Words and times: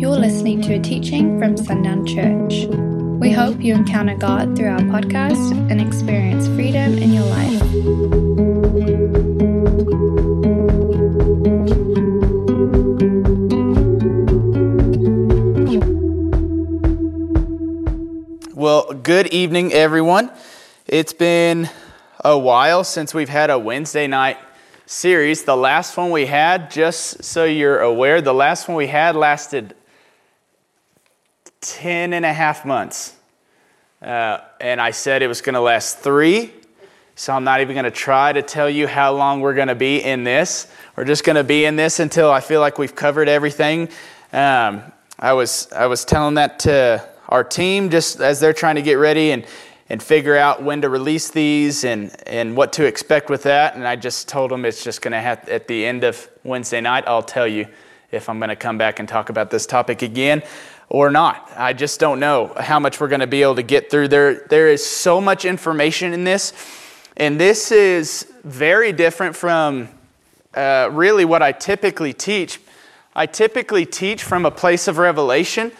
You're 0.00 0.16
listening 0.16 0.62
to 0.62 0.76
a 0.76 0.78
teaching 0.78 1.38
from 1.38 1.58
Sundown 1.58 2.06
Church. 2.06 2.64
We 3.20 3.32
hope 3.32 3.60
you 3.60 3.74
encounter 3.74 4.16
God 4.16 4.56
through 4.56 4.70
our 4.70 4.78
podcast 4.78 5.52
and 5.70 5.78
experience 5.78 6.46
freedom 6.46 6.96
in 6.96 7.12
your 7.12 7.26
life. 7.26 7.60
Well, 18.54 18.94
good 18.94 19.26
evening, 19.26 19.74
everyone. 19.74 20.30
It's 20.86 21.12
been 21.12 21.68
a 22.24 22.38
while 22.38 22.84
since 22.84 23.12
we've 23.12 23.28
had 23.28 23.50
a 23.50 23.58
Wednesday 23.58 24.06
night 24.06 24.38
series. 24.86 25.44
The 25.44 25.58
last 25.58 25.94
one 25.94 26.10
we 26.10 26.24
had, 26.24 26.70
just 26.70 27.22
so 27.22 27.44
you're 27.44 27.80
aware, 27.80 28.22
the 28.22 28.32
last 28.32 28.66
one 28.66 28.78
we 28.78 28.86
had 28.86 29.14
lasted 29.14 29.74
10 31.60 32.14
and 32.14 32.24
a 32.24 32.32
half 32.32 32.64
months. 32.64 33.16
Uh, 34.00 34.38
and 34.60 34.80
I 34.80 34.92
said 34.92 35.22
it 35.22 35.26
was 35.26 35.42
going 35.42 35.54
to 35.54 35.60
last 35.60 35.98
three. 35.98 36.52
So 37.16 37.34
I'm 37.34 37.44
not 37.44 37.60
even 37.60 37.74
going 37.74 37.84
to 37.84 37.90
try 37.90 38.32
to 38.32 38.40
tell 38.40 38.70
you 38.70 38.86
how 38.86 39.12
long 39.12 39.42
we're 39.42 39.54
going 39.54 39.68
to 39.68 39.74
be 39.74 40.02
in 40.02 40.24
this. 40.24 40.68
We're 40.96 41.04
just 41.04 41.22
going 41.22 41.36
to 41.36 41.44
be 41.44 41.66
in 41.66 41.76
this 41.76 42.00
until 42.00 42.30
I 42.30 42.40
feel 42.40 42.60
like 42.60 42.78
we've 42.78 42.94
covered 42.94 43.28
everything. 43.28 43.90
Um, 44.32 44.82
I 45.18 45.34
was 45.34 45.70
I 45.72 45.84
was 45.84 46.06
telling 46.06 46.36
that 46.36 46.60
to 46.60 47.06
our 47.28 47.44
team 47.44 47.90
just 47.90 48.20
as 48.20 48.40
they're 48.40 48.54
trying 48.54 48.76
to 48.76 48.82
get 48.82 48.94
ready 48.94 49.32
and 49.32 49.44
and 49.90 50.02
figure 50.02 50.36
out 50.36 50.62
when 50.62 50.80
to 50.80 50.88
release 50.88 51.30
these 51.30 51.84
and 51.84 52.10
and 52.26 52.56
what 52.56 52.72
to 52.74 52.86
expect 52.86 53.28
with 53.28 53.42
that. 53.42 53.74
And 53.74 53.86
I 53.86 53.96
just 53.96 54.28
told 54.28 54.50
them 54.50 54.64
it's 54.64 54.82
just 54.82 55.02
going 55.02 55.12
to 55.12 55.20
have 55.20 55.46
at 55.46 55.68
the 55.68 55.84
end 55.84 56.04
of 56.04 56.26
Wednesday 56.42 56.80
night. 56.80 57.04
I'll 57.06 57.22
tell 57.22 57.46
you 57.46 57.66
if 58.12 58.30
I'm 58.30 58.38
going 58.38 58.48
to 58.48 58.56
come 58.56 58.78
back 58.78 58.98
and 58.98 59.06
talk 59.06 59.28
about 59.28 59.50
this 59.50 59.66
topic 59.66 60.00
again 60.00 60.42
or 60.90 61.08
not. 61.08 61.48
I 61.56 61.72
just 61.72 62.00
don't 62.00 62.18
know 62.18 62.52
how 62.58 62.80
much 62.80 63.00
we're 63.00 63.08
going 63.08 63.20
to 63.20 63.28
be 63.28 63.42
able 63.42 63.54
to 63.54 63.62
get 63.62 63.90
through. 63.90 64.08
There 64.08 64.46
there 64.50 64.68
is 64.68 64.84
so 64.84 65.20
much 65.20 65.44
information 65.44 66.12
in 66.12 66.24
this. 66.24 66.52
And 67.16 67.40
this 67.40 67.70
is 67.70 68.30
very 68.44 68.92
different 68.92 69.36
from 69.36 69.88
uh, 70.54 70.88
really 70.92 71.24
what 71.24 71.42
I 71.42 71.52
typically 71.52 72.12
teach. 72.12 72.60
I 73.14 73.26
typically 73.26 73.86
teach 73.86 74.22
from 74.22 74.44
a 74.44 74.50
place 74.50 74.88
of 74.88 74.98
revelation. 74.98 75.70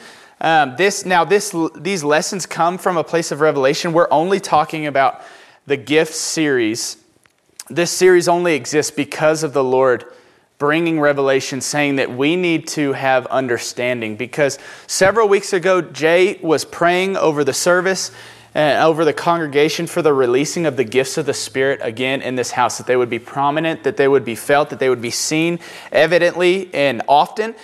Um, 0.40 0.76
this 0.76 1.04
now 1.04 1.24
this 1.24 1.54
these 1.74 2.04
lessons 2.04 2.46
come 2.46 2.78
from 2.78 2.96
a 2.96 3.04
place 3.04 3.32
of 3.32 3.40
revelation. 3.40 3.92
We're 3.92 4.08
only 4.10 4.38
talking 4.38 4.86
about 4.86 5.22
the 5.66 5.76
gift 5.76 6.14
series. 6.14 6.96
This 7.68 7.90
series 7.90 8.28
only 8.28 8.54
exists 8.54 8.90
because 8.92 9.42
of 9.42 9.52
the 9.52 9.64
Lord 9.64 10.04
bringing 10.60 11.00
revelation, 11.00 11.58
saying 11.62 11.96
that 11.96 12.14
we 12.14 12.36
need 12.36 12.68
to 12.68 12.92
have 12.92 13.26
understanding. 13.26 14.14
Because 14.14 14.58
several 14.86 15.26
weeks 15.26 15.54
ago, 15.54 15.80
Jay 15.80 16.38
was 16.42 16.66
praying 16.66 17.16
over 17.16 17.42
the 17.42 17.54
service 17.54 18.12
and 18.54 18.84
over 18.84 19.06
the 19.06 19.14
congregation 19.14 19.86
for 19.86 20.02
the 20.02 20.12
releasing 20.12 20.66
of 20.66 20.76
the 20.76 20.84
gifts 20.84 21.16
of 21.16 21.24
the 21.24 21.32
Spirit 21.32 21.80
again 21.82 22.20
in 22.20 22.34
this 22.34 22.50
house, 22.50 22.76
that 22.76 22.86
they 22.86 22.96
would 22.96 23.08
be 23.08 23.18
prominent, 23.18 23.84
that 23.84 23.96
they 23.96 24.06
would 24.06 24.24
be 24.24 24.34
felt, 24.34 24.68
that 24.68 24.78
they 24.78 24.90
would 24.90 25.00
be 25.00 25.10
seen 25.10 25.58
evidently 25.92 26.68
and 26.74 27.00
often. 27.08 27.54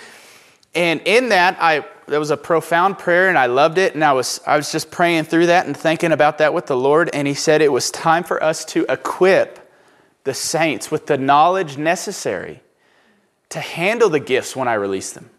And 0.73 0.99
in 1.05 1.29
that, 1.29 1.55
I 1.61 1.85
there 2.07 2.19
was 2.19 2.31
a 2.31 2.37
profound 2.37 2.97
prayer 2.97 3.27
and 3.27 3.37
I 3.37 3.45
loved 3.45 3.77
it. 3.77 3.93
And 3.93 4.03
I 4.03 4.13
was 4.13 4.41
I 4.47 4.57
was 4.57 4.71
just 4.71 4.89
praying 4.89 5.25
through 5.25 5.47
that 5.47 5.67
and 5.67 5.77
thinking 5.77 6.11
about 6.11 6.39
that 6.39 6.51
with 6.51 6.65
the 6.65 6.77
Lord. 6.77 7.11
And 7.13 7.27
He 7.27 7.35
said 7.35 7.61
it 7.61 7.71
was 7.71 7.91
time 7.91 8.23
for 8.23 8.41
us 8.41 8.65
to 8.65 8.87
equip 8.89 9.71
the 10.23 10.33
saints 10.33 10.89
with 10.89 11.05
the 11.05 11.17
knowledge 11.17 11.77
necessary 11.77 12.61
to 13.49 13.59
handle 13.59 14.09
the 14.09 14.19
gifts 14.19 14.55
when 14.55 14.67
I 14.67 14.73
release 14.73 15.13
them. 15.13 15.29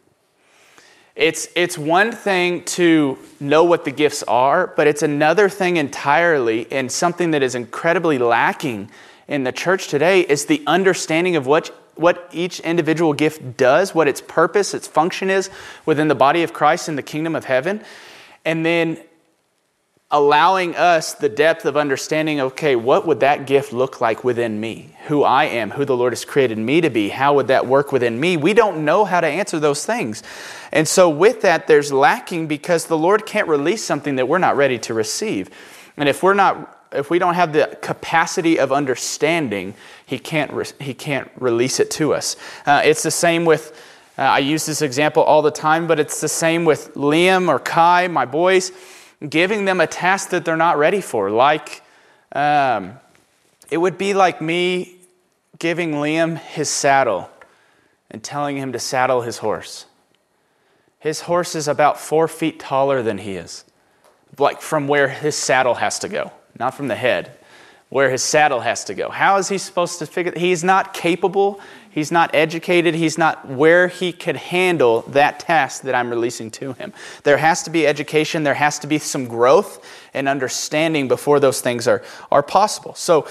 It's, 1.15 1.49
it's 1.57 1.77
one 1.77 2.13
thing 2.13 2.65
to 2.65 3.19
know 3.41 3.65
what 3.65 3.85
the 3.85 3.91
gifts 3.91 4.23
are, 4.23 4.69
but 4.69 4.87
it's 4.87 5.03
another 5.03 5.49
thing 5.49 5.77
entirely, 5.77 6.71
and 6.71 6.93
something 6.93 7.33
that 7.33 7.43
is 7.43 7.57
incredibly 7.57 8.19
lacking 8.19 8.91
in 9.27 9.43
the 9.43 9.51
church 9.51 9.89
today 9.89 10.21
is 10.21 10.47
the 10.47 10.63
understanding 10.67 11.35
of 11.35 11.45
what, 11.47 11.69
what 11.97 12.29
each 12.33 12.61
individual 12.61 13.15
gift 13.15 13.57
does, 13.57 13.95
what 13.97 14.07
its 14.07 14.21
purpose, 14.21 14.75
its 14.75 14.87
function 14.87 15.29
is 15.29 15.51
within 15.85 16.07
the 16.07 16.15
body 16.15 16.45
of 16.45 16.53
Christ 16.53 16.89
in 16.89 16.95
the 16.95 17.03
kingdom 17.03 17.35
of 17.35 17.47
heaven, 17.47 17.83
and 18.45 18.65
then 18.65 18.99
allowing 20.11 20.75
us 20.75 21.13
the 21.15 21.29
depth 21.29 21.67
of 21.67 21.77
understanding 21.77 22.41
okay, 22.41 22.77
what 22.77 23.07
would 23.07 23.21
that 23.21 23.47
gift 23.47 23.75
look 23.75 24.01
like 24.01 24.25
within 24.25 24.59
me? 24.59 24.89
Who 25.07 25.23
I 25.23 25.45
am, 25.45 25.71
who 25.71 25.85
the 25.85 25.97
Lord 25.97 26.13
has 26.13 26.25
created 26.25 26.57
me 26.57 26.81
to 26.81 26.89
be, 26.89 27.11
how 27.11 27.35
would 27.35 27.49
that 27.49 27.67
work 27.67 27.93
within 27.93 28.19
me? 28.19 28.37
We 28.39 28.55
don't 28.55 28.87
know 28.87 29.05
how 29.05 29.21
to 29.21 29.27
answer 29.27 29.61
those 29.61 29.85
things. 29.85 30.23
And 30.73 30.89
so, 30.89 31.11
with 31.11 31.43
that, 31.43 31.67
there's 31.67 31.93
lacking 31.93 32.47
because 32.47 32.87
the 32.87 32.97
Lord 32.97 33.27
can't 33.27 33.49
release 33.49 33.85
something 33.85 34.17
that 34.17 34.29
we're 34.29 34.39
not 34.39 34.57
ready 34.57 34.79
to 34.81 34.95
receive. 34.95 35.51
And 35.97 36.09
if 36.09 36.23
we're 36.23 36.35
not 36.35 36.75
if 36.91 37.11
we 37.11 37.19
don't 37.19 37.35
have 37.35 37.53
the 37.53 37.77
capacity 37.83 38.59
of 38.59 38.73
understanding, 38.73 39.75
he 40.07 40.19
can't, 40.19 40.51
re- 40.55 40.65
he 40.81 40.95
can't 40.95 41.31
release 41.37 41.81
it 41.81 41.91
to 41.91 42.15
us. 42.15 42.35
Uh, 42.65 42.81
it's 42.83 43.03
the 43.03 43.11
same 43.11 43.45
with, 43.45 43.79
uh, 44.17 44.23
I 44.23 44.39
use 44.39 44.65
this 44.65 44.81
example 44.81 45.23
all 45.23 45.43
the 45.43 45.51
time, 45.51 45.87
but 45.87 46.01
it's 46.01 46.23
the 46.23 46.29
same 46.29 46.65
with 46.65 46.95
Liam 46.95 47.49
or 47.49 47.59
Kai, 47.59 48.09
my 48.09 48.25
boys 48.25 48.73
giving 49.27 49.65
them 49.65 49.81
a 49.81 49.87
task 49.87 50.31
that 50.31 50.45
they're 50.45 50.57
not 50.57 50.79
ready 50.79 51.01
for. 51.01 51.31
Like, 51.31 51.83
um, 52.33 52.99
it 53.71 53.79
would 53.79 53.99
be 53.99 54.15
like 54.15 54.41
me 54.41 54.97
giving 55.59 55.93
Liam 55.93 56.39
his 56.39 56.69
saddle 56.69 57.31
and 58.11 58.23
telling 58.23 58.57
him 58.57 58.73
to 58.73 58.79
saddle 58.79 59.23
his 59.23 59.39
horse. 59.39 59.87
His 61.01 61.23
horse 61.23 61.55
is 61.55 61.69
about 61.69 61.99
four 61.99 62.29
feet 62.29 62.59
taller 62.59 63.03
than 63.03 63.19
he 63.19 63.35
is, 63.35 63.65
like 64.39 64.61
from 64.61 64.89
where 64.89 65.09
his 65.09 65.37
saddle 65.37 65.75
has 65.75 65.99
to 66.01 66.09
go, 66.09 66.33
not 66.59 66.75
from 66.75 66.89
the 66.89 66.97
head, 66.97 67.37
where 67.89 68.11
his 68.11 68.23
saddle 68.23 68.61
has 68.61 68.85
to 68.85 68.95
go. 68.95 69.09
How 69.09 69.37
is 69.39 69.49
he 69.49 69.59
supposed 69.59 69.99
to 70.01 70.07
figure? 70.07 70.33
He's 70.37 70.65
not 70.65 70.95
capable 70.95 71.61
He's 71.99 72.13
not 72.13 72.33
educated. 72.33 72.95
He's 72.95 73.19
not 73.19 73.49
where 73.49 73.89
he 73.89 74.13
could 74.13 74.37
handle 74.37 75.03
that 75.09 75.41
task 75.41 75.83
that 75.83 75.97
I'm 75.97 76.11
releasing 76.11 76.49
to 76.53 76.75
him. 76.75 76.93
There 77.25 77.39
has 77.39 77.65
to 77.65 77.71
be 77.71 77.89
education. 77.89 78.45
There 78.45 78.55
has 78.55 78.79
to 78.79 78.87
be 78.87 78.99
some 78.99 79.27
growth 79.27 79.85
and 80.15 80.29
understanding 80.29 81.09
before 81.09 81.41
those 81.41 81.61
things 81.61 81.89
are, 81.89 82.05
are 82.31 82.45
possible. 82.45 82.95
So, 82.95 83.27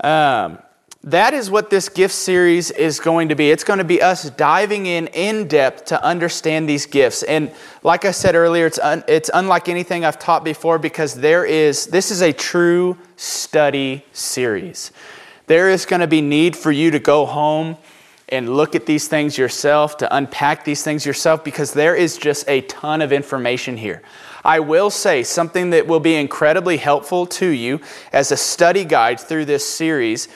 um, 0.00 0.58
that 1.04 1.34
is 1.34 1.50
what 1.50 1.68
this 1.68 1.90
gift 1.90 2.14
series 2.14 2.70
is 2.70 2.98
going 2.98 3.28
to 3.28 3.36
be. 3.36 3.50
It's 3.50 3.62
going 3.62 3.78
to 3.78 3.84
be 3.84 4.00
us 4.00 4.30
diving 4.30 4.86
in 4.86 5.08
in 5.08 5.46
depth 5.46 5.84
to 5.86 6.02
understand 6.02 6.66
these 6.66 6.86
gifts. 6.86 7.22
And 7.22 7.52
like 7.82 8.06
I 8.06 8.10
said 8.10 8.34
earlier, 8.34 8.66
it's, 8.66 8.78
un, 8.78 9.04
it's 9.06 9.30
unlike 9.32 9.68
anything 9.68 10.06
I've 10.06 10.18
taught 10.18 10.44
before 10.44 10.78
because 10.78 11.14
there 11.14 11.44
is, 11.44 11.86
this 11.86 12.10
is 12.10 12.22
a 12.22 12.32
true 12.32 12.96
study 13.16 14.04
series. 14.12 14.92
There 15.46 15.68
is 15.68 15.84
going 15.84 16.00
to 16.00 16.06
be 16.06 16.22
need 16.22 16.56
for 16.56 16.72
you 16.72 16.90
to 16.90 16.98
go 16.98 17.26
home 17.26 17.76
and 18.30 18.56
look 18.56 18.74
at 18.74 18.86
these 18.86 19.08
things 19.08 19.38
yourself, 19.38 19.96
to 19.98 20.16
unpack 20.16 20.64
these 20.64 20.82
things 20.82 21.06
yourself, 21.06 21.42
because 21.44 21.72
there 21.72 21.94
is 21.94 22.18
just 22.18 22.48
a 22.48 22.60
ton 22.62 23.00
of 23.00 23.12
information 23.12 23.76
here. 23.76 24.02
I 24.44 24.60
will 24.60 24.90
say 24.90 25.22
something 25.22 25.70
that 25.70 25.86
will 25.86 26.00
be 26.00 26.14
incredibly 26.14 26.76
helpful 26.76 27.26
to 27.26 27.46
you 27.46 27.80
as 28.12 28.32
a 28.32 28.36
study 28.36 28.84
guide 28.84 29.20
through 29.20 29.46
this 29.46 29.66
series 29.66 30.28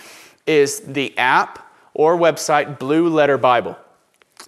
is 0.47 0.81
the 0.81 1.17
app 1.19 1.71
or 1.95 2.17
website 2.17 2.79
Blue 2.79 3.09
Letter 3.09 3.39
Bible. 3.39 3.77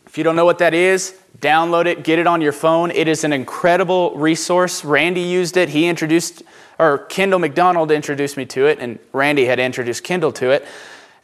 If 0.06 0.19
you 0.19 0.25
don't 0.25 0.37
know 0.37 0.44
what 0.44 0.59
that 0.59 0.75
is, 0.75 1.15
download 1.38 1.87
it, 1.87 2.04
get 2.04 2.19
it 2.19 2.27
on 2.27 2.41
your 2.41 2.53
phone. 2.53 2.91
It 2.91 3.09
is 3.09 3.25
an 3.25 3.33
incredible 3.33 4.15
resource. 4.16 4.84
Randy 4.84 5.21
used 5.21 5.56
it. 5.56 5.69
He 5.69 5.87
introduced, 5.87 6.43
or 6.78 6.99
Kendall 6.99 7.38
McDonald 7.38 7.91
introduced 7.91 8.37
me 8.37 8.47
to 8.47 8.66
it, 8.66 8.78
and 8.81 8.99
Randy 9.12 9.44
had 9.44 9.59
introduced 9.59 10.04
Kendall 10.04 10.33
to 10.33 10.50
it. 10.50 10.66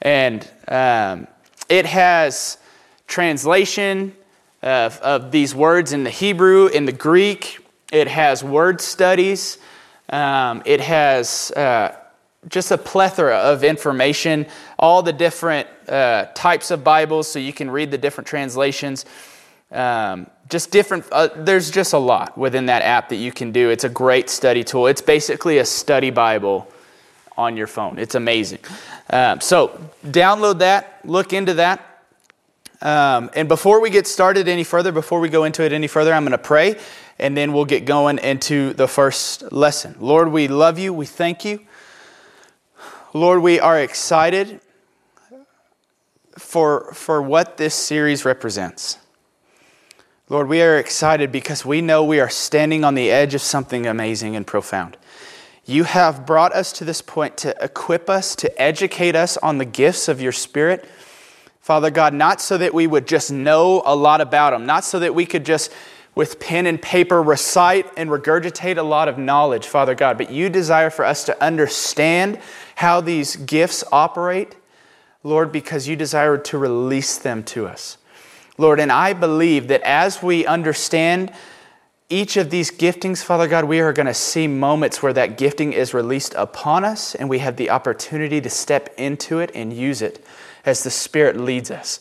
And 0.03 0.49
um, 0.69 1.27
it 1.71 1.87
has 1.87 2.59
translation 3.07 4.15
of, 4.63 4.99
of, 4.99 5.31
these 5.31 5.55
words 5.55 5.93
in 5.93 6.05
the 6.05 6.11
Hebrew, 6.11 6.67
in 6.67 6.85
the 6.85 6.93
Greek. 6.93 7.61
It 7.93 8.09
has 8.09 8.45
word 8.45 8.81
studies. 8.81 9.57
Um, 10.11 10.63
it 10.67 10.81
has 10.81 11.53
uh, 11.53 11.97
just 12.49 12.73
a 12.73 12.79
plethora 12.79 13.37
of 13.37 13.63
information, 13.63 14.47
all 14.79 15.03
the 15.03 15.13
different 15.13 15.69
uh, 15.89 16.27
types 16.35 16.71
of 16.73 16.83
Bibles, 16.83 17.29
so 17.29 17.39
you 17.39 17.53
can 17.53 17.71
read 17.71 17.91
the 17.91 17.99
different 17.99 18.27
translations. 18.27 19.05
Um, 19.71 20.27
just 20.49 20.73
different, 20.73 21.05
uh, 21.13 21.29
there's 21.37 21.71
just 21.71 21.93
a 21.93 21.99
lot 21.99 22.37
within 22.37 22.67
that 22.67 22.83
app 22.83 23.11
that 23.11 23.17
you 23.17 23.31
can 23.31 23.53
do. 23.53 23.71
It's 23.71 23.85
a 23.85 23.89
great 23.89 24.29
study 24.29 24.65
tool. 24.65 24.89
It's 24.89 25.03
basically 25.03 25.59
a 25.59 25.65
study 25.65 26.11
Bible 26.11 26.67
on 27.37 27.57
your 27.57 27.69
phone. 27.69 27.99
It's 27.99 28.17
amazing. 28.17 28.59
Um, 29.13 29.41
so, 29.41 29.79
download 30.05 30.61
that, 30.61 31.01
look 31.05 31.33
into 31.33 31.55
that. 31.55 31.87
Um, 32.83 33.31
and 33.35 33.49
before 33.49 33.81
we 33.81 33.91
get 33.91 34.07
started 34.07 34.49
any 34.49 34.65
further, 34.65 34.93
before 34.93 35.21
we 35.21 35.29
go 35.29 35.45
into 35.45 35.63
it 35.65 35.73
any 35.73 35.87
further, 35.87 36.15
I'm 36.15 36.23
going 36.23 36.33
to 36.33 36.39
pray 36.39 36.77
and 37.21 37.37
then 37.37 37.53
we'll 37.53 37.67
get 37.67 37.85
going 37.85 38.19
into 38.19 38.73
the 38.73 38.89
first 38.89 39.53
lesson. 39.53 39.95
Lord, 40.01 40.33
we 40.33 40.49
love 40.49 40.79
you. 40.79 40.95
We 40.95 41.05
thank 41.05 41.45
you. 41.45 41.61
Lord, 43.13 43.43
we 43.43 43.61
are 43.61 43.79
excited 43.79 44.61
for, 46.39 46.93
for 46.95 47.21
what 47.21 47.59
this 47.59 47.75
series 47.75 48.25
represents. 48.25 48.97
Lord, 50.31 50.49
we 50.49 50.63
are 50.63 50.79
excited 50.79 51.31
because 51.31 51.65
we 51.65 51.83
know 51.83 52.05
we 52.05 52.21
are 52.21 52.31
standing 52.31 52.85
on 52.85 52.95
the 52.95 53.11
edge 53.11 53.35
of 53.35 53.43
something 53.43 53.87
amazing 53.87 54.35
and 54.35 54.47
profound. 54.47 54.97
You 55.71 55.85
have 55.85 56.27
brought 56.27 56.53
us 56.53 56.73
to 56.73 56.85
this 56.85 57.01
point 57.01 57.37
to 57.39 57.55
equip 57.63 58.11
us, 58.11 58.35
to 58.37 58.61
educate 58.61 59.15
us 59.15 59.37
on 59.37 59.59
the 59.59 59.65
gifts 59.65 60.09
of 60.09 60.21
your 60.21 60.33
Spirit. 60.33 60.85
Father 61.61 61.93
God, 61.93 62.13
not 62.13 62.41
so 62.41 62.59
that 62.59 62.75
we 62.75 62.89
would 62.89 63.07
just 63.07 63.31
know 63.31 63.81
a 63.87 63.95
lot 63.95 64.21
about 64.21 64.51
them, 64.51 64.67
not 64.67 64.85
so 64.85 64.99
that 64.99 65.15
we 65.15 65.25
could 65.25 65.45
just, 65.45 65.73
with 66.17 66.41
pen 66.41 66.67
and 66.67 66.83
paper, 66.83 67.23
recite 67.23 67.87
and 67.97 68.11
regurgitate 68.11 68.79
a 68.79 68.83
lot 68.83 69.07
of 69.07 69.17
knowledge, 69.17 69.69
Father 69.69 69.95
God, 69.95 70.19
but 70.19 70.33
you 70.33 70.49
desire 70.49 70.91
for 70.91 71.05
us 71.05 71.23
to 71.27 71.41
understand 71.41 72.41
how 72.75 73.01
these 73.01 73.37
gifts 73.37 73.85
operate, 73.93 74.57
Lord, 75.23 75.53
because 75.53 75.87
you 75.87 75.95
desire 75.95 76.37
to 76.37 76.59
release 76.59 77.17
them 77.17 77.45
to 77.45 77.69
us. 77.69 77.97
Lord, 78.59 78.81
and 78.81 78.91
I 78.91 79.13
believe 79.13 79.69
that 79.69 79.83
as 79.83 80.21
we 80.21 80.47
understand 80.47 81.33
each 82.11 82.37
of 82.37 82.51
these 82.51 82.73
giftings, 82.73 83.23
Father 83.23 83.47
God, 83.47 83.65
we 83.65 83.79
are 83.79 83.93
going 83.93 84.07
to 84.07 84.15
see 84.15 84.49
moments 84.49 85.01
where 85.01 85.13
that 85.13 85.39
gifting 85.39 85.73
is 85.73 85.95
released 85.95 86.35
upon 86.35 86.85
us 86.85 87.15
and 87.15 87.31
we 87.31 87.39
have 87.39 87.57
the 87.57 87.71
opportunity 87.71 88.41
to 88.41 88.51
step 88.51 88.93
into 88.99 89.39
it 89.39 89.53
and 89.55 89.73
use 89.73 90.03
it 90.03 90.25
as 90.67 90.83
the 90.83 90.91
Spirit 90.91 91.37
leads 91.37 91.71
us. 91.71 92.01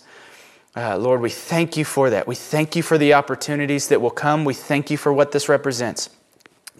Uh, 0.76 0.98
Lord, 0.98 1.22
we 1.22 1.30
thank 1.30 1.78
you 1.78 1.86
for 1.86 2.10
that. 2.10 2.28
We 2.28 2.34
thank 2.34 2.76
you 2.76 2.82
for 2.82 2.98
the 2.98 3.14
opportunities 3.14 3.88
that 3.90 4.02
will 4.02 4.10
come. 4.10 4.46
We 4.46 4.56
thank 4.56 4.90
you 4.90 4.98
for 4.98 5.14
what 5.14 5.32
this 5.32 5.48
represents. 5.48 6.10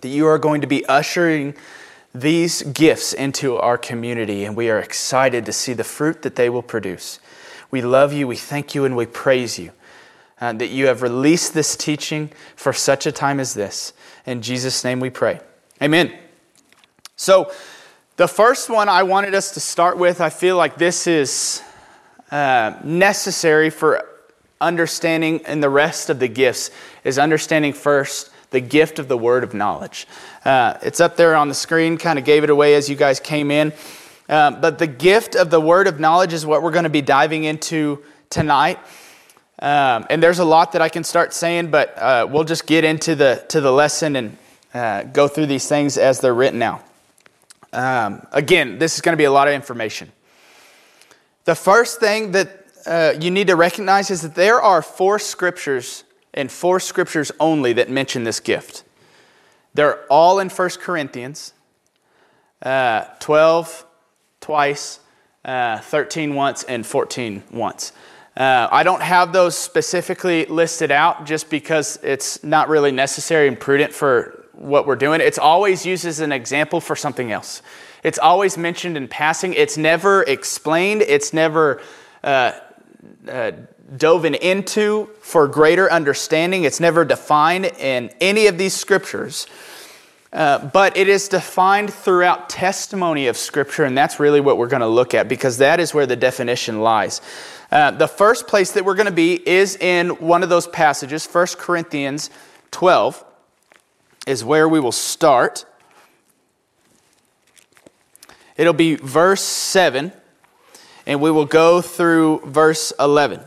That 0.02 0.10
you 0.10 0.26
are 0.26 0.40
going 0.40 0.62
to 0.62 0.68
be 0.68 0.86
ushering 0.88 1.56
these 2.14 2.64
gifts 2.64 3.14
into 3.14 3.58
our 3.58 3.78
community, 3.78 4.44
and 4.44 4.56
we 4.56 4.70
are 4.70 4.80
excited 4.80 5.46
to 5.46 5.54
see 5.54 5.74
the 5.74 5.84
fruit 5.84 6.24
that 6.24 6.36
they 6.36 6.50
will 6.50 6.64
produce. 6.64 7.20
We 7.70 7.82
love 7.82 8.12
you, 8.12 8.28
we 8.28 8.36
thank 8.36 8.74
you, 8.74 8.86
and 8.86 8.96
we 8.96 9.06
praise 9.06 9.60
you 9.60 9.72
uh, 10.42 10.54
that 10.54 10.70
you 10.70 10.88
have 10.88 11.02
released 11.02 11.54
this 11.54 11.76
teaching 11.76 12.30
for 12.56 12.74
such 12.74 13.06
a 13.06 13.12
time 13.12 13.40
as 13.40 13.54
this. 13.54 13.94
In 14.26 14.42
Jesus' 14.42 14.84
name 14.84 15.00
we 15.00 15.10
pray. 15.10 15.40
Amen. 15.82 16.14
So, 17.16 17.52
the 18.16 18.28
first 18.28 18.70
one 18.70 18.90
I 18.90 19.04
wanted 19.04 19.34
us 19.34 19.54
to 19.54 19.62
start 19.62 19.98
with, 19.98 20.20
I 20.20 20.30
feel 20.30 20.58
like 20.58 20.76
this 20.76 21.08
is 21.08 21.62
uh, 22.32 22.74
necessary 22.84 23.70
for 23.70 24.06
understanding 24.60 25.40
in 25.48 25.62
the 25.62 25.70
rest 25.70 26.10
of 26.10 26.20
the 26.20 26.28
gifts, 26.28 26.70
is 27.04 27.18
understanding 27.18 27.72
first 27.72 28.30
the 28.52 28.60
gift 28.60 29.00
of 29.00 29.08
the 29.08 29.18
word 29.18 29.44
of 29.44 29.54
knowledge. 29.54 30.08
Uh, 30.44 30.78
it's 30.82 31.00
up 31.00 31.16
there 31.16 31.36
on 31.36 31.48
the 31.48 31.54
screen, 31.54 31.98
kind 31.98 32.20
of 32.20 32.26
gave 32.26 32.44
it 32.44 32.50
away 32.50 32.76
as 32.76 32.90
you 32.90 32.96
guys 32.96 33.20
came 33.20 33.52
in. 33.52 33.72
Uh, 34.28 34.52
but 34.52 34.80
the 34.80 34.88
gift 34.88 35.36
of 35.36 35.50
the 35.50 35.62
word 35.62 35.88
of 35.88 36.00
knowledge 36.00 36.34
is 36.34 36.46
what 36.46 36.62
we're 36.62 36.72
going 36.72 36.84
to 36.84 36.90
be 36.90 37.02
diving 37.02 37.46
into 37.46 38.04
tonight. 38.30 38.80
Um, 39.62 40.06
and 40.10 40.24
there's 40.24 40.40
a 40.40 40.46
lot 40.46 40.72
that 40.72 40.82
I 40.82 40.90
can 40.90 41.04
start 41.04 41.34
saying, 41.34 41.70
but 41.70 41.98
uh, 41.98 42.28
we'll 42.30 42.46
just 42.46 42.66
get 42.66 42.86
into 42.86 43.16
the, 43.16 43.44
to 43.50 43.60
the 43.60 43.72
lesson 43.72 44.16
and 44.16 44.38
uh, 44.74 45.04
go 45.04 45.28
through 45.28 45.48
these 45.48 45.68
things 45.68 45.98
as 45.98 46.22
they're 46.22 46.34
written 46.34 46.60
now. 46.60 46.82
Um, 47.74 48.26
again, 48.32 48.80
this 48.80 48.96
is 48.96 49.02
going 49.02 49.14
to 49.14 49.18
be 49.18 49.26
a 49.26 49.32
lot 49.32 49.48
of 49.48 49.54
information. 49.54 50.12
The 51.44 51.56
first 51.56 52.00
thing 52.00 52.32
that 52.32 52.66
uh, 52.86 53.14
you 53.20 53.32
need 53.32 53.48
to 53.48 53.56
recognize 53.56 54.10
is 54.10 54.22
that 54.22 54.36
there 54.36 54.62
are 54.62 54.82
four 54.82 55.20
scriptures 55.20 56.04
and 56.34 56.52
four 56.52 56.80
scriptures 56.80 57.32
only 57.40 57.74
that 57.74 57.90
mention 57.90 58.24
this 58.24 58.40
gift. 58.40 58.84
They're 59.74 60.06
all 60.12 60.40
in 60.40 60.50
1 60.50 60.70
Corinthians 60.82 61.54
uh, 62.62 63.06
12, 63.20 63.86
twice, 64.42 65.00
uh, 65.46 65.80
13 65.80 66.36
once, 66.36 66.64
and 66.64 66.86
14 66.86 67.44
once. 67.52 67.94
Uh, 68.38 68.68
I 68.72 68.84
don't 68.84 69.02
have 69.02 69.34
those 69.34 69.58
specifically 69.58 70.46
listed 70.46 70.92
out 70.92 71.26
just 71.26 71.50
because 71.50 72.00
it's 72.04 72.44
not 72.44 72.70
really 72.70 72.92
necessary 72.92 73.48
and 73.48 73.60
prudent 73.60 73.94
for 73.94 74.46
what 74.54 74.86
we're 74.86 74.96
doing. 74.96 75.22
It's 75.22 75.38
always 75.38 75.86
used 75.86 76.06
as 76.06 76.20
an 76.20 76.32
example 76.32 76.80
for 76.82 76.96
something 76.96 77.32
else. 77.32 77.62
It's 78.04 78.20
always 78.20 78.58
mentioned 78.58 78.98
in 78.98 79.08
passing. 79.08 79.54
It's 79.54 79.78
never 79.78 80.24
explained. 80.24 81.02
It's 81.02 81.34
never 81.34 81.82
uh, 82.24 82.54
uh, 83.28 83.52
dove 83.98 84.26
into 84.26 85.10
for 85.22 85.48
greater 85.48 85.92
understanding. 85.92 86.64
It's 86.64 86.80
never 86.80 87.04
defined 87.04 87.66
in 87.66 88.10
any 88.22 88.48
of 88.48 88.58
these 88.58 88.74
scriptures. 88.74 89.48
Uh, 90.32 90.60
but 90.68 90.96
it 90.96 91.10
is 91.10 91.28
defined 91.28 91.92
throughout 91.92 92.50
testimony 92.50 93.28
of 93.28 93.36
Scripture, 93.36 93.84
and 93.84 93.98
that's 93.98 94.20
really 94.20 94.40
what 94.40 94.58
we're 94.60 94.68
going 94.68 94.82
to 94.82 94.88
look 94.88 95.16
at 95.16 95.28
because 95.28 95.58
that 95.58 95.80
is 95.80 95.92
where 95.92 96.06
the 96.06 96.16
definition 96.16 96.82
lies. 96.82 97.20
Uh, 97.72 97.92
the 97.92 98.08
first 98.08 98.48
place 98.48 98.72
that 98.74 98.86
we're 98.86 98.96
going 98.96 99.08
to 99.08 99.12
be 99.12 99.34
is 99.48 99.76
in 99.76 100.10
one 100.20 100.44
of 100.44 100.50
those 100.50 100.68
passages, 100.68 101.26
1 101.26 101.48
Corinthians 101.58 102.30
12, 102.70 103.26
is 104.28 104.44
where 104.44 104.70
we 104.70 104.80
will 104.80 104.92
start. 104.92 105.66
It'll 108.56 108.74
be 108.74 108.96
verse 108.96 109.42
7, 109.42 110.12
and 111.08 111.22
we 111.22 111.32
will 111.32 111.46
go 111.46 111.82
through 111.82 112.42
verse 112.46 112.94
11. 113.00 113.42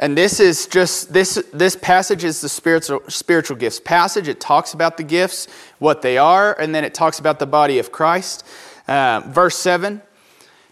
And 0.00 0.16
this 0.16 0.38
is 0.38 0.68
just 0.68 1.12
this 1.12 1.42
this 1.52 1.74
passage 1.74 2.22
is 2.22 2.40
the 2.40 2.48
spiritual 2.48 3.02
spiritual 3.08 3.56
gifts 3.56 3.80
passage. 3.80 4.28
It 4.28 4.38
talks 4.38 4.72
about 4.72 4.96
the 4.96 5.02
gifts, 5.02 5.48
what 5.80 6.02
they 6.02 6.16
are, 6.16 6.58
and 6.58 6.72
then 6.72 6.84
it 6.84 6.94
talks 6.94 7.18
about 7.18 7.40
the 7.40 7.46
body 7.46 7.80
of 7.80 7.90
Christ. 7.90 8.46
Uh, 8.86 9.22
verse 9.26 9.56
seven: 9.56 10.02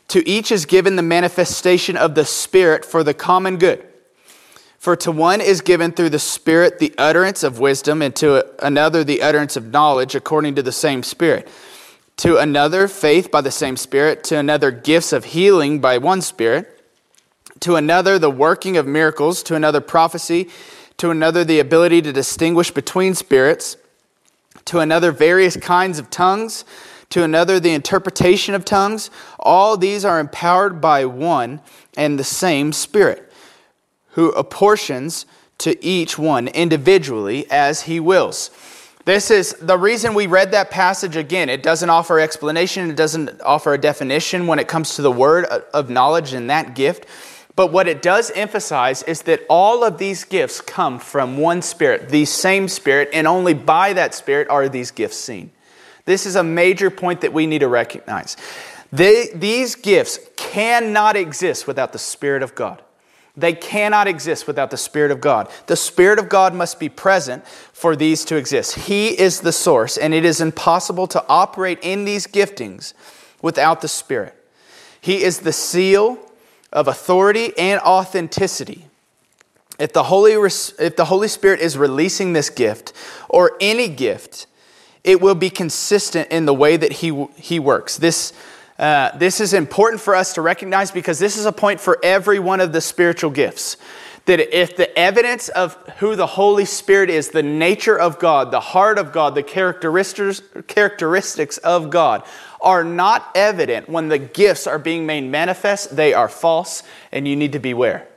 To 0.09 0.27
each 0.29 0.53
is 0.53 0.65
given 0.65 0.95
the 0.95 1.03
manifestation 1.03 1.97
of 1.97 2.15
the 2.15 2.25
Spirit 2.25 2.85
for 2.85 3.03
the 3.03 3.15
common 3.15 3.57
good. 3.57 3.85
For 4.79 4.95
to 4.95 5.11
one 5.11 5.41
is 5.41 5.61
given 5.61 5.91
through 5.91 6.11
the 6.11 6.21
Spirit 6.21 6.79
the 6.79 6.95
utterance 6.97 7.43
of 7.43 7.59
wisdom, 7.59 8.03
and 8.03 8.15
to 8.17 8.47
another 8.65 9.03
the 9.03 9.23
utterance 9.23 9.57
of 9.57 9.73
knowledge, 9.73 10.15
according 10.15 10.55
to 10.55 10.63
the 10.63 10.71
same 10.71 11.03
Spirit. 11.03 11.49
To 12.19 12.39
another 12.39 12.87
faith 12.87 13.33
by 13.33 13.41
the 13.41 13.51
same 13.51 13.77
Spirit. 13.77 14.23
To 14.25 14.39
another 14.39 14.71
gifts 14.71 15.13
of 15.13 15.25
healing 15.25 15.81
by 15.81 15.99
one 15.99 16.23
Spirit 16.23 16.76
to 17.61 17.77
another 17.77 18.19
the 18.19 18.31
working 18.31 18.77
of 18.77 18.87
miracles, 18.87 19.43
to 19.45 19.55
another 19.55 19.81
prophecy, 19.81 20.49
to 20.99 21.11
another 21.11 21.45
the 21.45 21.61
ability 21.61 22.03
to 22.03 22.13
distinguish 22.13 22.71
between 22.71 23.15
spirits, 23.15 23.77
to 24.65 24.79
another 24.79 25.13
various 25.13 25.57
kinds 25.57 25.99
of 25.99 26.11
tongues, 26.11 26.65
to 27.11 27.23
another 27.23 27.61
the 27.61 27.73
interpretation 27.73 28.55
of 28.55 28.65
tongues. 28.65 29.11
All 29.39 29.77
these 29.77 30.05
are 30.05 30.19
empowered 30.19 30.81
by 30.81 31.05
one 31.05 31.61
and 31.97 32.19
the 32.19 32.25
same 32.25 32.73
Spirit, 32.73 33.33
who 34.11 34.31
apportions 34.33 35.27
to 35.59 35.83
each 35.85 36.19
one 36.19 36.49
individually 36.49 37.47
as 37.51 37.83
he 37.83 38.01
wills. 38.01 38.51
This 39.05 39.31
is 39.31 39.53
the 39.61 39.79
reason 39.79 40.15
we 40.15 40.27
read 40.27 40.51
that 40.51 40.71
passage 40.71 41.15
again. 41.15 41.49
It 41.49 41.63
doesn't 41.63 41.89
offer 41.89 42.19
explanation, 42.19 42.91
it 42.91 42.97
doesn't 42.97 43.41
offer 43.41 43.73
a 43.73 43.79
definition 43.79 44.49
when 44.49 44.59
it 44.59 44.67
comes 44.67 44.97
to 44.97 45.03
the 45.03 45.13
word 45.13 45.45
of 45.45 45.89
knowledge 45.89 46.33
and 46.33 46.51
that 46.51 46.75
gift. 46.75 47.07
But 47.57 47.73
what 47.73 47.89
it 47.89 48.03
does 48.03 48.31
emphasize 48.33 49.03
is 49.05 49.23
that 49.23 49.41
all 49.49 49.83
of 49.83 49.97
these 49.97 50.25
gifts 50.25 50.61
come 50.61 50.99
from 50.99 51.39
one 51.39 51.63
Spirit, 51.63 52.11
the 52.11 52.27
same 52.27 52.69
Spirit, 52.69 53.09
and 53.15 53.27
only 53.27 53.55
by 53.55 53.95
that 53.95 54.15
Spirit 54.15 54.49
are 54.51 54.69
these 54.69 54.91
gifts 54.91 55.17
seen. 55.17 55.51
This 56.05 56.27
is 56.27 56.37
a 56.37 56.45
major 56.45 56.91
point 56.91 57.23
that 57.23 57.33
we 57.33 57.47
need 57.47 57.61
to 57.61 57.69
recognize. 57.69 58.37
They, 58.93 59.31
these 59.35 59.75
gifts 59.75 60.21
cannot 60.37 61.17
exist 61.17 61.67
without 61.67 61.93
the 61.93 61.99
Spirit 61.99 62.43
of 62.43 62.55
God. 62.55 62.83
They 63.39 63.55
cannot 63.55 64.07
exist 64.07 64.47
without 64.47 64.71
the 64.71 64.77
Spirit 64.77 65.11
of 65.11 65.21
God. 65.21 65.51
The 65.67 65.77
Spirit 65.77 66.19
of 66.19 66.29
God 66.29 66.55
must 66.55 66.79
be 66.79 66.89
present 66.89 67.47
for 67.47 67.97
these 67.97 68.25
to 68.27 68.37
exist. 68.37 68.75
He 68.75 69.19
is 69.19 69.41
the 69.41 69.53
source, 69.53 69.97
and 69.97 70.15
it 70.15 70.25
is 70.25 70.41
impossible 70.41 71.07
to 71.09 71.25
operate 71.29 71.79
in 71.83 72.05
these 72.05 72.27
giftings 72.27 72.93
without 73.43 73.81
the 73.81 73.89
Spirit. 73.89 74.35
He 75.01 75.23
is 75.23 75.41
the 75.41 75.53
seal 75.53 76.19
of 76.77 76.87
authority 76.87 77.57
and 77.57 77.81
authenticity. 77.81 78.85
If 79.79 79.95
the, 79.95 80.05
Holy, 80.05 80.33
if 80.33 80.97
the 80.97 81.07
Holy 81.07 81.27
Spirit 81.27 81.61
is 81.61 81.77
releasing 81.77 82.35
this 82.35 82.51
gift 82.51 82.93
or 83.29 83.57
any 83.61 83.89
gift, 83.89 84.47
it 85.03 85.21
will 85.21 85.35
be 85.35 85.51
consistent 85.51 86.29
in 86.31 86.45
the 86.45 86.55
way 86.55 86.77
that 86.77 86.93
He, 86.93 87.27
he 87.37 87.59
works. 87.59 87.97
This, 87.97 88.35
uh, 88.79 89.17
this 89.17 89.41
is 89.41 89.55
important 89.55 90.03
for 90.03 90.15
us 90.15 90.35
to 90.35 90.43
recognize 90.43 90.91
because 90.91 91.19
this 91.19 91.39
is 91.39 91.47
a 91.47 91.53
point 91.53 91.81
for 91.81 91.99
every 92.03 92.39
one 92.39 92.61
of 92.61 92.73
the 92.73 92.81
spiritual 92.83 93.31
gifts. 93.31 93.79
That 94.27 94.41
if 94.57 94.77
the 94.77 94.97
evidence 94.99 95.49
of 95.49 95.75
who 95.99 96.17
the 96.17 96.27
Holy 96.27 96.65
Spirit 96.65 97.11
is, 97.11 97.31
the 97.31 97.43
nature 97.43 97.99
of 97.99 98.19
God, 98.19 98.51
the 98.51 98.61
heart 98.61 98.99
of 98.99 99.13
God, 99.13 99.35
the 99.35 99.43
characteristics, 99.43 100.43
characteristics 100.67 101.59
of 101.59 101.91
God, 101.91 102.25
are 102.61 102.85
not 102.85 103.31
evident 103.35 103.89
when 103.89 104.09
the 104.09 104.19
gifts 104.19 104.67
are 104.67 104.79
being 104.79 105.07
made 105.07 105.23
manifest, 105.23 105.95
they 105.95 106.13
are 106.13 106.29
false, 106.29 106.83
and 107.13 107.27
you 107.29 107.37
need 107.37 107.53
to 107.53 107.61
beware. 107.61 108.09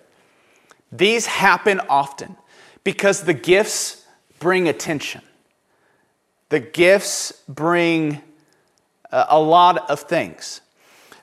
These 0.91 1.27
happen 1.27 1.79
often 1.87 2.35
because 2.83 3.23
the 3.23 3.33
gifts 3.33 4.05
bring 4.39 4.67
attention. 4.67 5.21
The 6.49 6.59
gifts 6.59 7.31
bring 7.47 8.21
uh, 9.11 9.25
a 9.29 9.39
lot 9.39 9.89
of 9.89 10.01
things. 10.01 10.61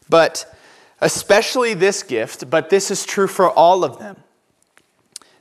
But 0.09 0.55
especially 1.01 1.75
this 1.75 2.03
gift, 2.03 2.49
but 2.49 2.71
this 2.71 2.91
is 2.91 3.05
true 3.05 3.27
for 3.27 3.51
all 3.51 3.85
of 3.85 3.99
them. 3.99 4.17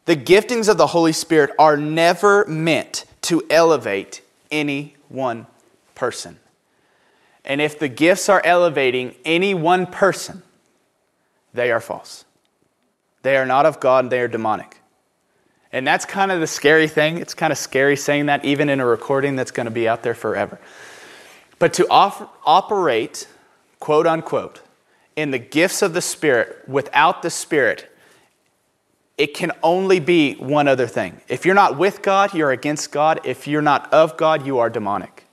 The 0.06 0.16
giftings 0.16 0.70
of 0.70 0.78
the 0.78 0.88
Holy 0.88 1.12
Spirit 1.12 1.52
are 1.58 1.78
never 1.78 2.46
meant 2.46 3.06
to 3.24 3.44
elevate 3.50 4.22
any 4.52 4.96
one 5.10 5.48
person. 5.96 6.40
And 7.44 7.60
if 7.60 7.78
the 7.80 7.88
gifts 7.88 8.30
are 8.30 8.42
elevating 8.44 9.16
any 9.24 9.54
one 9.54 9.88
person, 9.88 10.44
they 11.54 11.72
are 11.72 11.80
false. 11.80 12.26
They 13.24 13.38
are 13.38 13.46
not 13.46 13.66
of 13.66 13.80
God, 13.80 14.10
they 14.10 14.20
are 14.20 14.28
demonic. 14.28 14.80
And 15.72 15.86
that's 15.86 16.06
kind 16.06 16.32
of 16.32 16.40
the 16.40 16.48
scary 16.48 16.88
thing. 16.88 17.18
It's 17.18 17.34
kind 17.34 17.52
of 17.52 17.58
scary 17.58 17.98
saying 17.98 18.28
that, 18.28 18.46
even 18.46 18.70
in 18.70 18.80
a 18.80 18.86
recording 18.86 19.36
that's 19.36 19.52
going 19.52 19.66
to 19.66 19.72
be 19.72 19.88
out 19.88 20.04
there 20.04 20.14
forever. 20.14 20.60
But 21.60 21.74
to 21.74 21.88
off- 21.90 22.30
operate, 22.46 23.28
quote 23.80 24.08
unquote, 24.08 24.62
in 25.16 25.32
the 25.32 25.40
gifts 25.40 25.82
of 25.82 25.94
the 25.94 26.02
Spirit 26.02 26.68
without 26.68 27.22
the 27.22 27.30
Spirit, 27.30 27.92
it 29.18 29.34
can 29.34 29.52
only 29.64 30.00
be 30.00 30.36
one 30.36 30.68
other 30.68 30.88
thing. 30.88 31.22
If 31.28 31.46
you're 31.46 31.56
not 31.56 31.78
with 31.78 32.02
God, 32.02 32.34
you're 32.34 32.52
against 32.52 32.92
God. 32.92 33.22
If 33.24 33.48
you're 33.48 33.62
not 33.62 33.92
of 33.94 34.18
God, 34.18 34.46
you 34.46 34.60
are 34.60 34.70
demonic. 34.70 35.26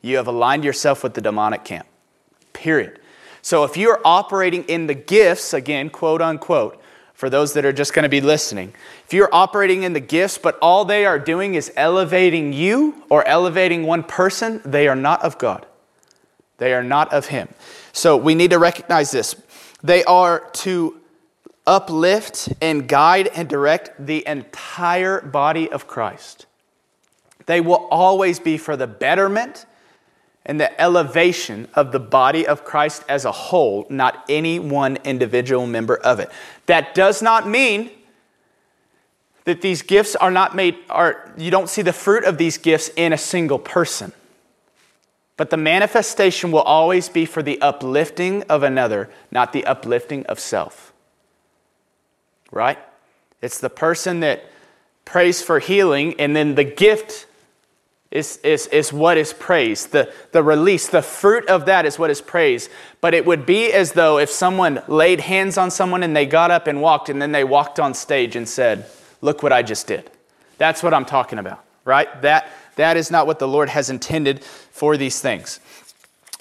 You 0.00 0.16
have 0.16 0.26
aligned 0.26 0.64
yourself 0.64 1.04
with 1.04 1.14
the 1.14 1.20
demonic 1.20 1.64
camp. 1.64 1.86
Period. 2.52 2.98
So 3.40 3.64
if 3.64 3.76
you're 3.76 4.00
operating 4.04 4.64
in 4.64 4.86
the 4.86 4.94
gifts, 4.94 5.54
again, 5.54 5.90
quote 5.90 6.20
unquote, 6.20 6.80
for 7.14 7.30
those 7.30 7.52
that 7.52 7.64
are 7.64 7.72
just 7.72 7.94
going 7.94 8.02
to 8.02 8.08
be 8.08 8.20
listening, 8.20 8.74
if 9.04 9.12
you're 9.12 9.32
operating 9.32 9.84
in 9.84 9.92
the 9.92 10.00
gifts, 10.00 10.38
but 10.38 10.58
all 10.60 10.84
they 10.84 11.06
are 11.06 11.20
doing 11.20 11.54
is 11.54 11.70
elevating 11.76 12.52
you 12.52 13.04
or 13.08 13.24
elevating 13.28 13.84
one 13.84 14.02
person, 14.02 14.60
they 14.64 14.88
are 14.88 14.96
not 14.96 15.22
of 15.22 15.38
God. 15.38 15.64
They 16.58 16.74
are 16.74 16.82
not 16.82 17.12
of 17.12 17.26
Him. 17.26 17.48
So 17.92 18.16
we 18.16 18.34
need 18.34 18.50
to 18.50 18.58
recognize 18.58 19.12
this. 19.12 19.36
They 19.84 20.02
are 20.04 20.48
to 20.54 21.00
uplift 21.66 22.48
and 22.60 22.88
guide 22.88 23.28
and 23.28 23.48
direct 23.48 23.90
the 24.04 24.26
entire 24.26 25.20
body 25.20 25.70
of 25.70 25.86
Christ. 25.86 26.46
They 27.46 27.60
will 27.60 27.86
always 27.90 28.38
be 28.38 28.56
for 28.56 28.76
the 28.76 28.86
betterment 28.86 29.66
and 30.44 30.60
the 30.60 30.80
elevation 30.80 31.68
of 31.74 31.92
the 31.92 32.00
body 32.00 32.46
of 32.46 32.64
Christ 32.64 33.04
as 33.08 33.24
a 33.24 33.32
whole, 33.32 33.86
not 33.88 34.24
any 34.28 34.58
one 34.58 34.98
individual 35.04 35.66
member 35.66 35.96
of 35.96 36.18
it. 36.18 36.30
That 36.66 36.94
does 36.94 37.22
not 37.22 37.48
mean 37.48 37.90
that 39.44 39.60
these 39.60 39.82
gifts 39.82 40.16
are 40.16 40.30
not 40.30 40.54
made, 40.54 40.76
are, 40.88 41.32
you 41.36 41.50
don't 41.50 41.68
see 41.68 41.82
the 41.82 41.92
fruit 41.92 42.24
of 42.24 42.38
these 42.38 42.58
gifts 42.58 42.90
in 42.96 43.12
a 43.12 43.18
single 43.18 43.58
person. 43.58 44.12
But 45.36 45.50
the 45.50 45.56
manifestation 45.56 46.52
will 46.52 46.60
always 46.60 47.08
be 47.08 47.24
for 47.24 47.42
the 47.42 47.60
uplifting 47.60 48.42
of 48.44 48.62
another, 48.62 49.10
not 49.30 49.52
the 49.52 49.64
uplifting 49.64 50.24
of 50.26 50.38
self. 50.38 50.91
Right? 52.52 52.78
It's 53.40 53.58
the 53.58 53.70
person 53.70 54.20
that 54.20 54.44
prays 55.04 55.42
for 55.42 55.58
healing, 55.58 56.14
and 56.20 56.36
then 56.36 56.54
the 56.54 56.64
gift 56.64 57.26
is, 58.12 58.36
is, 58.38 58.66
is 58.68 58.92
what 58.92 59.16
is 59.16 59.32
praised. 59.32 59.92
The, 59.92 60.12
the 60.32 60.42
release, 60.42 60.88
the 60.88 61.02
fruit 61.02 61.48
of 61.48 61.66
that 61.66 61.86
is 61.86 61.98
what 61.98 62.10
is 62.10 62.20
praised. 62.20 62.70
But 63.00 63.14
it 63.14 63.24
would 63.24 63.46
be 63.46 63.72
as 63.72 63.92
though 63.92 64.18
if 64.18 64.30
someone 64.30 64.82
laid 64.86 65.20
hands 65.20 65.56
on 65.56 65.70
someone 65.70 66.02
and 66.02 66.14
they 66.14 66.26
got 66.26 66.50
up 66.50 66.66
and 66.66 66.80
walked, 66.82 67.08
and 67.08 67.20
then 67.20 67.32
they 67.32 67.42
walked 67.42 67.80
on 67.80 67.94
stage 67.94 68.36
and 68.36 68.48
said, 68.48 68.86
Look 69.22 69.42
what 69.42 69.52
I 69.52 69.62
just 69.62 69.86
did. 69.86 70.10
That's 70.58 70.82
what 70.82 70.92
I'm 70.92 71.04
talking 71.04 71.38
about, 71.38 71.64
right? 71.84 72.22
That, 72.22 72.50
that 72.76 72.96
is 72.96 73.10
not 73.10 73.26
what 73.26 73.38
the 73.38 73.48
Lord 73.48 73.68
has 73.68 73.88
intended 73.88 74.42
for 74.44 74.96
these 74.96 75.20
things. 75.20 75.60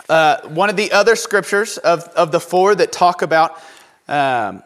Uh, 0.09 0.41
one 0.47 0.69
of 0.69 0.75
the 0.75 0.91
other 0.91 1.15
scriptures 1.15 1.77
of, 1.77 2.03
of 2.09 2.31
the 2.31 2.39
four 2.39 2.73
that 2.75 2.91
talk 2.91 3.21
about 3.21 3.61
um, 4.07 4.63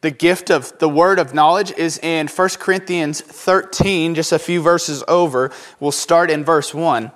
the 0.00 0.10
gift 0.10 0.50
of 0.50 0.78
the 0.78 0.88
word 0.88 1.18
of 1.18 1.34
knowledge 1.34 1.72
is 1.72 1.98
in 1.98 2.28
1 2.28 2.48
Corinthians 2.60 3.20
13, 3.20 4.14
just 4.14 4.32
a 4.32 4.38
few 4.38 4.62
verses 4.62 5.02
over. 5.08 5.50
We'll 5.80 5.92
start 5.92 6.30
in 6.30 6.44
verse 6.44 6.72
1. 6.72 7.10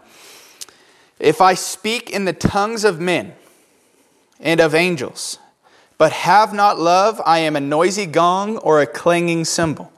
If 1.20 1.40
I 1.40 1.54
speak 1.54 2.10
in 2.10 2.24
the 2.24 2.32
tongues 2.32 2.84
of 2.84 2.98
men 3.00 3.34
and 4.40 4.60
of 4.60 4.74
angels, 4.74 5.38
but 5.96 6.12
have 6.12 6.52
not 6.52 6.80
love, 6.80 7.20
I 7.24 7.38
am 7.38 7.54
a 7.54 7.60
noisy 7.60 8.06
gong 8.06 8.56
or 8.58 8.80
a 8.80 8.86
clanging 8.86 9.44
cymbal. 9.44 9.92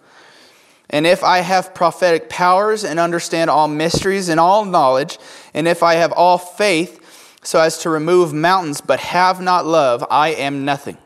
And 0.91 1.07
if 1.07 1.25
I 1.25 1.39
have 1.39 1.75
prophetic 1.75 2.29
powers 2.29 2.85
and 2.85 3.01
understand 3.01 3.49
all 3.49 3.69
mysteries 3.69 4.29
and 4.29 4.39
all 4.39 4.67
knowledge, 4.67 5.19
and 5.55 5.67
if 5.67 5.83
I 5.83 5.95
have 5.95 6.13
all 6.13 6.37
faith 6.37 7.01
so 7.43 7.59
as 7.59 7.79
to 7.79 7.91
remove 7.91 8.35
mountains, 8.35 8.83
but 8.83 9.01
have 9.01 9.41
not 9.41 9.65
love, 9.65 10.05
I 10.11 10.31
am 10.31 10.67
nothing. 10.67 10.99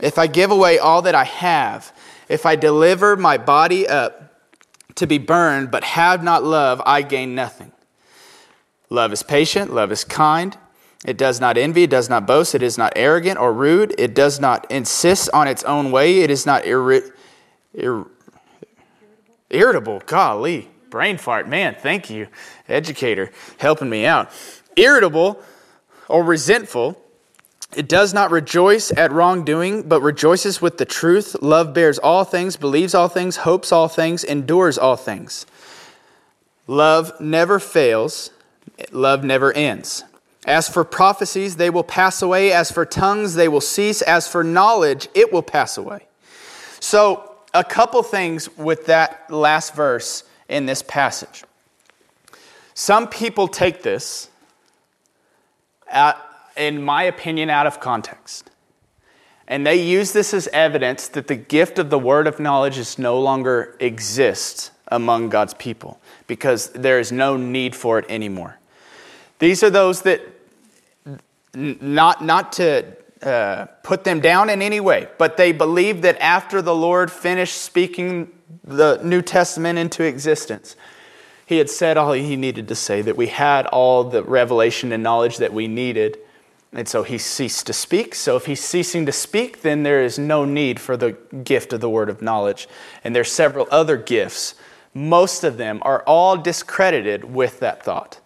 If 0.00 0.18
I 0.18 0.26
give 0.26 0.50
away 0.50 0.78
all 0.78 1.02
that 1.02 1.14
I 1.14 1.24
have, 1.24 1.92
if 2.28 2.46
I 2.46 2.56
deliver 2.56 3.16
my 3.16 3.38
body 3.38 3.86
up 3.86 4.34
to 4.96 5.06
be 5.06 5.18
burned, 5.18 5.70
but 5.70 5.84
have 5.84 6.22
not 6.22 6.44
love, 6.44 6.80
I 6.84 7.02
gain 7.02 7.34
nothing. 7.34 7.72
Love 8.88 9.12
is 9.12 9.22
patient, 9.22 9.72
love 9.72 9.92
is 9.92 10.04
kind. 10.04 10.56
It 11.04 11.16
does 11.16 11.40
not 11.40 11.56
envy, 11.56 11.84
it 11.84 11.90
does 11.90 12.10
not 12.10 12.26
boast, 12.26 12.54
it 12.54 12.62
is 12.62 12.76
not 12.76 12.92
arrogant 12.96 13.38
or 13.38 13.52
rude, 13.52 13.94
it 13.96 14.14
does 14.14 14.38
not 14.38 14.70
insist 14.70 15.30
on 15.32 15.48
its 15.48 15.64
own 15.64 15.90
way, 15.90 16.18
it 16.18 16.30
is 16.30 16.44
not 16.44 16.64
irri- 16.64 17.10
ir- 17.72 18.04
irritable. 19.48 20.02
Golly, 20.04 20.68
brain 20.90 21.16
fart. 21.16 21.48
Man, 21.48 21.74
thank 21.78 22.10
you, 22.10 22.28
educator, 22.68 23.30
helping 23.58 23.88
me 23.88 24.04
out. 24.04 24.30
Irritable 24.76 25.40
or 26.08 26.22
resentful 26.22 26.99
it 27.74 27.88
does 27.88 28.12
not 28.12 28.30
rejoice 28.30 28.90
at 28.96 29.12
wrongdoing, 29.12 29.82
but 29.82 30.00
rejoices 30.00 30.60
with 30.60 30.78
the 30.78 30.84
truth. 30.84 31.36
Love 31.40 31.72
bears 31.72 31.98
all 31.98 32.24
things, 32.24 32.56
believes 32.56 32.94
all 32.94 33.08
things, 33.08 33.38
hopes 33.38 33.70
all 33.70 33.86
things, 33.86 34.24
endures 34.24 34.76
all 34.76 34.96
things. 34.96 35.46
Love 36.66 37.12
never 37.20 37.58
fails, 37.58 38.30
love 38.90 39.22
never 39.22 39.52
ends. 39.52 40.04
As 40.46 40.68
for 40.68 40.84
prophecies, 40.84 41.56
they 41.56 41.70
will 41.70 41.84
pass 41.84 42.22
away. 42.22 42.52
As 42.52 42.72
for 42.72 42.84
tongues, 42.84 43.34
they 43.34 43.46
will 43.48 43.60
cease. 43.60 44.02
As 44.02 44.26
for 44.26 44.42
knowledge, 44.42 45.08
it 45.14 45.32
will 45.32 45.42
pass 45.42 45.76
away. 45.76 46.06
So, 46.80 47.34
a 47.52 47.64
couple 47.64 48.02
things 48.02 48.48
with 48.56 48.86
that 48.86 49.30
last 49.30 49.74
verse 49.74 50.24
in 50.48 50.66
this 50.66 50.82
passage. 50.82 51.44
Some 52.74 53.08
people 53.08 53.48
take 53.48 53.82
this 53.82 54.28
at 55.90 56.29
in 56.60 56.82
my 56.82 57.04
opinion, 57.04 57.50
out 57.50 57.66
of 57.66 57.80
context. 57.80 58.50
And 59.48 59.66
they 59.66 59.82
use 59.82 60.12
this 60.12 60.32
as 60.32 60.46
evidence 60.48 61.08
that 61.08 61.26
the 61.26 61.34
gift 61.34 61.78
of 61.80 61.90
the 61.90 61.98
word 61.98 62.28
of 62.28 62.38
knowledge 62.38 62.78
is 62.78 62.98
no 62.98 63.18
longer 63.18 63.76
exists 63.80 64.70
among 64.88 65.30
God's 65.30 65.54
people 65.54 66.00
because 66.28 66.68
there 66.70 67.00
is 67.00 67.10
no 67.10 67.36
need 67.36 67.74
for 67.74 67.98
it 67.98 68.04
anymore. 68.08 68.58
These 69.40 69.62
are 69.64 69.70
those 69.70 70.02
that, 70.02 70.20
not, 71.54 72.22
not 72.22 72.52
to 72.52 72.84
uh, 73.22 73.66
put 73.82 74.04
them 74.04 74.20
down 74.20 74.50
in 74.50 74.62
any 74.62 74.78
way, 74.80 75.08
but 75.18 75.36
they 75.36 75.50
believe 75.50 76.02
that 76.02 76.20
after 76.20 76.62
the 76.62 76.74
Lord 76.74 77.10
finished 77.10 77.60
speaking 77.60 78.30
the 78.62 79.00
New 79.02 79.22
Testament 79.22 79.78
into 79.78 80.04
existence, 80.04 80.76
he 81.44 81.58
had 81.58 81.68
said 81.68 81.96
all 81.96 82.12
he 82.12 82.36
needed 82.36 82.68
to 82.68 82.76
say, 82.76 83.02
that 83.02 83.16
we 83.16 83.26
had 83.26 83.66
all 83.66 84.04
the 84.04 84.22
revelation 84.22 84.92
and 84.92 85.02
knowledge 85.02 85.38
that 85.38 85.52
we 85.52 85.66
needed 85.66 86.18
and 86.72 86.88
so 86.88 87.02
he 87.02 87.18
ceased 87.18 87.66
to 87.66 87.72
speak. 87.72 88.14
So 88.14 88.36
if 88.36 88.46
he's 88.46 88.62
ceasing 88.62 89.04
to 89.06 89.12
speak, 89.12 89.62
then 89.62 89.82
there 89.82 90.02
is 90.02 90.18
no 90.18 90.44
need 90.44 90.78
for 90.78 90.96
the 90.96 91.12
gift 91.42 91.72
of 91.72 91.80
the 91.80 91.90
word 91.90 92.08
of 92.08 92.22
knowledge. 92.22 92.68
And 93.02 93.14
there's 93.14 93.32
several 93.32 93.66
other 93.70 93.96
gifts. 93.96 94.54
Most 94.94 95.42
of 95.42 95.56
them 95.56 95.80
are 95.82 96.02
all 96.06 96.36
discredited 96.36 97.24
with 97.24 97.58
that 97.60 97.82
thought, 97.82 98.20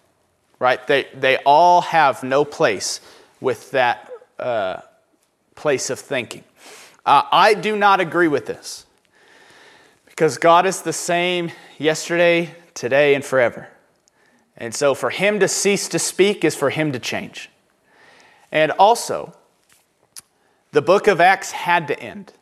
right? 0.59 0.85
They, 0.85 1.07
they 1.13 1.37
all 1.37 1.81
have 1.81 2.23
no 2.23 2.45
place 2.45 3.01
with 3.41 3.71
that 3.71 4.11
uh, 4.37 4.81
place 5.55 5.89
of 5.89 5.99
thinking. 5.99 6.43
Uh, 7.03 7.23
I 7.31 7.55
do 7.55 7.75
not 7.75 7.99
agree 7.99 8.27
with 8.27 8.45
this 8.45 8.85
because 10.05 10.37
God 10.37 10.67
is 10.67 10.83
the 10.83 10.93
same 10.93 11.51
yesterday, 11.79 12.55
today, 12.75 13.15
and 13.15 13.25
forever. 13.25 13.69
And 14.57 14.73
so 14.73 14.93
for 14.93 15.09
him 15.09 15.39
to 15.39 15.47
cease 15.47 15.89
to 15.89 15.99
speak 15.99 16.45
is 16.45 16.55
for 16.55 16.69
him 16.69 16.91
to 16.91 16.99
change. 16.99 17.49
And 18.51 18.71
also, 18.71 19.33
the 20.71 20.81
book 20.81 21.07
of 21.07 21.21
Acts 21.21 21.51
had 21.51 21.87
to 21.87 21.99
end 21.99 22.33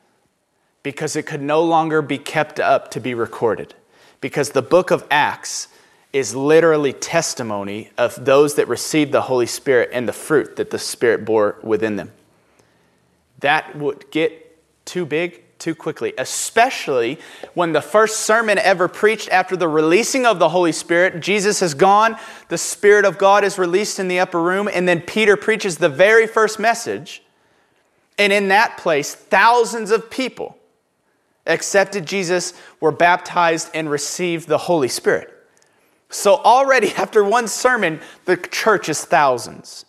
because 0.81 1.15
it 1.15 1.23
could 1.23 1.41
no 1.41 1.61
longer 1.63 2.01
be 2.01 2.17
kept 2.17 2.59
up 2.59 2.91
to 2.91 2.99
be 2.99 3.13
recorded. 3.13 3.73
Because 4.21 4.51
the 4.51 4.61
book 4.61 4.91
of 4.91 5.05
Acts 5.09 5.67
is 6.11 6.35
literally 6.35 6.93
testimony 6.93 7.89
of 7.97 8.23
those 8.23 8.55
that 8.55 8.67
received 8.67 9.11
the 9.11 9.23
Holy 9.23 9.47
Spirit 9.47 9.89
and 9.91 10.07
the 10.07 10.13
fruit 10.13 10.55
that 10.57 10.69
the 10.69 10.79
Spirit 10.79 11.25
bore 11.25 11.57
within 11.63 11.95
them. 11.95 12.11
That 13.39 13.75
would 13.75 14.09
get 14.11 14.57
too 14.85 15.05
big 15.05 15.42
too 15.63 15.73
quickly, 15.73 16.13
especially 16.17 17.17
when 17.53 17.71
the 17.71 17.81
first 17.81 18.19
sermon 18.19 18.57
ever 18.57 18.89
preached 18.89 19.29
after 19.29 19.55
the 19.55 19.67
releasing 19.69 20.25
of 20.25 20.37
the 20.37 20.49
Holy 20.49 20.73
Spirit, 20.73 21.21
Jesus 21.21 21.61
has 21.61 21.73
gone, 21.73 22.17
the 22.49 22.57
Spirit 22.57 23.05
of 23.05 23.17
God 23.17 23.45
is 23.45 23.57
released 23.57 23.97
in 23.97 24.09
the 24.09 24.19
upper 24.19 24.41
room, 24.41 24.69
and 24.71 24.89
then 24.89 24.99
Peter 24.99 25.37
preaches 25.37 25.77
the 25.77 25.87
very 25.87 26.27
first 26.27 26.59
message. 26.59 27.23
And 28.17 28.33
in 28.33 28.49
that 28.49 28.77
place, 28.77 29.15
thousands 29.15 29.89
of 29.89 30.11
people 30.11 30.57
accepted 31.47 32.05
Jesus, 32.05 32.53
were 32.81 32.91
baptized, 32.91 33.69
and 33.73 33.89
received 33.89 34.49
the 34.49 34.57
Holy 34.57 34.89
Spirit. 34.89 35.33
So 36.09 36.35
already 36.35 36.91
after 36.97 37.23
one 37.23 37.47
sermon, 37.47 38.01
the 38.25 38.35
church 38.35 38.89
is 38.89 39.05
thousands. 39.05 39.85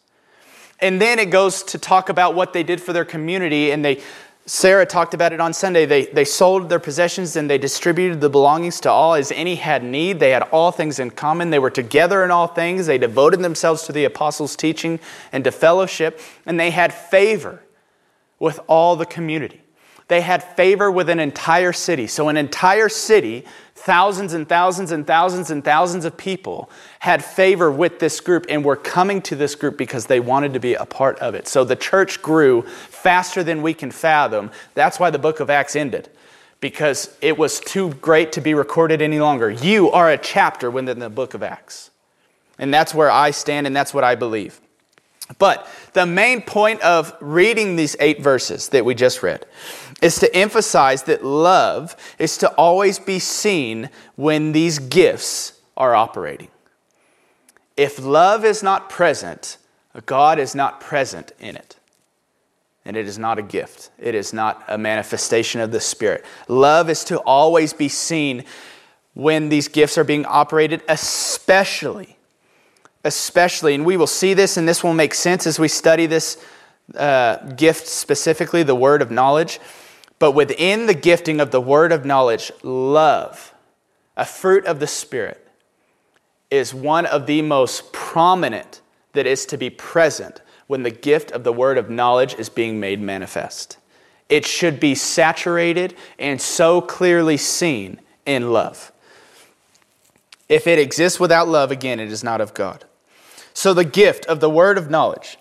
And 0.78 1.00
then 1.00 1.18
it 1.18 1.30
goes 1.30 1.64
to 1.64 1.78
talk 1.78 2.10
about 2.10 2.36
what 2.36 2.52
they 2.52 2.62
did 2.62 2.80
for 2.80 2.92
their 2.92 3.04
community, 3.04 3.72
and 3.72 3.84
they 3.84 4.02
Sarah 4.46 4.84
talked 4.84 5.14
about 5.14 5.32
it 5.32 5.40
on 5.40 5.54
Sunday. 5.54 5.86
They, 5.86 6.04
they 6.06 6.24
sold 6.24 6.68
their 6.68 6.78
possessions 6.78 7.34
and 7.36 7.48
they 7.48 7.56
distributed 7.56 8.20
the 8.20 8.28
belongings 8.28 8.78
to 8.80 8.90
all 8.90 9.14
as 9.14 9.32
any 9.32 9.54
had 9.54 9.82
need. 9.82 10.20
They 10.20 10.30
had 10.30 10.42
all 10.44 10.70
things 10.70 10.98
in 10.98 11.12
common. 11.12 11.48
They 11.48 11.58
were 11.58 11.70
together 11.70 12.22
in 12.24 12.30
all 12.30 12.46
things. 12.46 12.86
They 12.86 12.98
devoted 12.98 13.40
themselves 13.40 13.84
to 13.84 13.92
the 13.92 14.04
apostles' 14.04 14.54
teaching 14.54 15.00
and 15.32 15.44
to 15.44 15.50
fellowship, 15.50 16.20
and 16.44 16.60
they 16.60 16.70
had 16.70 16.92
favor 16.92 17.62
with 18.38 18.60
all 18.66 18.96
the 18.96 19.06
community. 19.06 19.63
They 20.08 20.20
had 20.20 20.42
favor 20.42 20.90
with 20.90 21.08
an 21.08 21.18
entire 21.18 21.72
city. 21.72 22.06
So, 22.06 22.28
an 22.28 22.36
entire 22.36 22.88
city, 22.88 23.44
thousands 23.74 24.34
and 24.34 24.46
thousands 24.46 24.92
and 24.92 25.06
thousands 25.06 25.50
and 25.50 25.64
thousands 25.64 26.04
of 26.04 26.16
people 26.16 26.70
had 26.98 27.24
favor 27.24 27.70
with 27.70 28.00
this 28.00 28.20
group 28.20 28.46
and 28.48 28.64
were 28.64 28.76
coming 28.76 29.22
to 29.22 29.36
this 29.36 29.54
group 29.54 29.78
because 29.78 30.06
they 30.06 30.20
wanted 30.20 30.52
to 30.52 30.60
be 30.60 30.74
a 30.74 30.84
part 30.84 31.18
of 31.20 31.34
it. 31.34 31.48
So, 31.48 31.64
the 31.64 31.76
church 31.76 32.20
grew 32.20 32.62
faster 32.62 33.42
than 33.42 33.62
we 33.62 33.72
can 33.72 33.90
fathom. 33.90 34.50
That's 34.74 35.00
why 35.00 35.08
the 35.08 35.18
book 35.18 35.40
of 35.40 35.48
Acts 35.48 35.74
ended, 35.74 36.10
because 36.60 37.16
it 37.22 37.38
was 37.38 37.58
too 37.60 37.94
great 37.94 38.32
to 38.32 38.42
be 38.42 38.52
recorded 38.52 39.00
any 39.00 39.20
longer. 39.20 39.50
You 39.50 39.90
are 39.90 40.10
a 40.10 40.18
chapter 40.18 40.70
within 40.70 40.98
the 40.98 41.10
book 41.10 41.32
of 41.32 41.42
Acts. 41.42 41.90
And 42.58 42.72
that's 42.72 42.94
where 42.94 43.10
I 43.10 43.30
stand, 43.30 43.66
and 43.66 43.74
that's 43.74 43.94
what 43.94 44.04
I 44.04 44.14
believe. 44.14 44.60
But 45.38 45.66
the 45.94 46.04
main 46.04 46.42
point 46.42 46.82
of 46.82 47.16
reading 47.20 47.76
these 47.76 47.96
eight 47.98 48.20
verses 48.20 48.68
that 48.68 48.84
we 48.84 48.94
just 48.94 49.22
read 49.22 49.46
is 50.02 50.18
to 50.18 50.34
emphasize 50.34 51.04
that 51.04 51.24
love 51.24 51.96
is 52.18 52.36
to 52.38 52.48
always 52.54 52.98
be 52.98 53.18
seen 53.18 53.90
when 54.16 54.52
these 54.52 54.78
gifts 54.78 55.60
are 55.76 55.94
operating. 55.94 56.48
If 57.76 57.98
love 57.98 58.44
is 58.44 58.62
not 58.62 58.88
present, 58.88 59.56
God 60.06 60.38
is 60.38 60.54
not 60.54 60.80
present 60.80 61.32
in 61.40 61.56
it. 61.56 61.76
And 62.84 62.96
it 62.96 63.06
is 63.06 63.18
not 63.18 63.38
a 63.38 63.42
gift, 63.42 63.90
it 63.98 64.14
is 64.14 64.34
not 64.34 64.62
a 64.68 64.76
manifestation 64.76 65.60
of 65.62 65.72
the 65.72 65.80
Spirit. 65.80 66.24
Love 66.48 66.90
is 66.90 67.02
to 67.04 67.18
always 67.20 67.72
be 67.72 67.88
seen 67.88 68.44
when 69.14 69.48
these 69.48 69.68
gifts 69.68 69.96
are 69.96 70.04
being 70.04 70.26
operated, 70.26 70.82
especially 70.88 72.18
especially, 73.04 73.74
and 73.74 73.84
we 73.84 73.96
will 73.96 74.06
see 74.06 74.34
this, 74.34 74.56
and 74.56 74.66
this 74.66 74.82
will 74.82 74.94
make 74.94 75.14
sense 75.14 75.46
as 75.46 75.58
we 75.58 75.68
study 75.68 76.06
this 76.06 76.42
uh, 76.96 77.36
gift 77.52 77.86
specifically, 77.86 78.62
the 78.62 78.74
word 78.74 79.02
of 79.02 79.10
knowledge. 79.10 79.60
But 80.18 80.32
within 80.32 80.86
the 80.86 80.94
gifting 80.94 81.40
of 81.40 81.50
the 81.50 81.60
word 81.60 81.92
of 81.92 82.04
knowledge, 82.04 82.52
love, 82.62 83.52
a 84.16 84.24
fruit 84.24 84.64
of 84.66 84.80
the 84.80 84.86
Spirit, 84.86 85.46
is 86.50 86.72
one 86.72 87.06
of 87.06 87.26
the 87.26 87.42
most 87.42 87.92
prominent 87.92 88.80
that 89.12 89.26
is 89.26 89.44
to 89.46 89.56
be 89.56 89.70
present 89.70 90.40
when 90.66 90.82
the 90.82 90.90
gift 90.90 91.30
of 91.32 91.44
the 91.44 91.52
word 91.52 91.78
of 91.78 91.90
knowledge 91.90 92.34
is 92.34 92.48
being 92.48 92.78
made 92.80 93.00
manifest. 93.00 93.76
It 94.28 94.46
should 94.46 94.80
be 94.80 94.94
saturated 94.94 95.94
and 96.18 96.40
so 96.40 96.80
clearly 96.80 97.36
seen 97.36 98.00
in 98.24 98.52
love. 98.52 98.92
If 100.48 100.66
it 100.66 100.78
exists 100.78 101.20
without 101.20 101.48
love, 101.48 101.70
again, 101.70 102.00
it 102.00 102.10
is 102.10 102.24
not 102.24 102.40
of 102.40 102.54
God. 102.54 102.84
So, 103.52 103.72
the 103.72 103.84
gift 103.84 104.26
of 104.26 104.40
the 104.40 104.50
word 104.50 104.78
of 104.78 104.90
knowledge. 104.90 105.38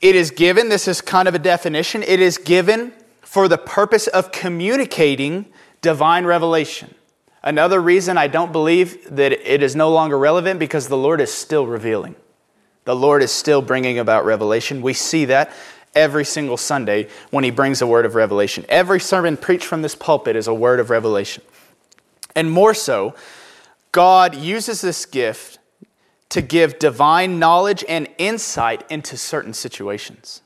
It 0.00 0.14
is 0.14 0.30
given, 0.30 0.68
this 0.68 0.86
is 0.86 1.00
kind 1.00 1.28
of 1.28 1.34
a 1.34 1.38
definition, 1.38 2.02
it 2.02 2.20
is 2.20 2.38
given 2.38 2.92
for 3.24 3.48
the 3.48 3.58
purpose 3.58 4.06
of 4.06 4.32
communicating 4.32 5.46
divine 5.80 6.24
revelation. 6.24 6.94
Another 7.42 7.80
reason 7.80 8.16
I 8.16 8.26
don't 8.26 8.52
believe 8.52 9.14
that 9.14 9.32
it 9.32 9.62
is 9.62 9.76
no 9.76 9.90
longer 9.92 10.18
relevant 10.18 10.58
because 10.58 10.88
the 10.88 10.96
Lord 10.96 11.20
is 11.20 11.32
still 11.32 11.66
revealing. 11.66 12.16
The 12.84 12.96
Lord 12.96 13.22
is 13.22 13.30
still 13.30 13.62
bringing 13.62 13.98
about 13.98 14.24
revelation. 14.24 14.82
We 14.82 14.94
see 14.94 15.26
that 15.26 15.52
every 15.94 16.24
single 16.24 16.56
Sunday 16.56 17.08
when 17.30 17.44
He 17.44 17.50
brings 17.50 17.82
a 17.82 17.86
word 17.86 18.06
of 18.06 18.14
revelation. 18.14 18.64
Every 18.68 19.00
sermon 19.00 19.36
preached 19.36 19.64
from 19.64 19.82
this 19.82 19.94
pulpit 19.94 20.36
is 20.36 20.46
a 20.46 20.54
word 20.54 20.80
of 20.80 20.90
revelation. 20.90 21.42
And 22.34 22.50
more 22.50 22.74
so, 22.74 23.14
God 23.92 24.34
uses 24.34 24.80
this 24.80 25.06
gift 25.06 25.58
to 26.30 26.42
give 26.42 26.78
divine 26.78 27.38
knowledge 27.38 27.84
and 27.88 28.08
insight 28.18 28.84
into 28.90 29.16
certain 29.16 29.52
situations. 29.52 30.42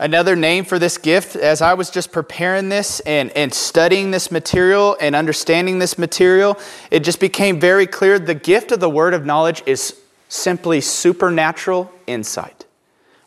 Another 0.00 0.34
name 0.34 0.64
for 0.64 0.78
this 0.78 0.98
gift, 0.98 1.36
as 1.36 1.60
I 1.60 1.74
was 1.74 1.90
just 1.90 2.10
preparing 2.10 2.70
this 2.70 3.00
and, 3.00 3.30
and 3.36 3.52
studying 3.54 4.10
this 4.10 4.30
material 4.30 4.96
and 5.00 5.14
understanding 5.14 5.78
this 5.78 5.98
material, 5.98 6.58
it 6.90 7.04
just 7.04 7.20
became 7.20 7.60
very 7.60 7.86
clear 7.86 8.18
the 8.18 8.34
gift 8.34 8.72
of 8.72 8.80
the 8.80 8.90
word 8.90 9.14
of 9.14 9.24
knowledge 9.24 9.62
is 9.66 9.94
simply 10.28 10.80
supernatural 10.80 11.92
insight. 12.06 12.64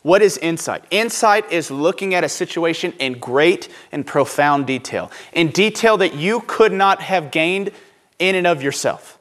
What 0.02 0.20
is 0.20 0.36
insight? 0.38 0.84
Insight 0.90 1.50
is 1.50 1.70
looking 1.70 2.12
at 2.12 2.24
a 2.24 2.28
situation 2.28 2.92
in 2.98 3.20
great 3.20 3.68
and 3.92 4.04
profound 4.04 4.66
detail, 4.66 5.10
in 5.32 5.48
detail 5.48 5.96
that 5.98 6.14
you 6.14 6.40
could 6.40 6.72
not 6.72 7.00
have 7.00 7.30
gained 7.30 7.70
in 8.18 8.34
and 8.34 8.46
of 8.46 8.62
yourself 8.62 9.14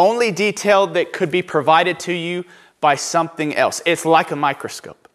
only 0.00 0.32
detail 0.32 0.86
that 0.86 1.12
could 1.12 1.30
be 1.30 1.42
provided 1.42 2.00
to 2.00 2.12
you 2.12 2.44
by 2.80 2.94
something 2.94 3.54
else. 3.54 3.82
It's 3.84 4.06
like 4.06 4.30
a 4.30 4.36
microscope. 4.36 5.08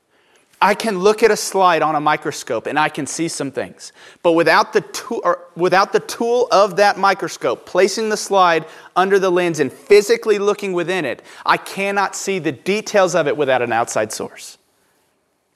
I 0.66 0.74
can 0.74 0.98
look 0.98 1.22
at 1.22 1.30
a 1.30 1.38
slide 1.38 1.84
on 1.84 1.94
a 1.94 2.00
microscope 2.00 2.66
and 2.66 2.80
I 2.80 2.90
can 2.90 3.06
see 3.06 3.28
some 3.28 3.52
things. 3.52 3.94
But 4.24 4.32
without 4.32 4.74
the, 4.74 4.82
tool, 4.82 5.22
without 5.56 5.94
the 5.94 6.00
tool 6.00 6.48
of 6.50 6.78
that 6.78 6.98
microscope, 6.98 7.68
placing 7.68 8.10
the 8.10 8.18
slide 8.18 8.66
under 8.96 9.20
the 9.20 9.30
lens 9.30 9.60
and 9.60 9.72
physically 9.72 10.40
looking 10.40 10.74
within 10.74 11.06
it, 11.06 11.22
I 11.46 11.58
cannot 11.58 12.16
see 12.16 12.40
the 12.40 12.52
details 12.52 13.14
of 13.14 13.28
it 13.28 13.38
without 13.38 13.62
an 13.62 13.72
outside 13.72 14.12
source. 14.12 14.58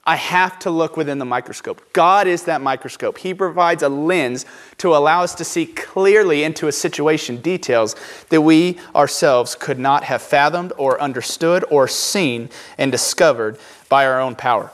I 0.06 0.14
have 0.14 0.60
to 0.60 0.70
look 0.70 0.96
within 0.96 1.18
the 1.18 1.24
microscope. 1.24 1.92
God 1.92 2.28
is 2.28 2.44
that 2.44 2.60
microscope. 2.60 3.18
He 3.18 3.34
provides 3.34 3.82
a 3.82 3.88
lens 3.88 4.46
to 4.78 4.94
allow 4.94 5.24
us 5.24 5.34
to 5.34 5.44
see 5.44 5.66
clearly 5.66 6.44
into 6.44 6.68
a 6.68 6.72
situation 6.72 7.40
details 7.40 7.96
that 8.28 8.42
we 8.42 8.78
ourselves 8.94 9.56
could 9.56 9.80
not 9.80 10.04
have 10.04 10.22
fathomed 10.22 10.72
or 10.78 11.00
understood 11.00 11.64
or 11.68 11.88
seen 11.88 12.48
and 12.78 12.92
discovered 12.92 13.58
by 13.88 14.06
our 14.06 14.20
own 14.20 14.36
power. 14.36 14.70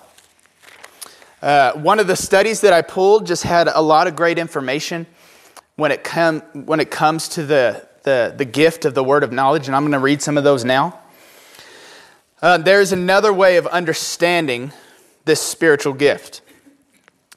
Uh, 1.46 1.72
one 1.74 2.00
of 2.00 2.08
the 2.08 2.16
studies 2.16 2.62
that 2.62 2.72
I 2.72 2.82
pulled 2.82 3.24
just 3.24 3.44
had 3.44 3.68
a 3.68 3.80
lot 3.80 4.08
of 4.08 4.16
great 4.16 4.36
information 4.36 5.06
when 5.76 5.92
it, 5.92 6.04
when 6.54 6.80
it 6.80 6.90
comes 6.90 7.28
to 7.28 7.46
the, 7.46 7.86
the, 8.02 8.34
the 8.36 8.44
gift 8.44 8.84
of 8.84 8.94
the 8.94 9.04
word 9.04 9.22
of 9.22 9.30
knowledge, 9.30 9.68
and 9.68 9.76
I'm 9.76 9.84
going 9.84 9.92
to 9.92 10.00
read 10.00 10.20
some 10.20 10.36
of 10.36 10.42
those 10.42 10.64
now. 10.64 10.98
Uh, 12.42 12.58
there's 12.58 12.90
another 12.90 13.32
way 13.32 13.58
of 13.58 13.66
understanding 13.68 14.72
this 15.24 15.40
spiritual 15.40 15.92
gift. 15.92 16.40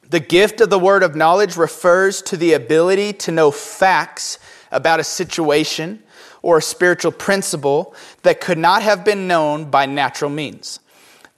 The 0.09 0.19
gift 0.19 0.59
of 0.59 0.71
the 0.71 0.79
word 0.79 1.03
of 1.03 1.15
knowledge 1.15 1.55
refers 1.55 2.23
to 2.23 2.35
the 2.35 2.53
ability 2.53 3.13
to 3.13 3.31
know 3.31 3.51
facts 3.51 4.39
about 4.71 4.99
a 4.99 5.03
situation 5.03 6.01
or 6.41 6.57
a 6.57 6.63
spiritual 6.63 7.11
principle 7.11 7.93
that 8.23 8.41
could 8.41 8.57
not 8.57 8.81
have 8.81 9.05
been 9.05 9.27
known 9.27 9.69
by 9.69 9.85
natural 9.85 10.31
means. 10.31 10.79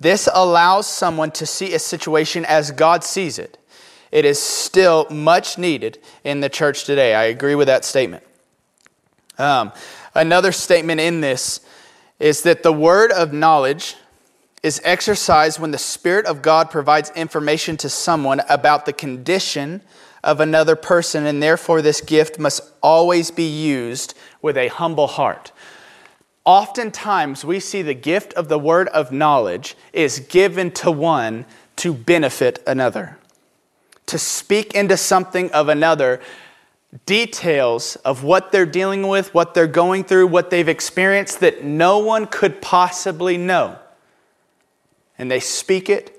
This 0.01 0.27
allows 0.33 0.87
someone 0.87 1.29
to 1.33 1.45
see 1.45 1.75
a 1.75 1.79
situation 1.79 2.43
as 2.45 2.71
God 2.71 3.03
sees 3.03 3.37
it. 3.37 3.59
It 4.11 4.25
is 4.25 4.41
still 4.41 5.05
much 5.11 5.59
needed 5.59 5.99
in 6.23 6.39
the 6.39 6.49
church 6.49 6.85
today. 6.85 7.13
I 7.13 7.25
agree 7.25 7.53
with 7.53 7.67
that 7.67 7.85
statement. 7.85 8.23
Um, 9.37 9.71
another 10.15 10.51
statement 10.51 11.01
in 11.01 11.21
this 11.21 11.59
is 12.19 12.41
that 12.41 12.63
the 12.63 12.73
word 12.73 13.11
of 13.11 13.31
knowledge 13.31 13.95
is 14.63 14.81
exercised 14.83 15.59
when 15.59 15.69
the 15.69 15.77
Spirit 15.77 16.25
of 16.25 16.41
God 16.41 16.71
provides 16.71 17.11
information 17.11 17.77
to 17.77 17.87
someone 17.89 18.41
about 18.49 18.87
the 18.87 18.93
condition 18.93 19.83
of 20.23 20.39
another 20.39 20.75
person, 20.75 21.27
and 21.27 21.43
therefore 21.43 21.83
this 21.83 22.01
gift 22.01 22.39
must 22.39 22.61
always 22.81 23.29
be 23.29 23.47
used 23.47 24.15
with 24.41 24.57
a 24.57 24.67
humble 24.67 25.07
heart. 25.07 25.51
Oftentimes, 26.43 27.45
we 27.45 27.60
see 27.60 27.82
the 27.82 27.93
gift 27.93 28.34
of 28.34 28.47
the 28.47 28.58
word 28.58 28.88
of 28.89 29.12
knowledge 29.12 29.75
is 29.93 30.19
given 30.19 30.71
to 30.71 30.89
one 30.91 31.45
to 31.77 31.93
benefit 31.93 32.63
another, 32.65 33.17
to 34.08 34.17
speak 34.17 34.73
into 34.73 34.97
something 34.97 35.51
of 35.51 35.69
another 35.69 36.19
details 37.06 37.95
of 37.97 38.23
what 38.23 38.51
they're 38.51 38.65
dealing 38.65 39.08
with, 39.08 39.34
what 39.34 39.54
they're 39.54 39.67
going 39.67 40.04
through, 40.04 40.27
what 40.27 40.49
they've 40.49 40.67
experienced 40.67 41.39
that 41.39 41.63
no 41.63 41.99
one 41.99 42.25
could 42.25 42.62
possibly 42.62 43.38
know 43.38 43.77
and 45.17 45.30
they 45.30 45.39
speak 45.39 45.88
it 45.88 46.17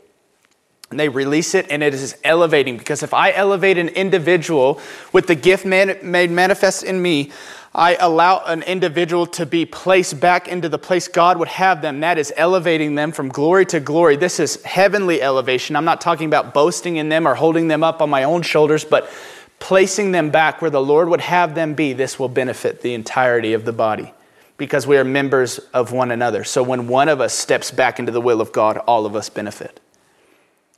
and 0.90 1.00
they 1.00 1.08
release 1.08 1.54
it, 1.54 1.66
and 1.70 1.82
it 1.82 1.94
is 1.94 2.16
elevating. 2.22 2.76
Because 2.76 3.02
if 3.02 3.14
I 3.14 3.32
elevate 3.32 3.78
an 3.78 3.88
individual 3.88 4.78
with 5.10 5.26
the 5.26 5.34
gift 5.34 5.64
made 5.64 6.02
manifest 6.02 6.84
in 6.84 7.00
me, 7.00 7.32
I 7.74 7.94
allow 7.94 8.44
an 8.44 8.62
individual 8.62 9.26
to 9.28 9.46
be 9.46 9.64
placed 9.64 10.20
back 10.20 10.46
into 10.46 10.68
the 10.68 10.78
place 10.78 11.08
God 11.08 11.38
would 11.38 11.48
have 11.48 11.80
them. 11.80 12.00
That 12.00 12.18
is 12.18 12.32
elevating 12.36 12.96
them 12.96 13.12
from 13.12 13.30
glory 13.30 13.64
to 13.66 13.80
glory. 13.80 14.16
This 14.16 14.38
is 14.38 14.62
heavenly 14.62 15.22
elevation. 15.22 15.74
I'm 15.74 15.86
not 15.86 16.02
talking 16.02 16.26
about 16.26 16.52
boasting 16.52 16.96
in 16.96 17.08
them 17.08 17.26
or 17.26 17.34
holding 17.34 17.68
them 17.68 17.82
up 17.82 18.02
on 18.02 18.10
my 18.10 18.24
own 18.24 18.42
shoulders, 18.42 18.84
but 18.84 19.10
placing 19.58 20.12
them 20.12 20.28
back 20.28 20.60
where 20.60 20.70
the 20.70 20.82
Lord 20.82 21.08
would 21.08 21.22
have 21.22 21.54
them 21.54 21.72
be. 21.72 21.94
This 21.94 22.18
will 22.18 22.28
benefit 22.28 22.82
the 22.82 22.92
entirety 22.92 23.54
of 23.54 23.64
the 23.64 23.72
body 23.72 24.12
because 24.58 24.86
we 24.86 24.98
are 24.98 25.04
members 25.04 25.58
of 25.72 25.92
one 25.92 26.10
another. 26.10 26.44
So 26.44 26.62
when 26.62 26.88
one 26.88 27.08
of 27.08 27.22
us 27.22 27.32
steps 27.32 27.70
back 27.70 27.98
into 27.98 28.12
the 28.12 28.20
will 28.20 28.42
of 28.42 28.52
God, 28.52 28.76
all 28.76 29.06
of 29.06 29.16
us 29.16 29.30
benefit. 29.30 29.80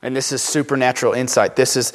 And 0.01 0.15
this 0.15 0.31
is 0.31 0.41
supernatural 0.41 1.11
insight. 1.11 1.57
This 1.57 1.75
is 1.75 1.91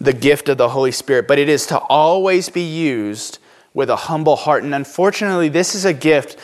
the 0.00 0.12
gift 0.12 0.48
of 0.48 0.56
the 0.56 0.68
Holy 0.68 0.92
Spirit, 0.92 1.26
but 1.26 1.38
it 1.38 1.48
is 1.48 1.66
to 1.66 1.78
always 1.78 2.48
be 2.48 2.62
used 2.62 3.38
with 3.76 3.90
a 3.90 3.96
humble 3.96 4.36
heart. 4.36 4.64
And 4.64 4.74
unfortunately, 4.74 5.50
this 5.50 5.74
is 5.74 5.84
a 5.84 5.92
gift 5.92 6.38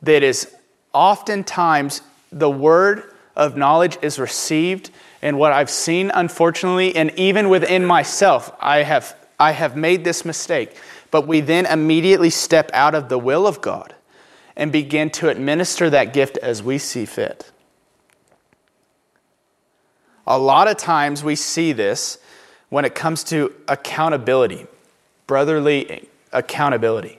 that 0.00 0.22
is 0.22 0.54
oftentimes 0.94 2.02
the 2.30 2.48
word 2.48 3.12
of 3.34 3.56
knowledge 3.56 3.98
is 4.00 4.20
received. 4.20 4.90
And 5.20 5.40
what 5.40 5.52
I've 5.52 5.70
seen, 5.70 6.12
unfortunately, 6.14 6.94
and 6.94 7.10
even 7.18 7.48
within 7.48 7.84
myself, 7.84 8.52
I 8.60 8.84
have, 8.84 9.16
I 9.40 9.50
have 9.50 9.76
made 9.76 10.04
this 10.04 10.24
mistake. 10.24 10.76
But 11.10 11.26
we 11.26 11.40
then 11.40 11.66
immediately 11.66 12.30
step 12.30 12.70
out 12.72 12.94
of 12.94 13.08
the 13.08 13.18
will 13.18 13.48
of 13.48 13.60
God 13.60 13.96
and 14.54 14.70
begin 14.70 15.10
to 15.10 15.30
administer 15.30 15.90
that 15.90 16.12
gift 16.12 16.38
as 16.38 16.62
we 16.62 16.78
see 16.78 17.06
fit. 17.06 17.50
A 20.28 20.38
lot 20.38 20.68
of 20.68 20.76
times 20.76 21.24
we 21.24 21.34
see 21.34 21.72
this 21.72 22.18
when 22.68 22.84
it 22.84 22.94
comes 22.94 23.24
to 23.24 23.52
accountability, 23.66 24.68
brotherly 25.26 26.08
accountability. 26.32 27.18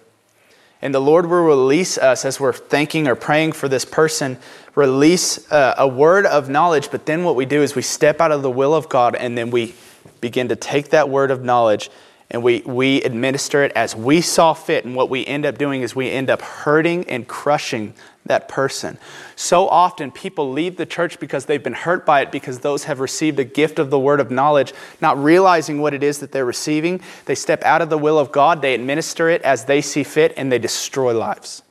And 0.82 0.96
the 0.96 1.02
Lord 1.02 1.26
will 1.26 1.44
release 1.44 1.98
us 1.98 2.24
as 2.24 2.40
we're 2.40 2.54
thanking 2.54 3.08
or 3.08 3.16
praying 3.16 3.52
for 3.52 3.68
this 3.68 3.84
person, 3.84 4.38
release 4.76 5.52
uh, 5.52 5.76
a 5.78 5.88
word 5.88 6.26
of 6.26 6.50
knowledge. 6.50 6.90
But 6.90 7.06
then 7.06 7.24
what 7.24 7.36
we 7.36 7.46
do 7.46 7.62
is 7.62 7.76
we 7.76 7.82
step 7.82 8.22
out 8.22 8.32
of 8.32 8.42
the 8.42 8.52
will 8.52 8.74
of 8.74 8.88
God 8.88 9.16
and 9.16 9.38
then 9.38 9.52
we 9.52 9.76
begin 10.22 10.48
to 10.50 10.56
take 10.56 10.90
that 10.90 11.10
word 11.10 11.32
of 11.32 11.44
knowledge 11.44 11.90
and 12.32 12.44
we, 12.44 12.62
we 12.62 13.02
administer 13.02 13.64
it 13.64 13.72
as 13.74 13.96
we 13.96 14.22
saw 14.22 14.54
fit. 14.54 14.86
And 14.86 14.96
what 14.96 15.10
we 15.10 15.26
end 15.26 15.46
up 15.46 15.58
doing 15.58 15.82
is 15.82 15.96
we 15.96 16.10
end 16.10 16.30
up 16.30 16.42
hurting 16.42 17.10
and 17.10 17.28
crushing 17.28 17.94
that 18.30 18.48
person. 18.48 18.98
So 19.36 19.68
often 19.68 20.12
people 20.12 20.52
leave 20.52 20.78
the 20.78 20.86
church 20.86 21.20
because 21.20 21.46
they've 21.46 21.62
been 21.62 21.74
hurt 21.74 22.06
by 22.06 22.22
it 22.22 22.32
because 22.32 22.60
those 22.60 22.86
have 22.86 23.02
received 23.02 23.38
a 23.40 23.44
gift 23.44 23.78
of 23.78 23.90
the 23.90 24.00
word 24.00 24.22
of 24.22 24.32
knowledge, 24.32 24.74
not 25.02 25.22
realizing 25.22 25.82
what 25.82 25.94
it 25.94 26.02
is 26.02 26.20
that 26.20 26.32
they're 26.32 26.46
receiving. 26.46 27.02
They 27.26 27.36
step 27.36 27.62
out 27.64 27.82
of 27.82 27.90
the 27.90 27.98
will 27.98 28.18
of 28.18 28.32
God, 28.32 28.62
they 28.62 28.74
administer 28.74 29.30
it 29.30 29.42
as 29.42 29.66
they 29.66 29.82
see 29.82 30.04
fit, 30.04 30.34
and 30.38 30.50
they 30.50 30.60
destroy 30.60 31.18
lives. 31.18 31.62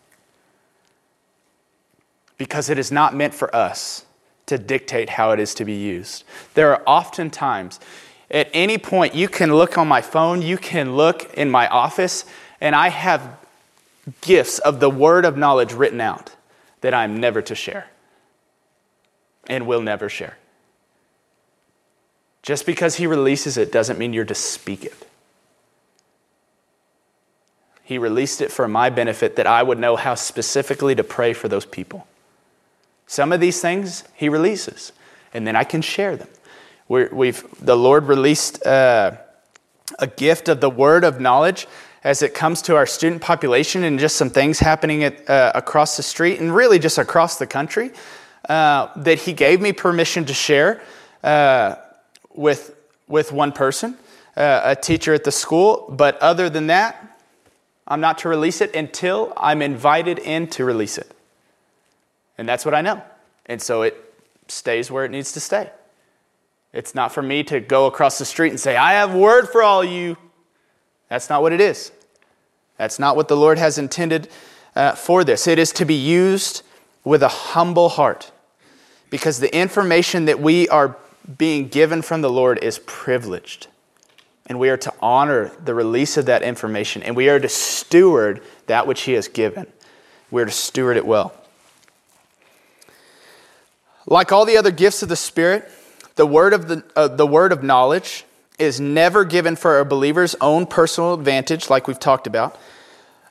Because 2.36 2.68
it 2.68 2.78
is 2.78 2.92
not 2.92 3.16
meant 3.16 3.34
for 3.34 3.54
us 3.56 4.04
to 4.46 4.58
dictate 4.58 5.10
how 5.10 5.30
it 5.30 5.40
is 5.40 5.54
to 5.54 5.64
be 5.64 5.74
used. 5.74 6.24
There 6.54 6.70
are 6.72 6.82
often 6.86 7.30
times, 7.30 7.80
at 8.30 8.48
any 8.52 8.78
point, 8.78 9.14
you 9.14 9.28
can 9.28 9.54
look 9.54 9.78
on 9.78 9.88
my 9.88 10.00
phone, 10.00 10.42
you 10.42 10.58
can 10.58 10.96
look 10.96 11.32
in 11.34 11.50
my 11.50 11.68
office, 11.68 12.24
and 12.60 12.74
I 12.74 12.88
have 12.88 13.38
gifts 14.20 14.58
of 14.58 14.80
the 14.80 14.90
word 14.90 15.24
of 15.24 15.36
knowledge 15.36 15.72
written 15.72 16.00
out 16.00 16.34
that 16.80 16.94
I'm 16.94 17.18
never 17.18 17.42
to 17.42 17.54
share 17.54 17.88
and 19.48 19.66
will 19.66 19.80
never 19.80 20.08
share. 20.08 20.38
Just 22.42 22.66
because 22.66 22.96
he 22.96 23.06
releases 23.06 23.56
it 23.56 23.72
doesn't 23.72 23.98
mean 23.98 24.12
you're 24.12 24.24
to 24.24 24.34
speak 24.34 24.84
it. 24.84 25.06
He 27.82 27.98
released 27.98 28.42
it 28.42 28.52
for 28.52 28.68
my 28.68 28.90
benefit 28.90 29.36
that 29.36 29.46
I 29.46 29.62
would 29.62 29.78
know 29.78 29.96
how 29.96 30.14
specifically 30.14 30.94
to 30.94 31.04
pray 31.04 31.32
for 31.32 31.48
those 31.48 31.64
people. 31.64 32.06
Some 33.06 33.32
of 33.32 33.40
these 33.40 33.62
things 33.62 34.04
he 34.14 34.28
releases, 34.28 34.92
and 35.32 35.46
then 35.46 35.56
I 35.56 35.64
can 35.64 35.80
share 35.80 36.14
them. 36.16 36.28
we 36.88 37.28
have 37.28 37.46
the 37.64 37.76
Lord 37.76 38.04
released 38.04 38.64
uh, 38.66 39.12
a 39.98 40.06
gift 40.06 40.48
of 40.48 40.60
the 40.60 40.68
word 40.68 41.02
of 41.02 41.18
knowledge 41.18 41.66
as 42.08 42.22
it 42.22 42.32
comes 42.32 42.62
to 42.62 42.74
our 42.74 42.86
student 42.86 43.20
population 43.20 43.84
and 43.84 43.98
just 43.98 44.16
some 44.16 44.30
things 44.30 44.58
happening 44.58 45.04
at, 45.04 45.28
uh, 45.28 45.52
across 45.54 45.98
the 45.98 46.02
street 46.02 46.40
and 46.40 46.56
really 46.56 46.78
just 46.78 46.96
across 46.96 47.36
the 47.36 47.46
country 47.46 47.90
uh, 48.48 48.88
that 48.96 49.18
he 49.18 49.34
gave 49.34 49.60
me 49.60 49.74
permission 49.74 50.24
to 50.24 50.32
share 50.32 50.80
uh, 51.22 51.74
with, 52.32 52.74
with 53.08 53.30
one 53.30 53.52
person, 53.52 53.94
uh, 54.38 54.62
a 54.64 54.74
teacher 54.74 55.12
at 55.12 55.22
the 55.22 55.30
school. 55.30 55.84
But 55.90 56.16
other 56.22 56.48
than 56.48 56.68
that, 56.68 57.20
I'm 57.86 58.00
not 58.00 58.16
to 58.20 58.30
release 58.30 58.62
it 58.62 58.74
until 58.74 59.34
I'm 59.36 59.60
invited 59.60 60.18
in 60.18 60.46
to 60.52 60.64
release 60.64 60.96
it. 60.96 61.14
And 62.38 62.48
that's 62.48 62.64
what 62.64 62.72
I 62.72 62.80
know. 62.80 63.02
And 63.44 63.60
so 63.60 63.82
it 63.82 64.02
stays 64.48 64.90
where 64.90 65.04
it 65.04 65.10
needs 65.10 65.32
to 65.32 65.40
stay. 65.40 65.68
It's 66.72 66.94
not 66.94 67.12
for 67.12 67.20
me 67.20 67.44
to 67.44 67.60
go 67.60 67.84
across 67.84 68.16
the 68.16 68.24
street 68.24 68.48
and 68.48 68.58
say, 68.58 68.76
I 68.76 68.92
have 68.92 69.14
word 69.14 69.50
for 69.50 69.62
all 69.62 69.84
you. 69.84 70.16
That's 71.10 71.28
not 71.28 71.42
what 71.42 71.52
it 71.52 71.60
is. 71.60 71.92
That's 72.78 72.98
not 72.98 73.16
what 73.16 73.28
the 73.28 73.36
Lord 73.36 73.58
has 73.58 73.76
intended 73.76 74.28
uh, 74.74 74.94
for 74.94 75.24
this. 75.24 75.46
It 75.46 75.58
is 75.58 75.72
to 75.72 75.84
be 75.84 75.94
used 75.94 76.62
with 77.04 77.22
a 77.22 77.28
humble 77.28 77.90
heart 77.90 78.30
because 79.10 79.40
the 79.40 79.54
information 79.54 80.26
that 80.26 80.40
we 80.40 80.68
are 80.68 80.96
being 81.36 81.68
given 81.68 82.00
from 82.02 82.22
the 82.22 82.30
Lord 82.30 82.58
is 82.62 82.78
privileged. 82.86 83.66
And 84.46 84.58
we 84.58 84.70
are 84.70 84.76
to 84.78 84.94
honor 85.02 85.52
the 85.62 85.74
release 85.74 86.16
of 86.16 86.26
that 86.26 86.42
information 86.42 87.02
and 87.02 87.14
we 87.14 87.28
are 87.28 87.40
to 87.40 87.48
steward 87.48 88.42
that 88.66 88.86
which 88.86 89.02
He 89.02 89.12
has 89.12 89.28
given. 89.28 89.66
We 90.30 90.40
are 90.40 90.46
to 90.46 90.50
steward 90.50 90.96
it 90.96 91.06
well. 91.06 91.34
Like 94.06 94.32
all 94.32 94.46
the 94.46 94.56
other 94.56 94.70
gifts 94.70 95.02
of 95.02 95.10
the 95.10 95.16
Spirit, 95.16 95.70
the 96.14 96.26
word 96.26 96.54
of, 96.54 96.68
the, 96.68 96.84
uh, 96.96 97.08
the 97.08 97.26
word 97.26 97.52
of 97.52 97.62
knowledge 97.62 98.24
is 98.58 98.80
never 98.80 99.24
given 99.24 99.56
for 99.56 99.78
a 99.78 99.84
believer's 99.84 100.34
own 100.40 100.66
personal 100.66 101.14
advantage, 101.14 101.70
like 101.70 101.86
we've 101.86 102.00
talked 102.00 102.26
about. 102.26 102.58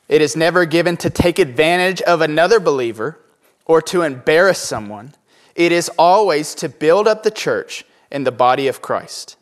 It 0.08 0.22
is 0.22 0.36
never 0.36 0.66
given 0.66 0.98
to 0.98 1.10
take 1.10 1.38
advantage 1.38 2.02
of 2.02 2.22
another 2.22 2.60
believer 2.60 3.20
or 3.66 3.82
to 3.84 4.04
embarrass 4.04 4.60
someone. 4.60 5.13
It 5.56 5.72
is 5.72 5.90
always 5.98 6.56
to 6.56 6.70
build 6.70 7.08
up 7.08 7.24
the 7.24 7.32
church 7.32 7.84
and 8.10 8.26
the 8.26 8.32
body 8.32 8.68
of 8.68 8.82
Christ. 8.82 9.36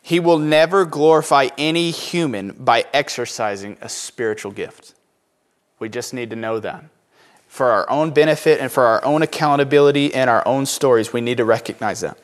He 0.00 0.20
will 0.20 0.38
never 0.38 0.84
glorify 0.84 1.48
any 1.56 1.90
human 1.90 2.52
by 2.52 2.84
exercising 2.92 3.76
a 3.80 3.88
spiritual 3.88 4.52
gift. 4.52 4.94
We 5.78 5.88
just 5.88 6.14
need 6.14 6.30
to 6.30 6.36
know 6.36 6.60
that. 6.60 6.84
For 7.54 7.70
our 7.70 7.88
own 7.88 8.10
benefit 8.10 8.58
and 8.58 8.68
for 8.68 8.82
our 8.82 9.04
own 9.04 9.22
accountability 9.22 10.12
and 10.12 10.28
our 10.28 10.42
own 10.44 10.66
stories, 10.66 11.12
we 11.12 11.20
need 11.20 11.36
to 11.36 11.44
recognize 11.44 12.00
that. 12.00 12.18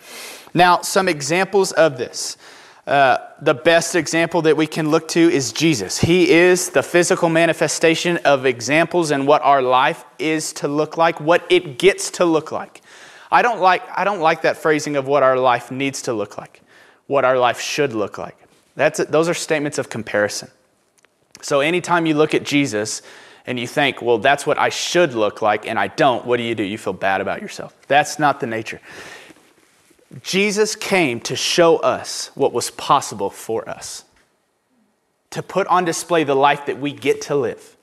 Now, 0.54 0.80
some 0.80 1.08
examples 1.08 1.70
of 1.70 1.98
this. 1.98 2.36
Uh, 2.84 3.18
the 3.40 3.54
best 3.54 3.94
example 3.94 4.42
that 4.42 4.56
we 4.56 4.66
can 4.66 4.90
look 4.90 5.06
to 5.10 5.20
is 5.20 5.52
Jesus. 5.52 6.00
He 6.00 6.32
is 6.32 6.70
the 6.70 6.82
physical 6.82 7.28
manifestation 7.28 8.16
of 8.24 8.44
examples 8.44 9.12
and 9.12 9.24
what 9.24 9.40
our 9.42 9.62
life 9.62 10.04
is 10.18 10.52
to 10.54 10.66
look 10.66 10.96
like, 10.96 11.20
what 11.20 11.46
it 11.48 11.78
gets 11.78 12.10
to 12.18 12.24
look 12.24 12.50
like. 12.50 12.82
I 13.30 13.42
don't 13.42 13.60
like, 13.60 13.84
I 13.96 14.02
don't 14.02 14.18
like 14.18 14.42
that 14.42 14.56
phrasing 14.56 14.96
of 14.96 15.06
what 15.06 15.22
our 15.22 15.38
life 15.38 15.70
needs 15.70 16.02
to 16.02 16.12
look 16.12 16.38
like, 16.38 16.60
what 17.06 17.24
our 17.24 17.38
life 17.38 17.60
should 17.60 17.92
look 17.92 18.18
like. 18.18 18.36
That's, 18.74 18.98
those 19.04 19.28
are 19.28 19.34
statements 19.34 19.78
of 19.78 19.90
comparison. 19.90 20.50
So 21.40 21.60
anytime 21.60 22.04
you 22.04 22.14
look 22.14 22.34
at 22.34 22.42
Jesus 22.42 23.02
and 23.46 23.58
you 23.58 23.66
think, 23.66 24.02
well, 24.02 24.18
that's 24.18 24.46
what 24.46 24.58
I 24.58 24.68
should 24.68 25.14
look 25.14 25.42
like, 25.42 25.66
and 25.66 25.78
I 25.78 25.88
don't, 25.88 26.24
what 26.24 26.36
do 26.36 26.42
you 26.42 26.54
do? 26.54 26.62
You 26.62 26.78
feel 26.78 26.92
bad 26.92 27.20
about 27.20 27.42
yourself. 27.42 27.74
That's 27.88 28.18
not 28.18 28.40
the 28.40 28.46
nature. 28.46 28.80
Jesus 30.22 30.74
came 30.74 31.20
to 31.20 31.36
show 31.36 31.76
us 31.78 32.30
what 32.34 32.52
was 32.52 32.70
possible 32.70 33.30
for 33.30 33.68
us, 33.68 34.04
to 35.30 35.42
put 35.42 35.66
on 35.68 35.84
display 35.84 36.24
the 36.24 36.34
life 36.34 36.66
that 36.66 36.80
we 36.80 36.92
get 36.92 37.22
to 37.22 37.36
live. 37.36 37.76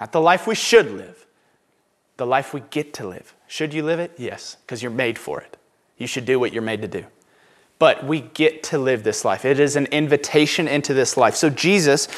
Not 0.00 0.12
the 0.12 0.20
life 0.20 0.46
we 0.46 0.54
should 0.54 0.90
live, 0.90 1.26
the 2.16 2.26
life 2.26 2.54
we 2.54 2.60
get 2.70 2.94
to 2.94 3.06
live. 3.06 3.34
Should 3.46 3.74
you 3.74 3.82
live 3.82 4.00
it? 4.00 4.12
Yes, 4.16 4.56
because 4.62 4.82
you're 4.82 4.90
made 4.90 5.18
for 5.18 5.40
it. 5.40 5.56
You 5.98 6.06
should 6.06 6.24
do 6.24 6.38
what 6.38 6.52
you're 6.52 6.62
made 6.62 6.82
to 6.82 6.88
do. 6.88 7.04
But 7.78 8.04
we 8.04 8.20
get 8.20 8.62
to 8.64 8.78
live 8.78 9.04
this 9.04 9.24
life. 9.24 9.44
It 9.44 9.60
is 9.60 9.76
an 9.76 9.86
invitation 9.86 10.66
into 10.66 10.94
this 10.94 11.16
life. 11.16 11.36
So, 11.36 11.48
Jesus, 11.48 12.08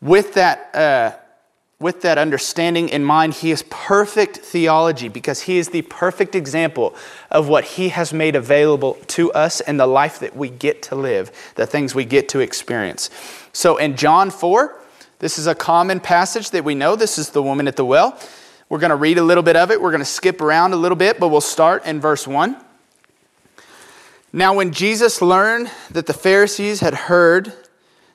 with 0.00 0.34
that 0.34 0.74
uh, 0.74 1.12
with 1.80 2.02
that 2.02 2.18
understanding 2.18 2.90
in 2.90 3.02
mind, 3.02 3.32
he 3.32 3.50
is 3.50 3.64
perfect 3.70 4.36
theology 4.36 5.08
because 5.08 5.42
he 5.42 5.56
is 5.56 5.70
the 5.70 5.80
perfect 5.82 6.34
example 6.34 6.94
of 7.30 7.48
what 7.48 7.64
he 7.64 7.88
has 7.88 8.12
made 8.12 8.36
available 8.36 8.98
to 9.06 9.32
us 9.32 9.62
and 9.62 9.80
the 9.80 9.86
life 9.86 10.18
that 10.20 10.36
we 10.36 10.50
get 10.50 10.82
to 10.82 10.94
live, 10.94 11.32
the 11.54 11.66
things 11.66 11.94
we 11.94 12.04
get 12.04 12.28
to 12.28 12.40
experience. 12.40 13.08
So 13.54 13.78
in 13.78 13.96
John 13.96 14.30
4, 14.30 14.78
this 15.20 15.38
is 15.38 15.46
a 15.46 15.54
common 15.54 16.00
passage 16.00 16.50
that 16.50 16.64
we 16.64 16.74
know. 16.74 16.96
This 16.96 17.16
is 17.16 17.30
the 17.30 17.42
woman 17.42 17.66
at 17.66 17.76
the 17.76 17.84
well. 17.84 18.18
We're 18.68 18.78
going 18.78 18.90
to 18.90 18.96
read 18.96 19.16
a 19.16 19.22
little 19.22 19.42
bit 19.42 19.56
of 19.56 19.70
it. 19.70 19.80
We're 19.80 19.90
going 19.90 20.00
to 20.00 20.04
skip 20.04 20.42
around 20.42 20.74
a 20.74 20.76
little 20.76 20.96
bit, 20.96 21.18
but 21.18 21.28
we'll 21.28 21.40
start 21.40 21.86
in 21.86 21.98
verse 21.98 22.26
1. 22.28 22.56
Now, 24.32 24.54
when 24.54 24.72
Jesus 24.72 25.20
learned 25.20 25.70
that 25.90 26.06
the 26.06 26.12
Pharisees 26.12 26.80
had 26.80 26.94
heard 26.94 27.52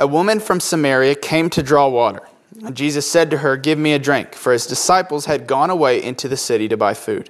a 0.00 0.06
woman 0.06 0.40
from 0.40 0.60
Samaria 0.60 1.14
came 1.14 1.50
to 1.50 1.62
draw 1.62 1.86
water. 1.86 2.22
And 2.64 2.74
Jesus 2.74 3.08
said 3.08 3.30
to 3.30 3.38
her, 3.38 3.58
Give 3.58 3.78
me 3.78 3.92
a 3.92 3.98
drink, 3.98 4.34
for 4.34 4.52
his 4.52 4.66
disciples 4.66 5.26
had 5.26 5.46
gone 5.46 5.68
away 5.68 6.02
into 6.02 6.26
the 6.26 6.38
city 6.38 6.68
to 6.68 6.76
buy 6.76 6.94
food. 6.94 7.28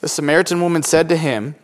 The 0.00 0.08
Samaritan 0.08 0.62
woman 0.62 0.82
said 0.82 1.06
to 1.10 1.18
him, 1.18 1.54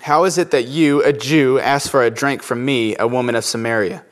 How 0.00 0.24
is 0.24 0.36
it 0.36 0.50
that 0.50 0.66
you, 0.68 1.02
a 1.02 1.14
Jew, 1.14 1.58
ask 1.58 1.90
for 1.90 2.04
a 2.04 2.10
drink 2.10 2.42
from 2.42 2.64
me, 2.64 2.94
a 2.98 3.08
woman 3.08 3.34
of 3.34 3.44
Samaria? 3.44 4.04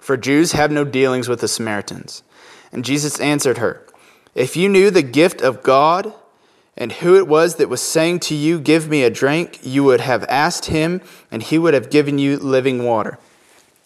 For 0.00 0.16
Jews 0.16 0.52
have 0.52 0.72
no 0.72 0.84
dealings 0.84 1.28
with 1.28 1.40
the 1.40 1.48
Samaritans. 1.48 2.24
And 2.72 2.84
Jesus 2.84 3.20
answered 3.20 3.58
her, 3.58 3.86
If 4.34 4.56
you 4.56 4.68
knew 4.68 4.90
the 4.90 5.02
gift 5.02 5.40
of 5.40 5.62
God, 5.62 6.12
and 6.76 6.90
who 6.90 7.16
it 7.16 7.28
was 7.28 7.56
that 7.56 7.68
was 7.68 7.80
saying 7.80 8.18
to 8.20 8.34
you, 8.34 8.58
Give 8.58 8.88
me 8.88 9.04
a 9.04 9.10
drink, 9.10 9.60
you 9.62 9.84
would 9.84 10.00
have 10.00 10.24
asked 10.24 10.66
him, 10.66 11.00
and 11.30 11.44
he 11.44 11.58
would 11.58 11.74
have 11.74 11.90
given 11.90 12.18
you 12.18 12.38
living 12.38 12.82
water. 12.82 13.18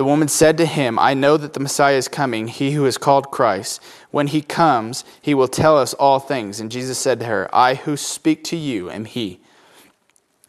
The 0.00 0.06
woman 0.06 0.28
said 0.28 0.56
to 0.56 0.64
him, 0.64 0.98
I 0.98 1.12
know 1.12 1.36
that 1.36 1.52
the 1.52 1.60
Messiah 1.60 1.96
is 1.96 2.08
coming, 2.08 2.48
he 2.48 2.70
who 2.70 2.86
is 2.86 2.96
called 2.96 3.30
Christ. 3.30 3.82
When 4.10 4.28
he 4.28 4.40
comes, 4.40 5.04
he 5.20 5.34
will 5.34 5.46
tell 5.46 5.76
us 5.76 5.92
all 5.92 6.18
things. 6.18 6.58
And 6.58 6.72
Jesus 6.72 6.96
said 6.96 7.20
to 7.20 7.26
her, 7.26 7.54
I 7.54 7.74
who 7.74 7.98
speak 7.98 8.42
to 8.44 8.56
you 8.56 8.90
am 8.90 9.04
he. 9.04 9.40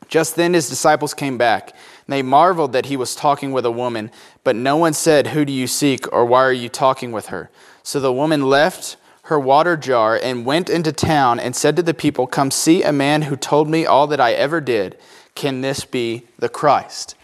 Just 0.07 0.37
then 0.37 0.53
his 0.53 0.69
disciples 0.69 1.13
came 1.13 1.37
back. 1.37 1.71
And 1.71 2.13
they 2.13 2.21
marveled 2.21 2.71
that 2.71 2.85
he 2.85 2.95
was 2.95 3.13
talking 3.13 3.51
with 3.51 3.65
a 3.65 3.71
woman, 3.71 4.09
but 4.45 4.55
no 4.55 4.77
one 4.77 4.93
said, 4.93 5.27
Who 5.27 5.43
do 5.43 5.51
you 5.51 5.67
seek, 5.67 6.09
or 6.13 6.23
why 6.23 6.45
are 6.45 6.53
you 6.53 6.69
talking 6.69 7.11
with 7.11 7.25
her? 7.25 7.49
So 7.83 7.99
the 7.99 8.13
woman 8.13 8.43
left 8.43 8.95
her 9.23 9.37
water 9.37 9.75
jar 9.75 10.17
and 10.23 10.45
went 10.45 10.69
into 10.69 10.93
town 10.93 11.41
and 11.41 11.57
said 11.57 11.75
to 11.75 11.83
the 11.83 11.93
people, 11.93 12.25
Come 12.25 12.51
see 12.51 12.83
a 12.83 12.93
man 12.93 13.23
who 13.23 13.35
told 13.35 13.67
me 13.67 13.85
all 13.85 14.07
that 14.07 14.21
I 14.21 14.31
ever 14.31 14.61
did. 14.61 14.97
Can 15.35 15.59
this 15.59 15.83
be 15.83 16.23
the 16.39 16.47
Christ? 16.47 17.15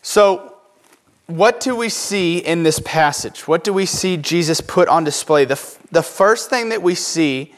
So, 0.00 0.47
what 1.28 1.60
do 1.60 1.76
we 1.76 1.90
see 1.90 2.38
in 2.38 2.62
this 2.62 2.80
passage? 2.80 3.46
What 3.46 3.62
do 3.62 3.70
we 3.72 3.84
see 3.84 4.16
Jesus 4.16 4.62
put 4.62 4.88
on 4.88 5.04
display? 5.04 5.44
The, 5.44 5.62
the 5.92 6.02
first 6.02 6.48
thing 6.48 6.70
that 6.70 6.80
we 6.82 6.94
see 6.94 7.54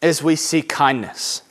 is 0.00 0.22
we 0.22 0.34
see 0.34 0.62
kindness. 0.62 1.42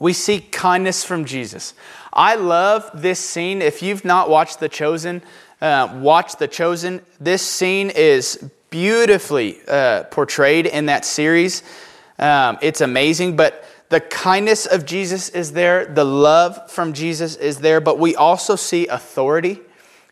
We 0.00 0.12
see 0.12 0.40
kindness 0.40 1.04
from 1.04 1.24
Jesus. 1.24 1.72
I 2.12 2.34
love 2.34 2.90
this 2.92 3.20
scene. 3.20 3.62
If 3.62 3.80
you've 3.80 4.04
not 4.04 4.28
watched 4.28 4.58
The 4.58 4.68
Chosen, 4.68 5.22
uh, 5.60 5.96
watch 6.00 6.34
The 6.36 6.48
Chosen. 6.48 7.00
This 7.20 7.46
scene 7.46 7.88
is 7.90 8.50
beautifully 8.70 9.60
uh, 9.68 10.02
portrayed 10.04 10.66
in 10.66 10.86
that 10.86 11.04
series. 11.04 11.62
Um, 12.18 12.58
it's 12.60 12.80
amazing, 12.80 13.36
but 13.36 13.64
the 13.88 14.00
kindness 14.00 14.66
of 14.66 14.84
Jesus 14.84 15.28
is 15.28 15.52
there, 15.52 15.86
the 15.86 16.04
love 16.04 16.70
from 16.72 16.92
Jesus 16.92 17.36
is 17.36 17.58
there, 17.58 17.80
but 17.80 18.00
we 18.00 18.16
also 18.16 18.56
see 18.56 18.88
authority. 18.88 19.60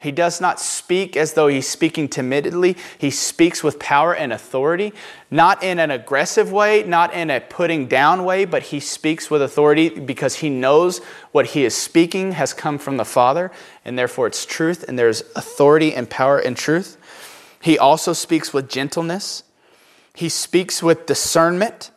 He 0.01 0.13
does 0.13 0.41
not 0.41 0.61
speak 0.61 1.17
as 1.17 1.33
though 1.33 1.49
he's 1.49 1.69
speaking 1.69 2.09
timidly. 2.09 2.77
He 2.99 3.11
speaks 3.11 3.65
with 3.65 3.81
power 3.81 4.15
and 4.15 4.33
authority, 4.33 4.93
not 5.31 5.63
in 5.63 5.81
an 5.81 5.91
aggressive 5.91 6.53
way, 6.53 6.85
not 6.85 7.13
in 7.13 7.31
a 7.31 7.41
putting 7.41 7.87
down 7.87 8.25
way, 8.25 8.45
but 8.45 8.65
he 8.65 8.79
speaks 8.79 9.29
with 9.31 9.43
authority 9.43 9.89
because 9.89 10.37
he 10.37 10.51
knows 10.51 10.99
what 11.33 11.47
he 11.47 11.65
is 11.65 11.77
speaking 11.77 12.33
has 12.33 12.55
come 12.55 12.79
from 12.79 12.97
the 12.97 13.05
Father, 13.05 13.51
and 13.85 13.99
therefore 13.99 14.29
it's 14.29 14.47
truth, 14.47 14.85
and 14.87 14.97
there's 14.97 15.23
authority 15.35 15.93
and 15.93 16.09
power 16.09 16.39
and 16.39 16.57
truth. 16.57 16.97
He 17.61 17.77
also 17.77 18.13
speaks 18.13 18.53
with 18.53 18.69
gentleness, 18.69 19.43
he 20.15 20.29
speaks 20.29 20.83
with 20.83 21.07
discernment 21.07 21.91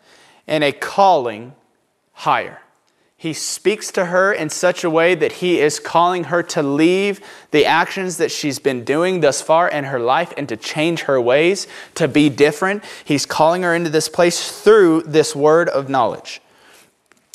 and 0.47 0.63
a 0.63 0.71
calling 0.71 1.53
higher. 2.13 2.60
He 3.21 3.33
speaks 3.33 3.91
to 3.91 4.05
her 4.05 4.33
in 4.33 4.49
such 4.49 4.83
a 4.83 4.89
way 4.89 5.13
that 5.13 5.33
he 5.33 5.59
is 5.59 5.79
calling 5.79 6.23
her 6.23 6.41
to 6.41 6.63
leave 6.63 7.21
the 7.51 7.67
actions 7.67 8.17
that 8.17 8.31
she's 8.31 8.57
been 8.57 8.83
doing 8.83 9.19
thus 9.19 9.43
far 9.43 9.69
in 9.69 9.83
her 9.83 9.99
life 9.99 10.33
and 10.37 10.49
to 10.49 10.57
change 10.57 11.01
her 11.01 11.21
ways, 11.21 11.67
to 11.93 12.07
be 12.07 12.29
different. 12.29 12.83
He's 13.05 13.27
calling 13.27 13.61
her 13.61 13.75
into 13.75 13.91
this 13.91 14.09
place 14.09 14.63
through 14.63 15.03
this 15.03 15.35
word 15.35 15.69
of 15.69 15.87
knowledge. 15.87 16.41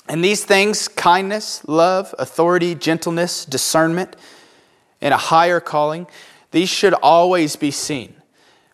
And 0.09 0.25
these 0.25 0.44
things 0.44 0.88
kindness, 0.88 1.64
love, 1.68 2.12
authority, 2.18 2.75
gentleness, 2.75 3.44
discernment, 3.44 4.16
and 5.01 5.14
a 5.14 5.16
higher 5.16 5.61
calling 5.61 6.09
these 6.51 6.68
should 6.68 6.94
always 6.94 7.55
be 7.55 7.70
seen 7.70 8.12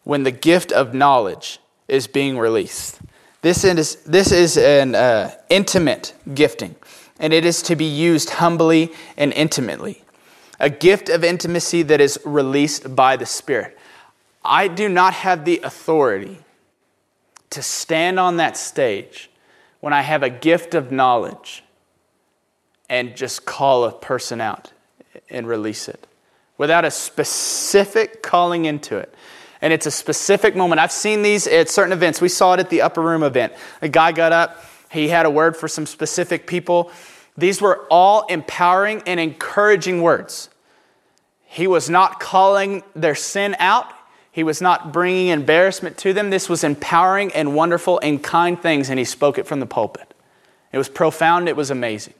when 0.04 0.22
the 0.22 0.30
gift 0.30 0.72
of 0.72 0.94
knowledge 0.94 1.60
is 1.88 2.06
being 2.06 2.38
released. 2.38 3.00
This 3.42 3.64
is, 3.64 3.96
this 3.96 4.32
is 4.32 4.56
an 4.56 4.94
uh, 4.94 5.32
intimate 5.50 6.14
gifting 6.32 6.74
and 7.22 7.32
it 7.32 7.44
is 7.46 7.62
to 7.62 7.76
be 7.76 7.84
used 7.84 8.30
humbly 8.30 8.92
and 9.16 9.32
intimately. 9.32 10.02
A 10.58 10.68
gift 10.68 11.08
of 11.08 11.24
intimacy 11.24 11.82
that 11.82 12.00
is 12.00 12.18
released 12.24 12.94
by 12.94 13.16
the 13.16 13.24
Spirit. 13.24 13.78
I 14.44 14.66
do 14.66 14.88
not 14.88 15.14
have 15.14 15.44
the 15.44 15.60
authority 15.62 16.38
to 17.50 17.62
stand 17.62 18.18
on 18.18 18.38
that 18.38 18.56
stage 18.56 19.30
when 19.80 19.92
I 19.92 20.02
have 20.02 20.22
a 20.22 20.30
gift 20.30 20.74
of 20.74 20.90
knowledge 20.90 21.62
and 22.88 23.16
just 23.16 23.44
call 23.44 23.84
a 23.84 23.92
person 23.92 24.40
out 24.40 24.72
and 25.30 25.46
release 25.46 25.88
it 25.88 26.06
without 26.58 26.84
a 26.84 26.90
specific 26.90 28.20
calling 28.22 28.64
into 28.64 28.96
it. 28.96 29.14
And 29.60 29.72
it's 29.72 29.86
a 29.86 29.92
specific 29.92 30.56
moment. 30.56 30.80
I've 30.80 30.90
seen 30.90 31.22
these 31.22 31.46
at 31.46 31.68
certain 31.68 31.92
events. 31.92 32.20
We 32.20 32.28
saw 32.28 32.54
it 32.54 32.60
at 32.60 32.68
the 32.68 32.82
upper 32.82 33.00
room 33.00 33.22
event. 33.22 33.52
A 33.80 33.88
guy 33.88 34.10
got 34.10 34.32
up, 34.32 34.64
he 34.90 35.08
had 35.08 35.24
a 35.24 35.30
word 35.30 35.56
for 35.56 35.68
some 35.68 35.86
specific 35.86 36.46
people. 36.46 36.90
These 37.42 37.60
were 37.60 37.84
all 37.90 38.24
empowering 38.26 39.02
and 39.04 39.18
encouraging 39.18 40.00
words. 40.00 40.48
He 41.44 41.66
was 41.66 41.90
not 41.90 42.20
calling 42.20 42.84
their 42.94 43.16
sin 43.16 43.56
out. 43.58 43.92
He 44.30 44.44
was 44.44 44.62
not 44.62 44.92
bringing 44.92 45.26
embarrassment 45.26 45.98
to 45.98 46.12
them. 46.12 46.30
This 46.30 46.48
was 46.48 46.62
empowering 46.62 47.32
and 47.32 47.56
wonderful 47.56 47.98
and 47.98 48.22
kind 48.22 48.62
things, 48.62 48.90
and 48.90 48.96
he 48.96 49.04
spoke 49.04 49.38
it 49.38 49.48
from 49.48 49.58
the 49.58 49.66
pulpit. 49.66 50.14
It 50.70 50.78
was 50.78 50.88
profound, 50.88 51.48
it 51.48 51.56
was 51.56 51.72
amazing. 51.72 52.14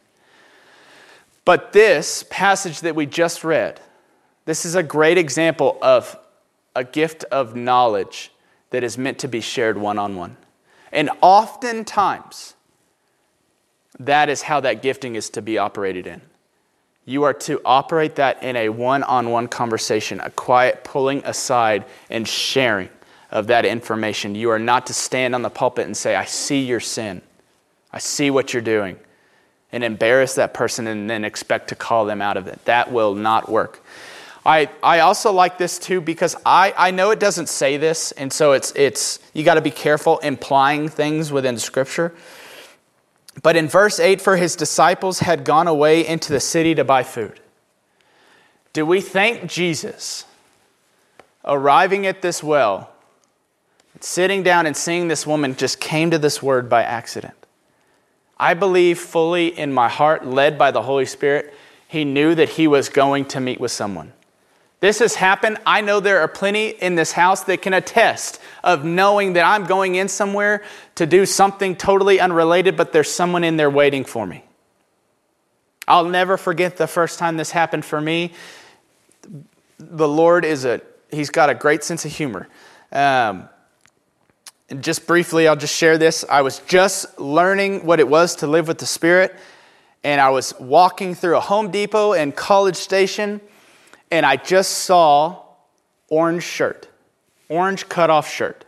But 1.44 1.72
this 1.72 2.24
passage 2.28 2.80
that 2.80 2.96
we 2.96 3.06
just 3.06 3.44
read, 3.44 3.80
this 4.44 4.64
is 4.64 4.74
a 4.74 4.82
great 4.82 5.18
example 5.18 5.78
of 5.82 6.18
a 6.74 6.82
gift 6.82 7.22
of 7.30 7.54
knowledge 7.54 8.32
that 8.70 8.82
is 8.82 8.98
meant 8.98 9.20
to 9.20 9.28
be 9.28 9.40
shared 9.40 9.78
one 9.78 10.00
on 10.00 10.16
one. 10.16 10.36
And 10.90 11.10
oftentimes, 11.20 12.54
that 13.98 14.28
is 14.28 14.42
how 14.42 14.60
that 14.60 14.82
gifting 14.82 15.14
is 15.14 15.30
to 15.30 15.42
be 15.42 15.58
operated 15.58 16.06
in. 16.06 16.20
You 17.04 17.24
are 17.24 17.34
to 17.34 17.60
operate 17.64 18.16
that 18.16 18.42
in 18.42 18.56
a 18.56 18.68
one 18.68 19.02
on 19.02 19.30
one 19.30 19.48
conversation, 19.48 20.20
a 20.20 20.30
quiet 20.30 20.84
pulling 20.84 21.24
aside 21.24 21.84
and 22.10 22.26
sharing 22.26 22.88
of 23.30 23.48
that 23.48 23.64
information. 23.64 24.34
You 24.34 24.50
are 24.50 24.58
not 24.58 24.86
to 24.86 24.94
stand 24.94 25.34
on 25.34 25.42
the 25.42 25.50
pulpit 25.50 25.86
and 25.86 25.96
say, 25.96 26.14
I 26.14 26.26
see 26.26 26.64
your 26.64 26.80
sin. 26.80 27.22
I 27.92 27.98
see 27.98 28.30
what 28.30 28.52
you're 28.52 28.62
doing. 28.62 28.98
And 29.72 29.82
embarrass 29.82 30.34
that 30.34 30.54
person 30.54 30.86
and 30.86 31.08
then 31.08 31.24
expect 31.24 31.68
to 31.68 31.74
call 31.74 32.04
them 32.04 32.22
out 32.22 32.36
of 32.36 32.46
it. 32.46 32.64
That 32.66 32.92
will 32.92 33.14
not 33.14 33.48
work. 33.48 33.82
I, 34.44 34.68
I 34.82 35.00
also 35.00 35.32
like 35.32 35.56
this 35.56 35.78
too 35.78 36.00
because 36.00 36.36
I, 36.44 36.74
I 36.76 36.90
know 36.90 37.10
it 37.10 37.20
doesn't 37.20 37.48
say 37.48 37.76
this, 37.76 38.12
and 38.12 38.32
so 38.32 38.52
it's, 38.52 38.72
it's 38.74 39.20
you 39.34 39.44
got 39.44 39.54
to 39.54 39.60
be 39.60 39.70
careful 39.70 40.18
implying 40.18 40.88
things 40.88 41.30
within 41.30 41.58
Scripture. 41.58 42.12
But 43.40 43.56
in 43.56 43.68
verse 43.68 43.98
8, 43.98 44.20
for 44.20 44.36
his 44.36 44.56
disciples 44.56 45.20
had 45.20 45.44
gone 45.44 45.68
away 45.68 46.06
into 46.06 46.32
the 46.32 46.40
city 46.40 46.74
to 46.74 46.84
buy 46.84 47.02
food. 47.02 47.40
Do 48.72 48.84
we 48.84 49.00
thank 49.00 49.46
Jesus 49.46 50.24
arriving 51.44 52.06
at 52.06 52.22
this 52.22 52.42
well, 52.42 52.90
sitting 54.00 54.42
down 54.42 54.66
and 54.66 54.76
seeing 54.76 55.08
this 55.08 55.26
woman 55.26 55.56
just 55.56 55.80
came 55.80 56.10
to 56.10 56.18
this 56.18 56.42
word 56.42 56.68
by 56.68 56.82
accident? 56.82 57.34
I 58.38 58.54
believe 58.54 58.98
fully 58.98 59.56
in 59.56 59.72
my 59.72 59.88
heart, 59.88 60.26
led 60.26 60.58
by 60.58 60.70
the 60.70 60.82
Holy 60.82 61.06
Spirit, 61.06 61.54
he 61.86 62.04
knew 62.04 62.34
that 62.34 62.50
he 62.50 62.66
was 62.66 62.88
going 62.88 63.26
to 63.26 63.40
meet 63.40 63.60
with 63.60 63.70
someone. 63.70 64.12
This 64.82 64.98
has 64.98 65.14
happened. 65.14 65.58
I 65.64 65.80
know 65.80 66.00
there 66.00 66.22
are 66.22 66.28
plenty 66.28 66.70
in 66.70 66.96
this 66.96 67.12
house 67.12 67.44
that 67.44 67.62
can 67.62 67.72
attest 67.72 68.40
of 68.64 68.84
knowing 68.84 69.34
that 69.34 69.44
I'm 69.44 69.64
going 69.64 69.94
in 69.94 70.08
somewhere 70.08 70.64
to 70.96 71.06
do 71.06 71.24
something 71.24 71.76
totally 71.76 72.18
unrelated, 72.18 72.76
but 72.76 72.92
there's 72.92 73.08
someone 73.08 73.44
in 73.44 73.56
there 73.56 73.70
waiting 73.70 74.04
for 74.04 74.26
me. 74.26 74.42
I'll 75.86 76.06
never 76.06 76.36
forget 76.36 76.78
the 76.78 76.88
first 76.88 77.20
time 77.20 77.36
this 77.36 77.52
happened 77.52 77.84
for 77.84 78.00
me. 78.00 78.32
The 79.78 80.08
Lord 80.08 80.44
is 80.44 80.64
a, 80.64 80.80
He's 81.12 81.30
got 81.30 81.48
a 81.48 81.54
great 81.54 81.84
sense 81.84 82.04
of 82.04 82.10
humor. 82.10 82.48
Um, 82.90 83.48
and 84.68 84.82
just 84.82 85.06
briefly, 85.06 85.46
I'll 85.46 85.54
just 85.54 85.76
share 85.76 85.96
this. 85.96 86.24
I 86.28 86.42
was 86.42 86.58
just 86.66 87.20
learning 87.20 87.86
what 87.86 88.00
it 88.00 88.08
was 88.08 88.34
to 88.36 88.48
live 88.48 88.66
with 88.66 88.78
the 88.78 88.86
Spirit, 88.86 89.36
and 90.02 90.20
I 90.20 90.30
was 90.30 90.54
walking 90.58 91.14
through 91.14 91.36
a 91.36 91.40
Home 91.40 91.70
Depot 91.70 92.14
and 92.14 92.34
College 92.34 92.74
Station 92.74 93.40
and 94.12 94.26
I 94.26 94.36
just 94.36 94.70
saw 94.70 95.42
orange 96.08 96.44
shirt, 96.44 96.86
orange 97.48 97.88
cutoff 97.88 98.30
shirt, 98.30 98.66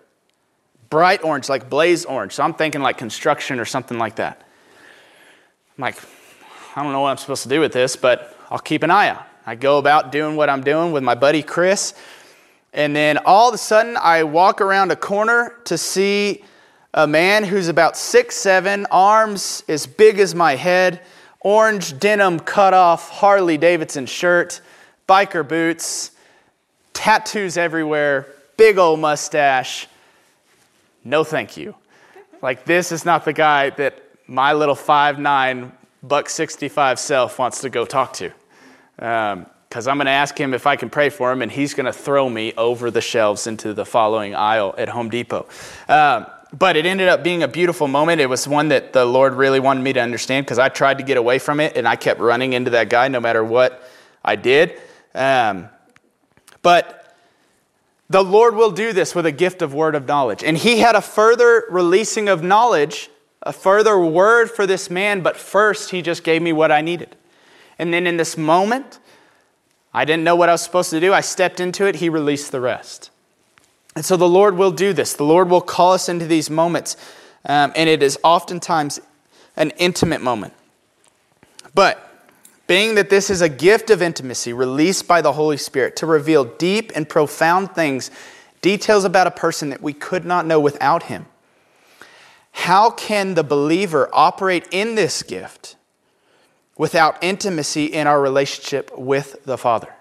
bright 0.89 1.23
orange, 1.23 1.51
like 1.51 1.69
blaze 1.69 2.07
orange. 2.07 2.33
So 2.33 2.43
I'm 2.43 2.55
thinking 2.55 2.81
like 2.81 2.97
construction 2.97 3.61
or 3.61 3.67
something 3.67 3.99
like 3.99 4.17
that. 4.17 4.41
I'm 5.77 5.83
like, 5.83 5.99
I 6.75 6.83
don't 6.83 6.93
know 6.93 7.01
what 7.01 7.11
I'm 7.11 7.19
supposed 7.19 7.43
to 7.43 7.51
do 7.51 7.61
with 7.61 7.75
this, 7.75 7.95
but 7.95 8.37
I'll 8.51 8.59
keep 8.59 8.83
an 8.83 8.91
eye 8.91 9.11
out. 9.11 9.27
I 9.45 9.55
go 9.55 9.77
about 9.77 10.11
doing 10.11 10.35
what 10.35 10.49
I'm 10.49 10.63
doing 10.63 10.93
with 10.93 11.05
my 11.05 11.15
buddy 11.15 11.43
Chris. 11.43 11.93
And 12.73 12.97
then 12.97 13.19
all 13.19 13.51
of 13.51 13.55
a 13.55 13.59
sudden, 13.59 13.99
I 13.99 14.25
walk 14.25 14.63
around 14.63 14.93
a 14.93 14.97
corner 14.97 15.57
to 15.67 15.77
see 15.77 16.43
a 16.95 17.07
man 17.07 17.45
who's 17.45 17.69
about 17.69 17.99
six 17.99 18.35
seven, 18.35 18.87
arms 18.91 19.63
as 19.69 19.87
big 19.87 20.19
as 20.19 20.35
my 20.35 20.57
head, 20.57 21.03
orange 21.41 21.99
denim 21.99 22.41
cut 22.41 22.73
off 22.73 23.11
Harley 23.11 23.59
Davidson 23.59 24.07
shirt, 24.07 24.63
biker 25.09 25.47
boots, 25.47 26.13
tattoos 26.93 27.57
everywhere, 27.57 28.27
big 28.57 28.79
old 28.79 29.01
mustache. 29.01 29.87
No, 31.05 31.25
thank 31.25 31.57
you. 31.57 31.75
Like, 32.41 32.65
this 32.65 32.93
is 32.93 33.05
not 33.05 33.25
the 33.25 33.33
guy 33.33 33.71
that 33.71 34.03
my 34.27 34.53
little 34.53 34.75
five 34.75 35.19
nine 35.19 35.73
buck 36.03 36.29
65 36.29 36.99
self 36.99 37.39
wants 37.39 37.61
to 37.63 37.71
go 37.71 37.85
talk 37.85 38.13
to. 38.15 38.33
Because 38.97 39.87
um, 39.87 39.91
I'm 39.91 39.97
going 39.97 40.07
to 40.07 40.13
ask 40.13 40.39
him 40.39 40.55
if 40.55 40.67
I 40.67 40.77
can 40.77 40.91
pray 40.91 41.11
for 41.11 41.33
him, 41.33 41.43
and 41.43 41.51
he's 41.51 41.75
going 41.75 41.87
to 41.87 41.93
throw 41.93 42.29
me 42.29 42.53
over 42.57 42.91
the 42.91 43.01
shelves 43.01 43.47
into 43.47 43.75
the 43.75 43.85
following 43.85 44.35
aisle 44.35 44.75
at 44.79 44.89
Home 44.89 45.09
Depot. 45.09 45.47
Um, 45.89 46.27
but 46.57 46.77
it 46.77 46.87
ended 46.87 47.09
up 47.09 47.25
being 47.25 47.43
a 47.43 47.49
beautiful 47.49 47.89
moment. 47.89 48.21
It 48.21 48.29
was 48.29 48.47
one 48.47 48.69
that 48.69 48.93
the 48.93 49.05
Lord 49.05 49.35
really 49.35 49.59
wanted 49.59 49.83
me 49.83 49.93
to 49.95 50.01
understand 50.01 50.47
because 50.47 50.59
I 50.59 50.69
tried 50.69 50.99
to 50.99 51.05
get 51.05 51.17
away 51.17 51.39
from 51.41 51.59
it 51.59 51.77
and 51.77 51.89
I 51.89 51.97
kept 51.97 52.21
running 52.21 52.53
into 52.53 52.71
that 52.71 52.89
guy 52.89 53.09
no 53.09 53.21
matter 53.21 53.43
what 53.43 53.83
I 54.25 54.37
did. 54.37 54.81
Um, 55.15 55.69
but 56.63 57.17
the 58.11 58.23
Lord 58.23 58.55
will 58.55 58.71
do 58.71 58.93
this 58.93 59.15
with 59.15 59.27
a 59.27 59.33
gift 59.33 59.63
of 59.63 59.75
word 59.75 59.95
of 59.95 60.07
knowledge. 60.07 60.45
And 60.45 60.57
he 60.57 60.79
had 60.79 60.95
a 60.95 61.01
further 61.01 61.65
releasing 61.71 62.29
of 62.29 62.43
knowledge, 62.43 63.11
a 63.43 63.53
further 63.53 63.99
word 63.99 64.51
for 64.51 64.67
this 64.67 64.91
man, 64.91 65.23
but 65.23 65.37
first 65.37 65.91
he 65.91 66.03
just 66.03 66.25
gave 66.25 66.43
me 66.43 66.53
what 66.53 66.71
I 66.71 66.81
needed. 66.81 67.17
And 67.79 67.93
then 67.93 68.07
in 68.07 68.17
this 68.17 68.37
moment, 68.37 68.99
I 69.93 70.05
didn't 70.05 70.25
know 70.25 70.37
what 70.37 70.49
I 70.49 70.53
was 70.53 70.63
supposed 70.63 70.91
to 70.91 71.01
do. 71.01 71.13
I 71.13 71.21
stepped 71.21 71.61
into 71.61 71.87
it, 71.87 71.97
he 71.97 72.09
released 72.09 72.53
the 72.53 72.61
rest. 72.61 73.11
And 73.97 74.05
so 74.05 74.17
the 74.17 74.29
Lord 74.29 74.57
will 74.57 74.73
do 74.73 74.93
this. 74.93 75.13
The 75.13 75.25
Lord 75.25 75.49
will 75.49 75.61
call 75.61 75.93
us 75.93 76.09
into 76.09 76.27
these 76.27 76.51
moments, 76.51 76.97
um, 77.45 77.73
and 77.77 77.89
it 77.89 78.03
is 78.03 78.19
oftentimes 78.25 79.01
an 79.57 79.71
intimate 79.77 80.21
moment. 80.21 80.53
But 81.75 82.04
being 82.67 82.95
that 82.95 83.11
this 83.11 83.31
is 83.31 83.41
a 83.41 83.49
gift 83.49 83.91
of 83.91 84.01
intimacy 84.01 84.53
released 84.53 85.07
by 85.07 85.21
the 85.21 85.33
Holy 85.33 85.57
Spirit 85.57 85.97
to 85.97 86.07
reveal 86.07 86.45
deep 86.45 86.93
and 86.95 87.09
profound 87.09 87.75
things, 87.75 88.11
details 88.63 89.05
about 89.05 89.27
a 89.27 89.31
person 89.31 89.71
that 89.71 89.83
we 89.83 89.93
could 89.93 90.25
not 90.25 90.47
know 90.47 90.59
without 90.59 91.05
Him. 91.05 91.27
How 92.53 92.91
can 92.91 93.35
the 93.35 93.45
believer 93.45 94.09
operate 94.13 94.67
in 94.71 94.95
this 94.95 95.23
gift 95.23 95.77
without 96.77 97.23
intimacy 97.23 97.87
in 97.87 98.07
our 98.07 98.21
relationship 98.21 98.97
with 98.97 99.45
the 99.45 99.59
Father? 99.59 99.93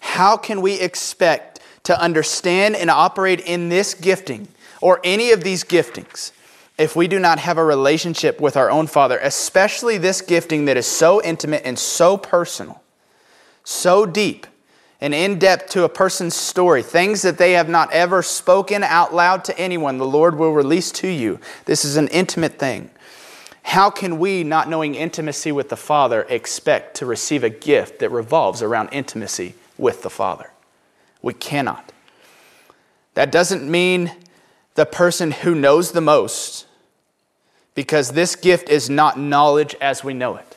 How 0.00 0.36
can 0.36 0.60
we 0.60 0.80
expect 0.80 1.60
to 1.84 1.98
understand 2.00 2.76
and 2.76 2.90
operate 2.90 3.40
in 3.40 3.68
this 3.68 3.94
gifting 3.94 4.48
or 4.80 5.00
any 5.04 5.30
of 5.30 5.42
these 5.42 5.64
giftings 5.64 6.32
if 6.78 6.96
we 6.96 7.06
do 7.06 7.18
not 7.18 7.38
have 7.38 7.58
a 7.58 7.64
relationship 7.64 8.40
with 8.40 8.56
our 8.56 8.70
own 8.70 8.86
Father, 8.86 9.18
especially 9.22 9.98
this 9.98 10.20
gifting 10.20 10.64
that 10.64 10.76
is 10.76 10.86
so 10.86 11.22
intimate 11.22 11.62
and 11.64 11.78
so 11.78 12.16
personal, 12.16 12.82
so 13.64 14.06
deep 14.06 14.46
and 15.02 15.12
in 15.14 15.36
depth 15.36 15.70
to 15.70 15.82
a 15.82 15.88
person's 15.88 16.36
story, 16.36 16.80
things 16.80 17.22
that 17.22 17.36
they 17.36 17.52
have 17.52 17.68
not 17.68 17.92
ever 17.92 18.22
spoken 18.22 18.84
out 18.84 19.12
loud 19.12 19.44
to 19.44 19.58
anyone, 19.58 19.98
the 19.98 20.06
Lord 20.06 20.38
will 20.38 20.52
release 20.52 20.92
to 20.92 21.08
you. 21.08 21.40
This 21.64 21.84
is 21.84 21.96
an 21.96 22.06
intimate 22.08 22.56
thing. 22.56 22.88
How 23.64 23.90
can 23.90 24.20
we, 24.20 24.44
not 24.44 24.68
knowing 24.68 24.94
intimacy 24.94 25.50
with 25.50 25.70
the 25.70 25.76
Father, 25.76 26.22
expect 26.28 26.96
to 26.98 27.06
receive 27.06 27.42
a 27.42 27.50
gift 27.50 27.98
that 27.98 28.10
revolves 28.10 28.62
around 28.62 28.90
intimacy 28.92 29.54
with 29.76 30.02
the 30.02 30.10
Father? 30.10 30.52
We 31.20 31.34
cannot. 31.34 31.92
That 33.14 33.32
doesn't 33.32 33.68
mean 33.68 34.12
the 34.74 34.86
person 34.86 35.30
who 35.30 35.54
knows 35.54 35.92
the 35.92 36.00
most, 36.00 36.66
because 37.74 38.12
this 38.12 38.36
gift 38.36 38.68
is 38.68 38.88
not 38.88 39.18
knowledge 39.18 39.74
as 39.80 40.02
we 40.02 40.14
know 40.14 40.36
it. 40.36 40.56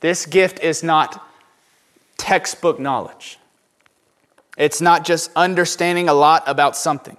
This 0.00 0.26
gift 0.26 0.60
is 0.60 0.82
not 0.82 1.26
textbook 2.16 2.78
knowledge. 2.78 3.38
It's 4.56 4.80
not 4.80 5.04
just 5.04 5.30
understanding 5.34 6.08
a 6.08 6.14
lot 6.14 6.44
about 6.46 6.76
something. 6.76 7.16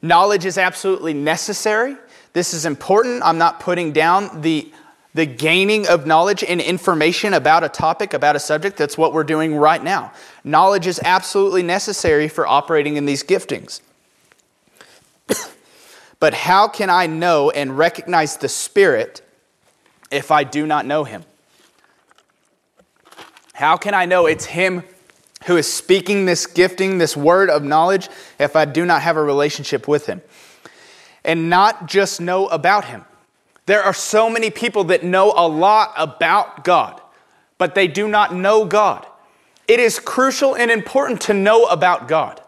Knowledge 0.00 0.44
is 0.44 0.58
absolutely 0.58 1.14
necessary. 1.14 1.96
This 2.32 2.54
is 2.54 2.66
important. 2.66 3.22
I'm 3.24 3.38
not 3.38 3.60
putting 3.60 3.92
down 3.92 4.40
the, 4.42 4.72
the 5.14 5.26
gaining 5.26 5.86
of 5.88 6.06
knowledge 6.06 6.44
and 6.44 6.60
information 6.60 7.34
about 7.34 7.64
a 7.64 7.68
topic, 7.68 8.14
about 8.14 8.36
a 8.36 8.40
subject. 8.40 8.76
That's 8.76 8.98
what 8.98 9.12
we're 9.12 9.24
doing 9.24 9.56
right 9.56 9.82
now. 9.82 10.12
Knowledge 10.42 10.86
is 10.86 11.00
absolutely 11.04 11.62
necessary 11.62 12.28
for 12.28 12.46
operating 12.46 12.96
in 12.96 13.06
these 13.06 13.22
giftings. 13.22 13.80
But 16.24 16.32
how 16.32 16.68
can 16.68 16.88
I 16.88 17.06
know 17.06 17.50
and 17.50 17.76
recognize 17.76 18.38
the 18.38 18.48
Spirit 18.48 19.20
if 20.10 20.30
I 20.30 20.42
do 20.42 20.66
not 20.66 20.86
know 20.86 21.04
Him? 21.04 21.22
How 23.52 23.76
can 23.76 23.92
I 23.92 24.06
know 24.06 24.24
it's 24.24 24.46
Him 24.46 24.84
who 25.44 25.58
is 25.58 25.70
speaking 25.70 26.24
this 26.24 26.46
gifting, 26.46 26.96
this 26.96 27.14
word 27.14 27.50
of 27.50 27.62
knowledge, 27.62 28.08
if 28.38 28.56
I 28.56 28.64
do 28.64 28.86
not 28.86 29.02
have 29.02 29.18
a 29.18 29.22
relationship 29.22 29.86
with 29.86 30.06
Him? 30.06 30.22
And 31.26 31.50
not 31.50 31.88
just 31.88 32.22
know 32.22 32.46
about 32.46 32.86
Him. 32.86 33.04
There 33.66 33.82
are 33.82 33.92
so 33.92 34.30
many 34.30 34.48
people 34.48 34.84
that 34.84 35.04
know 35.04 35.30
a 35.36 35.46
lot 35.46 35.92
about 35.94 36.64
God, 36.64 37.02
but 37.58 37.74
they 37.74 37.86
do 37.86 38.08
not 38.08 38.34
know 38.34 38.64
God. 38.64 39.04
It 39.68 39.78
is 39.78 39.98
crucial 39.98 40.56
and 40.56 40.70
important 40.70 41.20
to 41.20 41.34
know 41.34 41.66
about 41.66 42.08
God. 42.08 42.40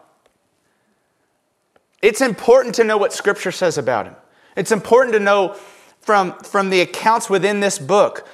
It's 2.07 2.21
important 2.21 2.75
to 2.75 2.85
know 2.85 2.95
what 2.95 3.11
Scripture 3.11 3.51
says 3.51 3.77
about 3.77 4.05
him. 4.05 4.15
It's 4.55 4.71
important 4.71 5.11
to 5.15 5.19
know 5.19 5.57
from, 5.99 6.39
from 6.39 6.69
the 6.69 6.79
accounts 6.79 7.29
within 7.29 7.59
this 7.59 7.77
book 7.77 8.25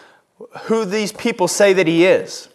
who 0.65 0.85
these 0.85 1.11
people 1.11 1.47
say 1.47 1.73
that 1.73 1.87
he 1.87 2.05
is. 2.05 2.49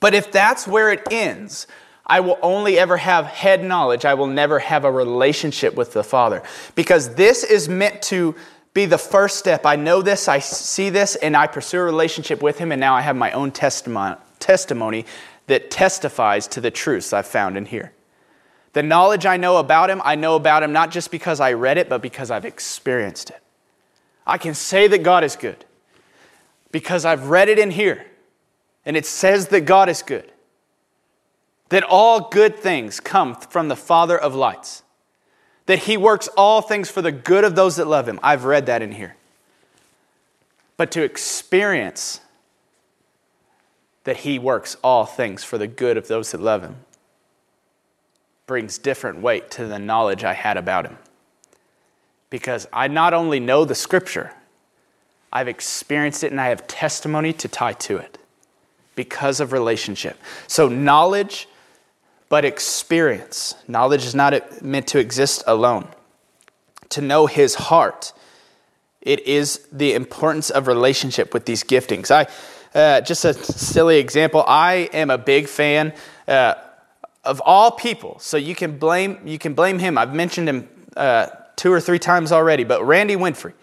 But 0.00 0.12
if 0.12 0.32
that's 0.32 0.66
where 0.66 0.90
it 0.90 1.06
ends, 1.08 1.68
I 2.04 2.18
will 2.18 2.36
only 2.42 2.80
ever 2.80 2.96
have 2.96 3.26
head 3.26 3.62
knowledge. 3.62 4.04
I 4.04 4.14
will 4.14 4.26
never 4.26 4.58
have 4.58 4.84
a 4.84 4.90
relationship 4.90 5.76
with 5.76 5.92
the 5.92 6.02
Father. 6.02 6.42
Because 6.74 7.14
this 7.14 7.44
is 7.44 7.68
meant 7.68 8.02
to 8.02 8.34
be 8.72 8.86
the 8.86 8.98
first 8.98 9.38
step. 9.38 9.64
I 9.64 9.76
know 9.76 10.02
this, 10.02 10.26
I 10.26 10.40
see 10.40 10.90
this, 10.90 11.14
and 11.14 11.36
I 11.36 11.46
pursue 11.46 11.78
a 11.78 11.84
relationship 11.84 12.42
with 12.42 12.58
Him, 12.58 12.72
and 12.72 12.80
now 12.80 12.96
I 12.96 13.02
have 13.02 13.14
my 13.14 13.30
own 13.30 13.52
testimony, 13.52 14.16
testimony 14.40 15.06
that 15.46 15.70
testifies 15.70 16.48
to 16.48 16.60
the 16.60 16.72
truths 16.72 17.12
I've 17.12 17.28
found 17.28 17.56
in 17.56 17.66
here. 17.66 17.92
The 18.74 18.82
knowledge 18.82 19.24
I 19.24 19.36
know 19.36 19.58
about 19.58 19.88
him, 19.88 20.02
I 20.04 20.16
know 20.16 20.34
about 20.34 20.64
him 20.64 20.72
not 20.72 20.90
just 20.90 21.12
because 21.12 21.38
I 21.38 21.52
read 21.52 21.78
it, 21.78 21.88
but 21.88 22.02
because 22.02 22.30
I've 22.30 22.44
experienced 22.44 23.30
it. 23.30 23.40
I 24.26 24.36
can 24.36 24.52
say 24.52 24.88
that 24.88 25.04
God 25.04 25.22
is 25.22 25.36
good 25.36 25.64
because 26.72 27.04
I've 27.04 27.30
read 27.30 27.48
it 27.48 27.58
in 27.58 27.70
here, 27.70 28.04
and 28.84 28.96
it 28.96 29.06
says 29.06 29.48
that 29.48 29.60
God 29.60 29.88
is 29.88 30.02
good. 30.02 30.30
That 31.68 31.84
all 31.84 32.28
good 32.28 32.56
things 32.56 32.98
come 32.98 33.36
from 33.36 33.68
the 33.68 33.76
Father 33.76 34.18
of 34.18 34.34
lights. 34.34 34.82
That 35.66 35.80
he 35.80 35.96
works 35.96 36.28
all 36.36 36.60
things 36.60 36.90
for 36.90 37.00
the 37.00 37.12
good 37.12 37.44
of 37.44 37.54
those 37.54 37.76
that 37.76 37.86
love 37.86 38.08
him. 38.08 38.18
I've 38.24 38.44
read 38.44 38.66
that 38.66 38.82
in 38.82 38.92
here. 38.92 39.14
But 40.76 40.90
to 40.90 41.02
experience 41.04 42.20
that 44.02 44.18
he 44.18 44.38
works 44.40 44.76
all 44.82 45.06
things 45.06 45.44
for 45.44 45.58
the 45.58 45.68
good 45.68 45.96
of 45.96 46.08
those 46.08 46.32
that 46.32 46.40
love 46.40 46.62
him 46.62 46.76
brings 48.46 48.78
different 48.78 49.20
weight 49.20 49.50
to 49.52 49.66
the 49.66 49.78
knowledge 49.78 50.24
I 50.24 50.34
had 50.34 50.56
about 50.56 50.86
him. 50.86 50.98
Because 52.30 52.66
I 52.72 52.88
not 52.88 53.14
only 53.14 53.40
know 53.40 53.64
the 53.64 53.74
scripture, 53.74 54.32
I've 55.32 55.48
experienced 55.48 56.24
it 56.24 56.30
and 56.30 56.40
I 56.40 56.48
have 56.48 56.66
testimony 56.66 57.32
to 57.34 57.48
tie 57.48 57.72
to 57.72 57.96
it 57.96 58.18
because 58.94 59.40
of 59.40 59.52
relationship. 59.52 60.18
So, 60.46 60.68
knowledge, 60.68 61.48
but 62.28 62.44
experience. 62.44 63.54
Knowledge 63.66 64.04
is 64.04 64.14
not 64.14 64.62
meant 64.62 64.86
to 64.88 64.98
exist 64.98 65.42
alone. 65.46 65.88
To 66.90 67.00
know 67.00 67.26
his 67.26 67.54
heart, 67.54 68.12
it 69.00 69.26
is 69.26 69.66
the 69.72 69.94
importance 69.94 70.50
of 70.50 70.66
relationship 70.66 71.34
with 71.34 71.46
these 71.46 71.64
giftings. 71.64 72.10
I, 72.10 72.26
uh, 72.78 73.00
just 73.00 73.24
a 73.24 73.34
silly 73.34 73.98
example, 73.98 74.44
I 74.46 74.88
am 74.92 75.10
a 75.10 75.18
big 75.18 75.48
fan 75.48 75.92
uh, 76.26 76.54
of 77.24 77.40
all 77.44 77.70
people. 77.70 78.18
So 78.18 78.36
you 78.36 78.54
can 78.54 78.78
blame, 78.78 79.18
you 79.24 79.38
can 79.38 79.54
blame 79.54 79.78
him. 79.78 79.98
I've 79.98 80.14
mentioned 80.14 80.48
him 80.48 80.68
uh, 80.96 81.26
two 81.56 81.72
or 81.72 81.80
three 81.80 81.98
times 81.98 82.32
already, 82.32 82.64
but 82.64 82.84
Randy 82.84 83.16
Winfrey 83.16 83.54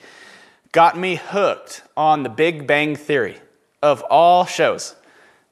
got 0.72 0.98
me 0.98 1.16
hooked 1.16 1.84
on 1.96 2.24
the 2.24 2.30
Big 2.30 2.66
Bang 2.66 2.96
Theory 2.96 3.38
of 3.82 4.02
all 4.10 4.46
shows. 4.46 4.96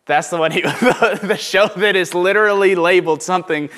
That's 0.05 0.30
the 0.30 0.38
one 0.38 0.51
he, 0.51 0.62
the 0.62 1.38
show 1.39 1.68
that 1.68 1.95
is 1.95 2.14
literally 2.14 2.76
labeled 2.76 3.22
something 3.22 3.70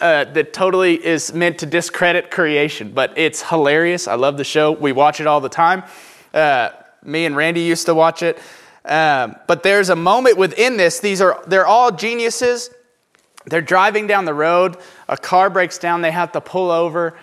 uh, 0.00 0.24
that 0.24 0.52
totally 0.52 1.02
is 1.02 1.32
meant 1.32 1.58
to 1.58 1.66
discredit 1.66 2.30
creation, 2.30 2.92
but 2.92 3.16
it's 3.16 3.42
hilarious. 3.42 4.08
I 4.08 4.16
love 4.16 4.36
the 4.36 4.44
show. 4.44 4.72
We 4.72 4.92
watch 4.92 5.20
it 5.20 5.26
all 5.26 5.40
the 5.40 5.48
time. 5.48 5.84
Uh, 6.32 6.70
me 7.02 7.24
and 7.24 7.36
Randy 7.36 7.62
used 7.62 7.86
to 7.86 7.94
watch 7.94 8.22
it. 8.22 8.38
Um, 8.84 9.36
but 9.46 9.62
there's 9.62 9.88
a 9.88 9.96
moment 9.96 10.36
within 10.36 10.76
this. 10.76 11.00
These 11.00 11.20
are 11.20 11.42
they're 11.46 11.66
all 11.66 11.90
geniuses. 11.90 12.68
They're 13.46 13.60
driving 13.60 14.06
down 14.06 14.24
the 14.24 14.34
road. 14.34 14.76
A 15.08 15.16
car 15.16 15.50
breaks 15.50 15.78
down. 15.78 16.02
They 16.02 16.10
have 16.10 16.32
to 16.32 16.40
pull 16.40 16.70
over, 16.70 17.16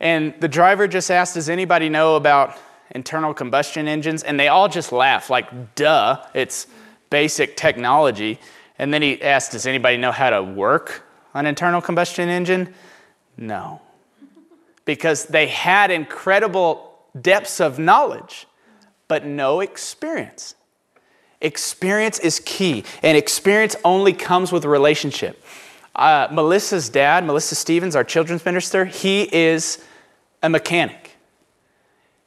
and 0.00 0.34
the 0.40 0.48
driver 0.48 0.88
just 0.88 1.10
asks, 1.10 1.34
"Does 1.34 1.48
anybody 1.48 1.88
know 1.88 2.16
about 2.16 2.56
internal 2.94 3.34
combustion 3.34 3.88
engines, 3.88 4.22
and 4.22 4.38
they 4.38 4.48
all 4.48 4.68
just 4.68 4.92
laugh, 4.92 5.30
like, 5.30 5.74
duh, 5.74 6.22
it's 6.34 6.66
basic 7.10 7.56
technology. 7.56 8.38
And 8.78 8.92
then 8.92 9.02
he 9.02 9.20
asked, 9.22 9.52
Does 9.52 9.66
anybody 9.66 9.96
know 9.96 10.12
how 10.12 10.30
to 10.30 10.42
work 10.42 11.04
an 11.34 11.46
internal 11.46 11.80
combustion 11.80 12.28
engine? 12.28 12.74
No. 13.36 13.80
Because 14.84 15.26
they 15.26 15.46
had 15.48 15.90
incredible 15.90 16.98
depths 17.20 17.60
of 17.60 17.78
knowledge, 17.78 18.46
but 19.06 19.24
no 19.24 19.60
experience. 19.60 20.54
Experience 21.40 22.18
is 22.18 22.40
key, 22.40 22.84
and 23.02 23.16
experience 23.16 23.76
only 23.84 24.12
comes 24.12 24.50
with 24.50 24.64
relationship. 24.64 25.42
Uh, 25.98 26.28
Melissa's 26.30 26.88
dad, 26.88 27.24
Melissa 27.24 27.56
Stevens, 27.56 27.96
our 27.96 28.04
children's 28.04 28.44
minister, 28.44 28.84
he 28.84 29.28
is 29.34 29.84
a 30.44 30.48
mechanic. 30.48 31.16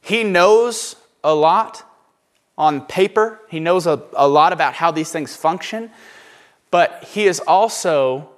He 0.02 0.24
knows 0.24 0.94
a 1.24 1.34
lot 1.34 1.82
on 2.58 2.82
paper, 2.82 3.40
he 3.48 3.60
knows 3.60 3.86
a, 3.86 4.02
a 4.14 4.28
lot 4.28 4.52
about 4.52 4.74
how 4.74 4.90
these 4.90 5.10
things 5.10 5.34
function, 5.34 5.90
but 6.70 7.02
he 7.04 7.24
is 7.24 7.40
also 7.40 8.28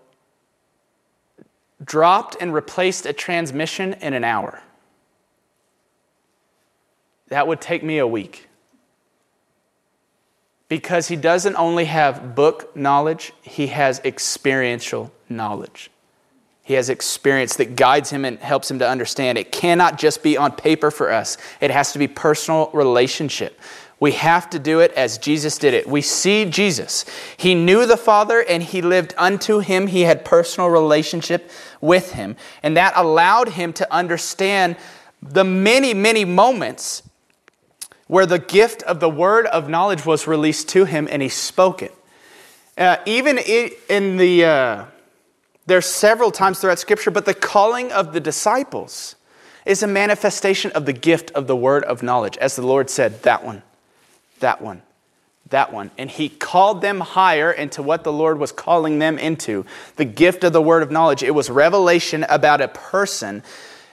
dropped 1.82 2.36
and 2.40 2.54
replaced 2.54 3.04
a 3.04 3.12
transmission 3.12 3.94
in 3.94 4.14
an 4.14 4.22
hour. 4.22 4.62
That 7.26 7.48
would 7.48 7.60
take 7.60 7.82
me 7.82 7.98
a 7.98 8.06
week. 8.06 8.48
Because 10.68 11.08
he 11.08 11.16
doesn't 11.16 11.56
only 11.56 11.86
have 11.86 12.36
book 12.36 12.76
knowledge, 12.76 13.32
he 13.42 13.66
has 13.66 14.00
experiential 14.04 15.10
knowledge. 15.36 15.90
He 16.64 16.74
has 16.74 16.88
experience 16.88 17.56
that 17.56 17.76
guides 17.76 18.08
him 18.08 18.24
and 18.24 18.38
helps 18.38 18.70
him 18.70 18.78
to 18.78 18.88
understand. 18.88 19.36
It 19.36 19.52
cannot 19.52 19.98
just 19.98 20.22
be 20.22 20.38
on 20.38 20.52
paper 20.52 20.90
for 20.90 21.12
us, 21.12 21.36
it 21.60 21.70
has 21.70 21.92
to 21.92 21.98
be 21.98 22.08
personal 22.08 22.70
relationship. 22.72 23.60
We 24.00 24.12
have 24.12 24.50
to 24.50 24.58
do 24.58 24.80
it 24.80 24.92
as 24.92 25.18
Jesus 25.18 25.56
did 25.56 25.72
it. 25.72 25.88
We 25.88 26.02
see 26.02 26.44
Jesus. 26.46 27.04
He 27.36 27.54
knew 27.54 27.86
the 27.86 27.96
Father 27.96 28.44
and 28.46 28.62
he 28.62 28.82
lived 28.82 29.14
unto 29.16 29.60
him. 29.60 29.86
He 29.86 30.02
had 30.02 30.24
personal 30.24 30.68
relationship 30.68 31.50
with 31.80 32.12
him. 32.12 32.36
And 32.62 32.76
that 32.76 32.92
allowed 32.96 33.50
him 33.50 33.72
to 33.74 33.90
understand 33.94 34.76
the 35.22 35.44
many, 35.44 35.94
many 35.94 36.24
moments 36.24 37.02
where 38.08 38.26
the 38.26 38.38
gift 38.38 38.82
of 38.82 39.00
the 39.00 39.08
word 39.08 39.46
of 39.46 39.68
knowledge 39.68 40.04
was 40.04 40.26
released 40.26 40.68
to 40.70 40.84
him 40.84 41.08
and 41.10 41.22
he 41.22 41.28
spoke 41.28 41.80
it. 41.80 41.94
Uh, 42.76 42.96
even 43.06 43.38
in 43.38 44.16
the. 44.16 44.44
Uh, 44.44 44.84
there's 45.66 45.86
several 45.86 46.30
times 46.30 46.60
throughout 46.60 46.78
Scripture, 46.78 47.10
but 47.10 47.24
the 47.24 47.34
calling 47.34 47.90
of 47.90 48.12
the 48.12 48.20
disciples 48.20 49.16
is 49.64 49.82
a 49.82 49.86
manifestation 49.86 50.70
of 50.72 50.84
the 50.84 50.92
gift 50.92 51.30
of 51.30 51.46
the 51.46 51.56
word 51.56 51.84
of 51.84 52.02
knowledge. 52.02 52.36
As 52.36 52.56
the 52.56 52.66
Lord 52.66 52.90
said, 52.90 53.22
that 53.22 53.44
one, 53.44 53.62
that 54.40 54.60
one, 54.60 54.82
that 55.48 55.72
one. 55.72 55.90
And 55.96 56.10
He 56.10 56.28
called 56.28 56.82
them 56.82 57.00
higher 57.00 57.50
into 57.50 57.82
what 57.82 58.04
the 58.04 58.12
Lord 58.12 58.38
was 58.38 58.52
calling 58.52 58.98
them 58.98 59.18
into 59.18 59.64
the 59.96 60.04
gift 60.04 60.44
of 60.44 60.52
the 60.52 60.60
word 60.60 60.82
of 60.82 60.90
knowledge. 60.90 61.22
It 61.22 61.34
was 61.34 61.48
revelation 61.48 62.26
about 62.28 62.60
a 62.60 62.68
person, 62.68 63.42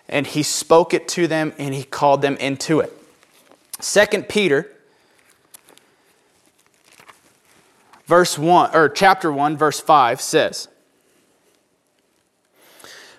and 0.10 0.28
He 0.28 0.44
spoke 0.44 0.94
it 0.94 1.08
to 1.10 1.28
them 1.28 1.54
and 1.58 1.74
He 1.74 1.84
called 1.84 2.22
them 2.22 2.36
into 2.36 2.82
it. 2.82 2.92
Second 3.80 4.28
Peter 4.28 4.70
verse 8.06 8.38
1 8.38 8.76
or 8.76 8.90
chapter 8.90 9.32
1 9.32 9.58
verse 9.58 9.80
5 9.80 10.20
says 10.20 10.68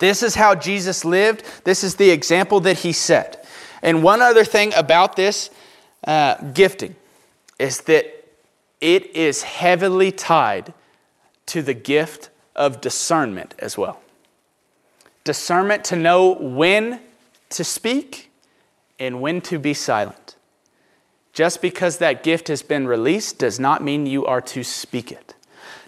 This 0.00 0.22
is 0.22 0.34
how 0.34 0.54
Jesus 0.54 1.04
lived. 1.04 1.44
This 1.64 1.84
is 1.84 1.94
the 1.94 2.10
example 2.10 2.58
that 2.60 2.80
he 2.80 2.92
set. 2.92 3.46
And 3.82 4.02
one 4.02 4.20
other 4.20 4.44
thing 4.44 4.72
about 4.74 5.14
this 5.14 5.50
uh, 6.04 6.36
gifting 6.52 6.96
is 7.58 7.82
that 7.82 8.24
it 8.80 9.14
is 9.14 9.42
heavily 9.42 10.10
tied 10.10 10.72
to 11.46 11.62
the 11.62 11.74
gift 11.74 12.30
of 12.56 12.80
discernment 12.80 13.54
as 13.58 13.76
well. 13.76 14.00
Discernment 15.24 15.84
to 15.84 15.96
know 15.96 16.34
when 16.34 17.00
to 17.50 17.62
speak 17.62 18.30
and 18.98 19.20
when 19.20 19.40
to 19.42 19.58
be 19.58 19.74
silent. 19.74 20.36
Just 21.34 21.60
because 21.60 21.98
that 21.98 22.22
gift 22.22 22.48
has 22.48 22.62
been 22.62 22.86
released 22.86 23.38
does 23.38 23.60
not 23.60 23.82
mean 23.82 24.06
you 24.06 24.24
are 24.24 24.40
to 24.40 24.64
speak 24.64 25.12
it. 25.12 25.34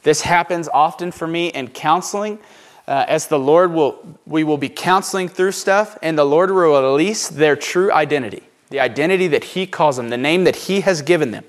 This 0.02 0.22
happens 0.22 0.68
often 0.72 1.12
for 1.12 1.26
me 1.26 1.48
in 1.48 1.68
counseling 1.68 2.38
uh, 2.86 3.04
as 3.06 3.28
the 3.28 3.38
Lord 3.38 3.72
will, 3.72 4.18
we 4.26 4.44
will 4.44 4.58
be 4.58 4.68
counseling 4.68 5.28
through 5.28 5.52
stuff, 5.52 5.96
and 6.02 6.18
the 6.18 6.24
Lord 6.24 6.50
will 6.50 6.82
release 6.82 7.28
their 7.28 7.54
true 7.54 7.92
identity, 7.92 8.42
the 8.70 8.80
identity 8.80 9.28
that 9.28 9.44
He 9.44 9.66
calls 9.66 9.96
them, 9.96 10.08
the 10.08 10.18
name 10.18 10.44
that 10.44 10.56
He 10.56 10.80
has 10.80 11.02
given 11.02 11.30
them. 11.30 11.44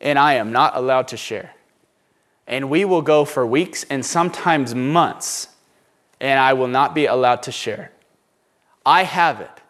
And 0.00 0.18
I 0.18 0.34
am 0.34 0.52
not 0.52 0.76
allowed 0.76 1.08
to 1.08 1.16
share. 1.16 1.54
And 2.46 2.68
we 2.68 2.84
will 2.84 3.02
go 3.02 3.24
for 3.24 3.46
weeks 3.46 3.84
and 3.88 4.04
sometimes 4.04 4.74
months, 4.74 5.48
and 6.20 6.40
I 6.40 6.52
will 6.54 6.68
not 6.68 6.94
be 6.94 7.06
allowed 7.06 7.44
to 7.44 7.52
share. 7.52 7.92
I 8.84 9.04
have 9.04 9.40
it, 9.40 9.60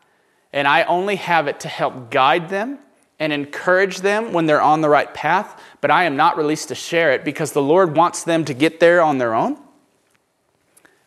and 0.53 0.67
I 0.67 0.85
only 0.85 1.17
have 1.17 1.47
it 1.49 1.61
to 1.61 1.69
help 1.69 2.11
guide 2.11 2.49
them 2.49 2.79
and 3.21 3.33
encourage 3.33 3.99
them 3.99 4.33
when 4.33 4.47
they're 4.47 4.61
on 4.61 4.81
the 4.81 4.89
right 4.89 5.13
path, 5.15 5.61
but 5.81 5.91
I 5.91 6.05
am 6.05 6.17
not 6.17 6.37
released 6.37 6.69
to 6.69 6.75
share 6.75 7.13
it 7.13 7.25
because 7.25 7.53
the 7.53 7.63
Lord 7.63 7.95
wants 7.95 8.25
them 8.25 8.45
to 8.47 8.55
get 8.55 8.81
there 8.81 9.03
on 9.03 9.19
their 9.19 9.35
own 9.35 9.59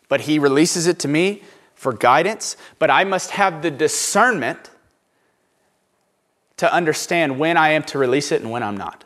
but 0.08 0.22
He 0.22 0.38
releases 0.38 0.86
it 0.86 0.98
to 1.00 1.08
me 1.08 1.42
for 1.74 1.92
guidance. 1.92 2.56
But 2.78 2.90
I 2.90 3.04
must 3.04 3.30
have 3.32 3.62
the 3.62 3.70
discernment 3.70 4.70
to 6.56 6.72
understand 6.72 7.38
when 7.38 7.56
I 7.56 7.70
am 7.70 7.82
to 7.84 7.98
release 7.98 8.32
it 8.32 8.42
and 8.42 8.50
when 8.50 8.62
I'm 8.62 8.76
not. 8.76 9.04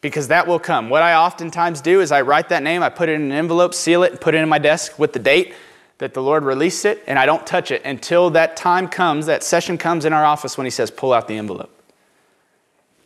Because 0.00 0.28
that 0.28 0.46
will 0.46 0.58
come. 0.58 0.90
What 0.90 1.02
I 1.02 1.14
oftentimes 1.14 1.80
do 1.80 2.00
is 2.00 2.12
I 2.12 2.20
write 2.20 2.50
that 2.50 2.62
name, 2.62 2.82
I 2.82 2.90
put 2.90 3.08
it 3.08 3.14
in 3.14 3.22
an 3.22 3.32
envelope, 3.32 3.72
seal 3.72 4.02
it, 4.02 4.12
and 4.12 4.20
put 4.20 4.34
it 4.34 4.38
in 4.38 4.48
my 4.48 4.58
desk 4.58 4.98
with 4.98 5.12
the 5.12 5.18
date 5.18 5.54
that 5.98 6.12
the 6.12 6.22
Lord 6.22 6.42
released 6.42 6.84
it, 6.84 7.02
and 7.06 7.18
I 7.18 7.24
don't 7.24 7.46
touch 7.46 7.70
it 7.70 7.82
until 7.84 8.28
that 8.30 8.56
time 8.56 8.88
comes, 8.88 9.26
that 9.26 9.44
session 9.44 9.78
comes 9.78 10.04
in 10.04 10.12
our 10.12 10.24
office 10.24 10.58
when 10.58 10.66
He 10.66 10.70
says, 10.70 10.90
pull 10.90 11.12
out 11.12 11.28
the 11.28 11.38
envelope. 11.38 11.70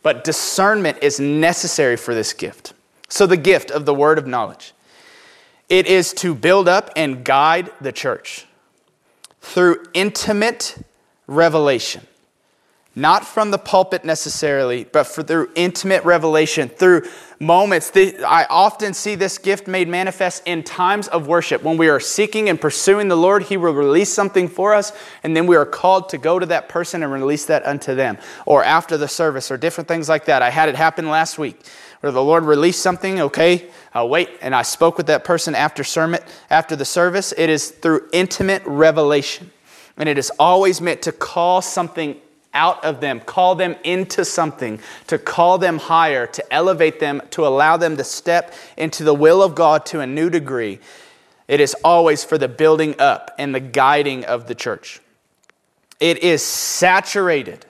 But 0.01 0.23
discernment 0.23 0.97
is 1.01 1.19
necessary 1.19 1.95
for 1.95 2.15
this 2.15 2.33
gift. 2.33 2.73
So, 3.07 3.25
the 3.25 3.37
gift 3.37 3.71
of 3.71 3.85
the 3.85 3.93
word 3.93 4.17
of 4.17 4.27
knowledge. 4.27 4.73
It 5.69 5.85
is 5.85 6.13
to 6.15 6.33
build 6.33 6.67
up 6.67 6.89
and 6.95 7.23
guide 7.23 7.71
the 7.79 7.91
church 7.91 8.47
through 9.39 9.85
intimate 9.93 10.75
revelation. 11.27 12.07
Not 12.95 13.23
from 13.23 13.51
the 13.51 13.59
pulpit 13.59 14.03
necessarily, 14.03 14.83
but 14.83 15.05
through 15.05 15.51
intimate 15.55 16.03
revelation, 16.03 16.67
through 16.67 17.03
moments. 17.39 17.91
I 17.95 18.47
often 18.49 18.95
see 18.95 19.13
this 19.13 19.37
gift 19.37 19.67
made 19.67 19.87
manifest 19.87 20.41
in 20.45 20.63
times 20.63 21.07
of 21.07 21.27
worship. 21.27 21.63
When 21.63 21.77
we 21.77 21.87
are 21.87 21.99
seeking 21.99 22.49
and 22.49 22.59
pursuing 22.59 23.07
the 23.07 23.15
Lord, 23.15 23.43
He 23.43 23.57
will 23.57 23.73
release 23.73 24.11
something 24.11 24.47
for 24.49 24.73
us, 24.73 24.91
and 25.23 25.37
then 25.37 25.45
we 25.45 25.55
are 25.55 25.67
called 25.67 26.09
to 26.09 26.17
go 26.17 26.39
to 26.39 26.47
that 26.47 26.67
person 26.67 27.03
and 27.03 27.13
release 27.13 27.45
that 27.45 27.65
unto 27.65 27.93
them, 27.93 28.17
or 28.45 28.63
after 28.63 28.97
the 28.97 29.07
service, 29.07 29.51
or 29.51 29.55
different 29.55 29.87
things 29.87 30.09
like 30.09 30.25
that. 30.25 30.41
I 30.41 30.49
had 30.49 30.67
it 30.67 30.75
happen 30.75 31.09
last 31.09 31.37
week 31.37 31.61
where 32.01 32.11
the 32.11 32.23
Lord 32.23 32.45
released 32.45 32.81
something, 32.81 33.19
okay, 33.19 33.69
I'll 33.93 34.09
wait, 34.09 34.29
and 34.41 34.55
I 34.55 34.61
spoke 34.61 34.97
with 34.97 35.07
that 35.07 35.23
person 35.23 35.55
after 35.55 35.83
sermon, 35.83 36.21
after 36.49 36.75
the 36.75 36.85
service. 36.85 37.33
It 37.37 37.49
is 37.49 37.71
through 37.71 38.07
intimate 38.13 38.63
revelation. 38.65 39.51
And 39.97 40.07
it 40.07 40.17
is 40.17 40.31
always 40.39 40.79
meant 40.79 41.01
to 41.03 41.11
call 41.11 41.61
something 41.61 42.15
out 42.53 42.83
of 42.83 43.01
them, 43.01 43.19
call 43.19 43.55
them 43.55 43.75
into 43.83 44.23
something, 44.23 44.79
to 45.07 45.17
call 45.17 45.57
them 45.57 45.77
higher, 45.77 46.25
to 46.25 46.53
elevate 46.53 46.99
them, 46.99 47.21
to 47.31 47.45
allow 47.45 47.77
them 47.77 47.97
to 47.97 48.03
step 48.03 48.53
into 48.77 49.03
the 49.03 49.13
will 49.13 49.43
of 49.43 49.53
God 49.53 49.85
to 49.87 49.99
a 49.99 50.07
new 50.07 50.29
degree. 50.29 50.79
It 51.47 51.59
is 51.59 51.75
always 51.83 52.23
for 52.23 52.37
the 52.37 52.47
building 52.47 52.95
up 52.97 53.35
and 53.37 53.53
the 53.53 53.59
guiding 53.59 54.23
of 54.25 54.47
the 54.47 54.55
church. 54.55 55.01
It 55.99 56.23
is 56.23 56.41
saturated 56.41 57.65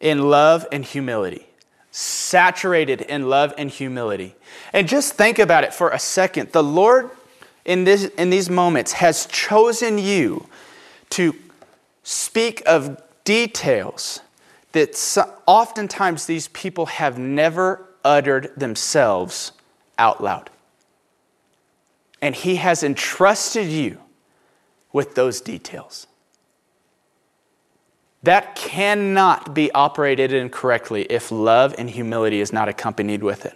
in 0.00 0.30
love 0.30 0.66
and 0.70 0.84
humility 0.84 1.46
saturated 1.96 3.02
in 3.02 3.28
love 3.28 3.54
and 3.56 3.70
humility. 3.70 4.34
And 4.72 4.88
just 4.88 5.12
think 5.12 5.38
about 5.38 5.62
it 5.62 5.72
for 5.72 5.90
a 5.90 5.98
second. 6.00 6.50
The 6.50 6.62
Lord, 6.62 7.08
in, 7.64 7.84
this, 7.84 8.06
in 8.18 8.30
these 8.30 8.50
moments, 8.50 8.94
has 8.94 9.26
chosen 9.26 9.98
you 9.98 10.48
to 11.10 11.36
speak 12.02 12.64
of 12.66 13.00
details 13.22 14.18
that 14.72 14.96
oftentimes 15.46 16.26
these 16.26 16.48
people 16.48 16.86
have 16.86 17.16
never 17.16 17.86
uttered 18.04 18.50
themselves 18.56 19.52
out 19.96 20.20
loud. 20.20 20.50
And 22.20 22.34
He 22.34 22.56
has 22.56 22.82
entrusted 22.82 23.68
you 23.68 24.00
with 24.92 25.14
those 25.14 25.40
details. 25.40 26.08
That 28.24 28.54
cannot 28.56 29.52
be 29.52 29.70
operated 29.72 30.32
incorrectly 30.32 31.02
if 31.02 31.30
love 31.30 31.74
and 31.76 31.90
humility 31.90 32.40
is 32.40 32.54
not 32.54 32.70
accompanied 32.70 33.22
with 33.22 33.44
it. 33.44 33.52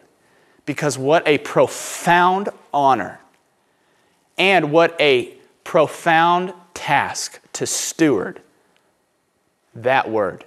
Because 0.67 0.99
what 0.99 1.27
a 1.27 1.39
profound 1.39 2.51
honor 2.73 3.19
and 4.37 4.71
what 4.71 4.95
a 5.01 5.35
profound 5.65 6.53
task 6.75 7.41
to 7.55 7.67
steward 7.67 8.43
that 9.75 10.11
word. 10.11 10.45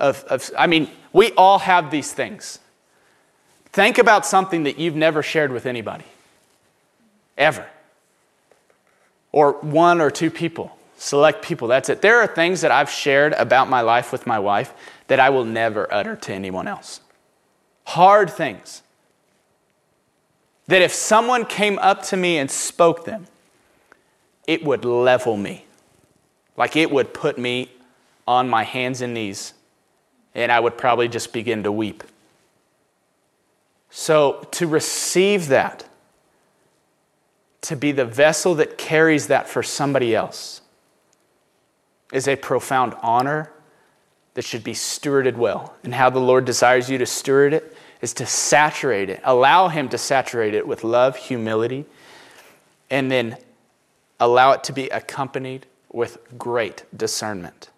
Of, 0.00 0.24
of, 0.24 0.50
I 0.56 0.66
mean, 0.66 0.88
we 1.12 1.32
all 1.32 1.58
have 1.58 1.90
these 1.90 2.10
things. 2.10 2.58
Think 3.66 3.98
about 3.98 4.24
something 4.24 4.62
that 4.62 4.78
you've 4.78 4.96
never 4.96 5.22
shared 5.22 5.52
with 5.52 5.66
anybody, 5.66 6.06
ever, 7.36 7.66
or 9.30 9.52
one 9.60 10.00
or 10.00 10.10
two 10.10 10.30
people 10.30 10.75
select 10.96 11.42
people. 11.42 11.68
That's 11.68 11.88
it. 11.88 12.02
There 12.02 12.20
are 12.20 12.26
things 12.26 12.60
that 12.62 12.70
I've 12.70 12.90
shared 12.90 13.32
about 13.34 13.68
my 13.68 13.80
life 13.80 14.12
with 14.12 14.26
my 14.26 14.38
wife 14.38 14.74
that 15.08 15.20
I 15.20 15.30
will 15.30 15.44
never 15.44 15.92
utter 15.92 16.16
to 16.16 16.32
anyone 16.32 16.66
else. 16.66 17.00
Hard 17.84 18.30
things. 18.30 18.82
That 20.66 20.82
if 20.82 20.92
someone 20.92 21.44
came 21.44 21.78
up 21.78 22.02
to 22.04 22.16
me 22.16 22.38
and 22.38 22.50
spoke 22.50 23.04
them, 23.04 23.26
it 24.46 24.64
would 24.64 24.84
level 24.84 25.36
me. 25.36 25.64
Like 26.56 26.76
it 26.76 26.90
would 26.90 27.14
put 27.14 27.38
me 27.38 27.70
on 28.26 28.48
my 28.48 28.64
hands 28.64 29.00
and 29.02 29.14
knees, 29.14 29.54
and 30.34 30.50
I 30.50 30.58
would 30.58 30.76
probably 30.76 31.08
just 31.08 31.32
begin 31.32 31.62
to 31.62 31.70
weep. 31.72 32.02
So, 33.90 34.46
to 34.52 34.66
receive 34.66 35.48
that, 35.48 35.84
to 37.62 37.76
be 37.76 37.92
the 37.92 38.04
vessel 38.04 38.54
that 38.56 38.76
carries 38.76 39.28
that 39.28 39.48
for 39.48 39.62
somebody 39.62 40.14
else, 40.14 40.60
is 42.12 42.28
a 42.28 42.36
profound 42.36 42.94
honor 43.02 43.50
that 44.34 44.44
should 44.44 44.62
be 44.62 44.74
stewarded 44.74 45.36
well. 45.36 45.74
And 45.82 45.94
how 45.94 46.10
the 46.10 46.20
Lord 46.20 46.44
desires 46.44 46.90
you 46.90 46.98
to 46.98 47.06
steward 47.06 47.54
it 47.54 47.76
is 48.00 48.12
to 48.14 48.26
saturate 48.26 49.08
it, 49.08 49.20
allow 49.24 49.68
Him 49.68 49.88
to 49.88 49.98
saturate 49.98 50.54
it 50.54 50.66
with 50.66 50.84
love, 50.84 51.16
humility, 51.16 51.86
and 52.90 53.10
then 53.10 53.36
allow 54.20 54.52
it 54.52 54.62
to 54.64 54.72
be 54.72 54.88
accompanied 54.88 55.66
with 55.90 56.18
great 56.38 56.84
discernment 56.94 57.70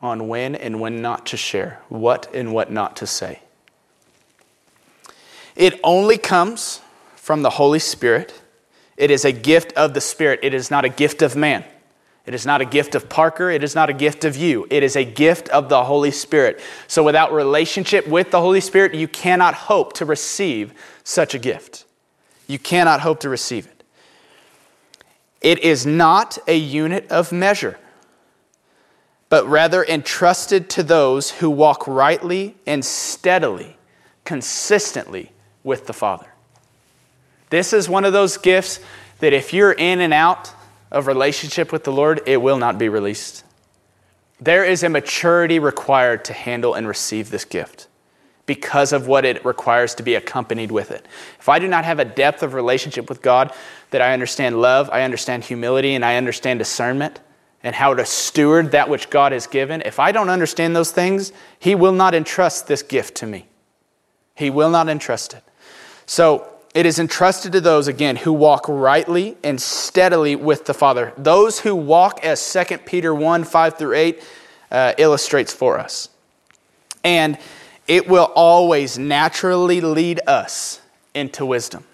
on 0.00 0.28
when 0.28 0.54
and 0.54 0.80
when 0.80 1.02
not 1.02 1.26
to 1.26 1.36
share, 1.36 1.80
what 1.88 2.32
and 2.34 2.52
what 2.52 2.70
not 2.70 2.96
to 2.96 3.06
say. 3.06 3.40
It 5.56 5.80
only 5.82 6.18
comes 6.18 6.80
from 7.16 7.42
the 7.42 7.50
Holy 7.50 7.78
Spirit. 7.78 8.40
It 8.96 9.10
is 9.10 9.24
a 9.24 9.32
gift 9.32 9.72
of 9.72 9.94
the 9.94 10.00
Spirit, 10.00 10.40
it 10.42 10.54
is 10.54 10.70
not 10.70 10.84
a 10.84 10.88
gift 10.88 11.22
of 11.22 11.34
man. 11.34 11.64
It 12.26 12.32
is 12.32 12.46
not 12.46 12.62
a 12.62 12.64
gift 12.64 12.94
of 12.94 13.08
Parker. 13.08 13.50
It 13.50 13.62
is 13.62 13.74
not 13.74 13.90
a 13.90 13.92
gift 13.92 14.24
of 14.24 14.34
you. 14.36 14.66
It 14.70 14.82
is 14.82 14.96
a 14.96 15.04
gift 15.04 15.48
of 15.50 15.68
the 15.68 15.84
Holy 15.84 16.10
Spirit. 16.10 16.60
So, 16.86 17.02
without 17.02 17.32
relationship 17.32 18.06
with 18.06 18.30
the 18.30 18.40
Holy 18.40 18.60
Spirit, 18.60 18.94
you 18.94 19.08
cannot 19.08 19.54
hope 19.54 19.92
to 19.94 20.06
receive 20.06 20.72
such 21.02 21.34
a 21.34 21.38
gift. 21.38 21.84
You 22.46 22.58
cannot 22.58 23.00
hope 23.00 23.20
to 23.20 23.28
receive 23.28 23.66
it. 23.66 23.84
It 25.42 25.58
is 25.58 25.84
not 25.84 26.38
a 26.48 26.56
unit 26.56 27.06
of 27.10 27.30
measure, 27.30 27.78
but 29.28 29.46
rather 29.46 29.84
entrusted 29.84 30.70
to 30.70 30.82
those 30.82 31.32
who 31.32 31.50
walk 31.50 31.86
rightly 31.86 32.54
and 32.66 32.82
steadily, 32.82 33.76
consistently 34.24 35.32
with 35.62 35.86
the 35.86 35.92
Father. 35.92 36.32
This 37.50 37.74
is 37.74 37.86
one 37.86 38.06
of 38.06 38.14
those 38.14 38.38
gifts 38.38 38.80
that 39.18 39.34
if 39.34 39.52
you're 39.52 39.72
in 39.72 40.00
and 40.00 40.14
out, 40.14 40.50
of 40.90 41.06
relationship 41.06 41.72
with 41.72 41.84
the 41.84 41.92
Lord, 41.92 42.22
it 42.26 42.40
will 42.40 42.58
not 42.58 42.78
be 42.78 42.88
released. 42.88 43.44
There 44.40 44.64
is 44.64 44.82
a 44.82 44.88
maturity 44.88 45.58
required 45.58 46.24
to 46.26 46.32
handle 46.32 46.74
and 46.74 46.86
receive 46.86 47.30
this 47.30 47.44
gift 47.44 47.88
because 48.46 48.92
of 48.92 49.06
what 49.06 49.24
it 49.24 49.44
requires 49.44 49.94
to 49.94 50.02
be 50.02 50.14
accompanied 50.14 50.70
with 50.70 50.90
it. 50.90 51.06
If 51.38 51.48
I 51.48 51.58
do 51.58 51.66
not 51.66 51.84
have 51.84 51.98
a 51.98 52.04
depth 52.04 52.42
of 52.42 52.54
relationship 52.54 53.08
with 53.08 53.22
God, 53.22 53.52
that 53.90 54.02
I 54.02 54.12
understand 54.12 54.60
love, 54.60 54.90
I 54.90 55.02
understand 55.02 55.44
humility, 55.44 55.94
and 55.94 56.04
I 56.04 56.16
understand 56.16 56.58
discernment 56.58 57.20
and 57.62 57.74
how 57.74 57.94
to 57.94 58.04
steward 58.04 58.72
that 58.72 58.90
which 58.90 59.08
God 59.08 59.32
has 59.32 59.46
given, 59.46 59.80
if 59.82 59.98
I 59.98 60.12
don't 60.12 60.28
understand 60.28 60.76
those 60.76 60.90
things, 60.90 61.32
He 61.58 61.74
will 61.74 61.92
not 61.92 62.14
entrust 62.14 62.66
this 62.66 62.82
gift 62.82 63.14
to 63.16 63.26
me. 63.26 63.46
He 64.34 64.50
will 64.50 64.68
not 64.68 64.88
entrust 64.88 65.32
it. 65.32 65.42
So, 66.04 66.53
it 66.74 66.86
is 66.86 66.98
entrusted 66.98 67.52
to 67.52 67.60
those, 67.60 67.86
again, 67.86 68.16
who 68.16 68.32
walk 68.32 68.66
rightly 68.68 69.36
and 69.44 69.62
steadily 69.62 70.34
with 70.34 70.66
the 70.66 70.74
Father. 70.74 71.12
Those 71.16 71.60
who 71.60 71.76
walk 71.76 72.24
as 72.24 72.52
2 72.52 72.78
Peter 72.78 73.14
1 73.14 73.44
5 73.44 73.78
through 73.78 73.94
8 73.94 74.22
uh, 74.72 74.92
illustrates 74.98 75.52
for 75.52 75.78
us. 75.78 76.08
And 77.04 77.38
it 77.86 78.08
will 78.08 78.32
always 78.34 78.98
naturally 78.98 79.80
lead 79.80 80.20
us 80.26 80.80
into 81.14 81.46
wisdom. 81.46 81.84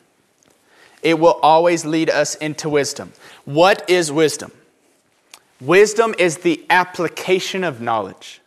It 1.03 1.19
will 1.19 1.39
always 1.43 1.85
lead 1.85 2.09
us 2.09 2.35
into 2.37 2.71
wisdom. 2.71 3.13
What 3.45 3.89
is 3.91 4.11
wisdom? 4.11 4.51
Wisdom 5.61 6.15
is 6.19 6.39
the 6.39 6.65
application 6.71 7.65
of 7.65 7.83
knowledge. 7.83 8.41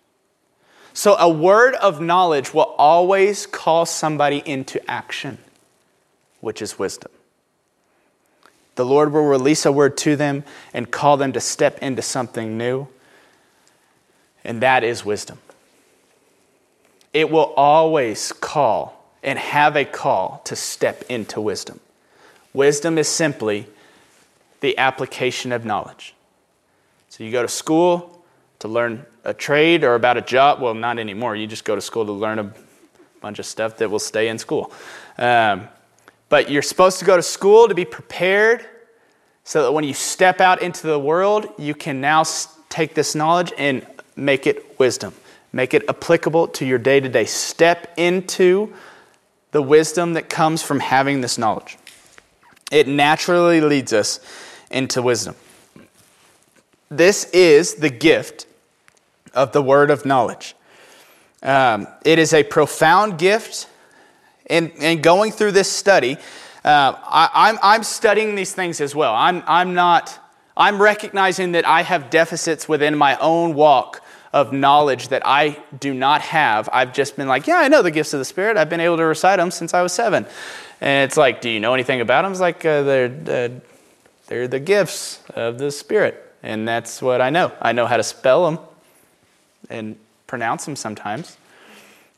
So, 0.95 1.15
a 1.15 1.29
word 1.29 1.75
of 1.75 2.01
knowledge 2.01 2.53
will 2.55 2.73
always 2.77 3.45
call 3.45 3.85
somebody 3.85 4.41
into 4.45 4.79
action 4.89 5.37
which 6.43 6.61
is 6.61 6.77
wisdom. 6.77 7.09
The 8.75 8.83
Lord 8.83 9.13
will 9.13 9.23
release 9.23 9.65
a 9.65 9.71
word 9.71 9.95
to 9.99 10.17
them 10.17 10.43
and 10.73 10.91
call 10.91 11.15
them 11.15 11.31
to 11.31 11.39
step 11.39 11.79
into 11.79 12.01
something 12.01 12.57
new, 12.57 12.89
and 14.43 14.61
that 14.61 14.83
is 14.83 15.05
wisdom. 15.05 15.37
It 17.13 17.29
will 17.31 17.53
always 17.55 18.33
call 18.33 19.09
and 19.23 19.39
have 19.39 19.77
a 19.77 19.85
call 19.85 20.41
to 20.43 20.57
step 20.57 21.05
into 21.07 21.39
wisdom. 21.39 21.79
Wisdom 22.51 22.97
is 22.97 23.07
simply 23.07 23.67
the 24.59 24.77
application 24.77 25.53
of 25.53 25.63
knowledge. 25.63 26.13
So 27.07 27.23
you 27.23 27.31
go 27.31 27.41
to 27.41 27.47
school 27.47 28.21
to 28.59 28.67
learn 28.67 29.05
a 29.23 29.33
trade 29.33 29.85
or 29.85 29.95
about 29.95 30.17
a 30.17 30.21
job. 30.21 30.59
Well, 30.59 30.73
not 30.73 30.99
anymore. 30.99 31.37
You 31.37 31.47
just 31.47 31.63
go 31.63 31.75
to 31.75 31.81
school 31.81 32.05
to 32.05 32.11
learn 32.11 32.39
a 32.39 32.53
bunch 33.21 33.39
of 33.39 33.45
stuff 33.45 33.77
that 33.77 33.89
will 33.89 33.99
stay 33.99 34.27
in 34.27 34.37
school. 34.37 34.73
Um, 35.17 35.69
but 36.33 36.49
you're 36.49 36.63
supposed 36.63 36.97
to 36.97 37.05
go 37.05 37.15
to 37.15 37.21
school 37.21 37.67
to 37.67 37.75
be 37.75 37.85
prepared 37.85 38.65
so 39.43 39.61
that 39.61 39.71
when 39.71 39.83
you 39.83 39.93
step 39.93 40.41
out 40.41 40.63
into 40.63 40.87
the 40.87 40.97
world, 40.97 41.47
you 41.59 41.75
can 41.75 42.01
now 42.01 42.23
take 42.69 42.95
this 42.95 43.13
knowledge 43.13 43.53
and 43.55 43.85
make 44.15 44.47
it 44.47 44.79
wisdom, 44.79 45.13
make 45.51 45.75
it 45.75 45.87
applicable 45.87 46.47
to 46.47 46.65
your 46.65 46.79
day 46.79 46.99
to 46.99 47.07
day. 47.07 47.25
Step 47.25 47.93
into 47.97 48.73
the 49.51 49.61
wisdom 49.61 50.13
that 50.13 50.27
comes 50.27 50.63
from 50.63 50.79
having 50.79 51.21
this 51.21 51.37
knowledge. 51.37 51.77
It 52.71 52.87
naturally 52.87 53.61
leads 53.61 53.93
us 53.93 54.19
into 54.71 55.03
wisdom. 55.03 55.35
This 56.89 57.25
is 57.25 57.75
the 57.75 57.91
gift 57.91 58.47
of 59.35 59.51
the 59.51 59.61
word 59.61 59.91
of 59.91 60.03
knowledge. 60.03 60.55
Um, 61.43 61.85
it 62.03 62.17
is 62.17 62.33
a 62.33 62.41
profound 62.41 63.19
gift. 63.19 63.67
And, 64.47 64.71
and 64.79 65.01
going 65.01 65.31
through 65.31 65.53
this 65.53 65.71
study, 65.71 66.17
uh, 66.65 66.95
I, 67.05 67.49
am 67.49 67.55
I'm, 67.55 67.59
I'm 67.63 67.83
studying 67.83 68.35
these 68.35 68.53
things 68.53 68.81
as 68.81 68.95
well. 68.95 69.13
I'm, 69.13 69.43
I'm 69.47 69.73
not, 69.73 70.19
I'm 70.55 70.81
recognizing 70.81 71.53
that 71.53 71.65
I 71.65 71.81
have 71.81 72.09
deficits 72.09 72.67
within 72.67 72.97
my 72.97 73.17
own 73.17 73.53
walk 73.53 74.01
of 74.33 74.51
knowledge 74.51 75.09
that 75.09 75.21
I 75.25 75.61
do 75.79 75.93
not 75.93 76.21
have. 76.21 76.67
I've 76.73 76.93
just 76.93 77.15
been 77.15 77.27
like, 77.27 77.45
yeah, 77.47 77.57
I 77.57 77.67
know 77.67 77.81
the 77.81 77.91
gifts 77.91 78.13
of 78.13 78.19
the 78.19 78.25
Spirit. 78.25 78.57
I've 78.57 78.69
been 78.69 78.79
able 78.79 78.97
to 78.97 79.05
recite 79.05 79.37
them 79.37 79.51
since 79.51 79.73
I 79.73 79.81
was 79.83 79.93
seven. 79.93 80.25
And 80.81 81.07
it's 81.07 81.17
like, 81.17 81.39
do 81.39 81.49
you 81.49 81.59
know 81.59 81.73
anything 81.73 82.01
about 82.01 82.23
them? 82.23 82.31
It's 82.31 82.41
like, 82.41 82.65
uh, 82.65 82.81
they're, 82.81 83.05
uh, 83.27 83.59
they're 84.27 84.47
the 84.47 84.59
gifts 84.59 85.21
of 85.35 85.59
the 85.59 85.71
Spirit. 85.71 86.19
And 86.41 86.67
that's 86.67 87.01
what 87.01 87.21
I 87.21 87.29
know. 87.29 87.51
I 87.61 87.71
know 87.71 87.85
how 87.85 87.97
to 87.97 88.03
spell 88.03 88.45
them 88.45 88.59
and 89.69 89.95
pronounce 90.27 90.65
them 90.65 90.75
sometimes. 90.75 91.37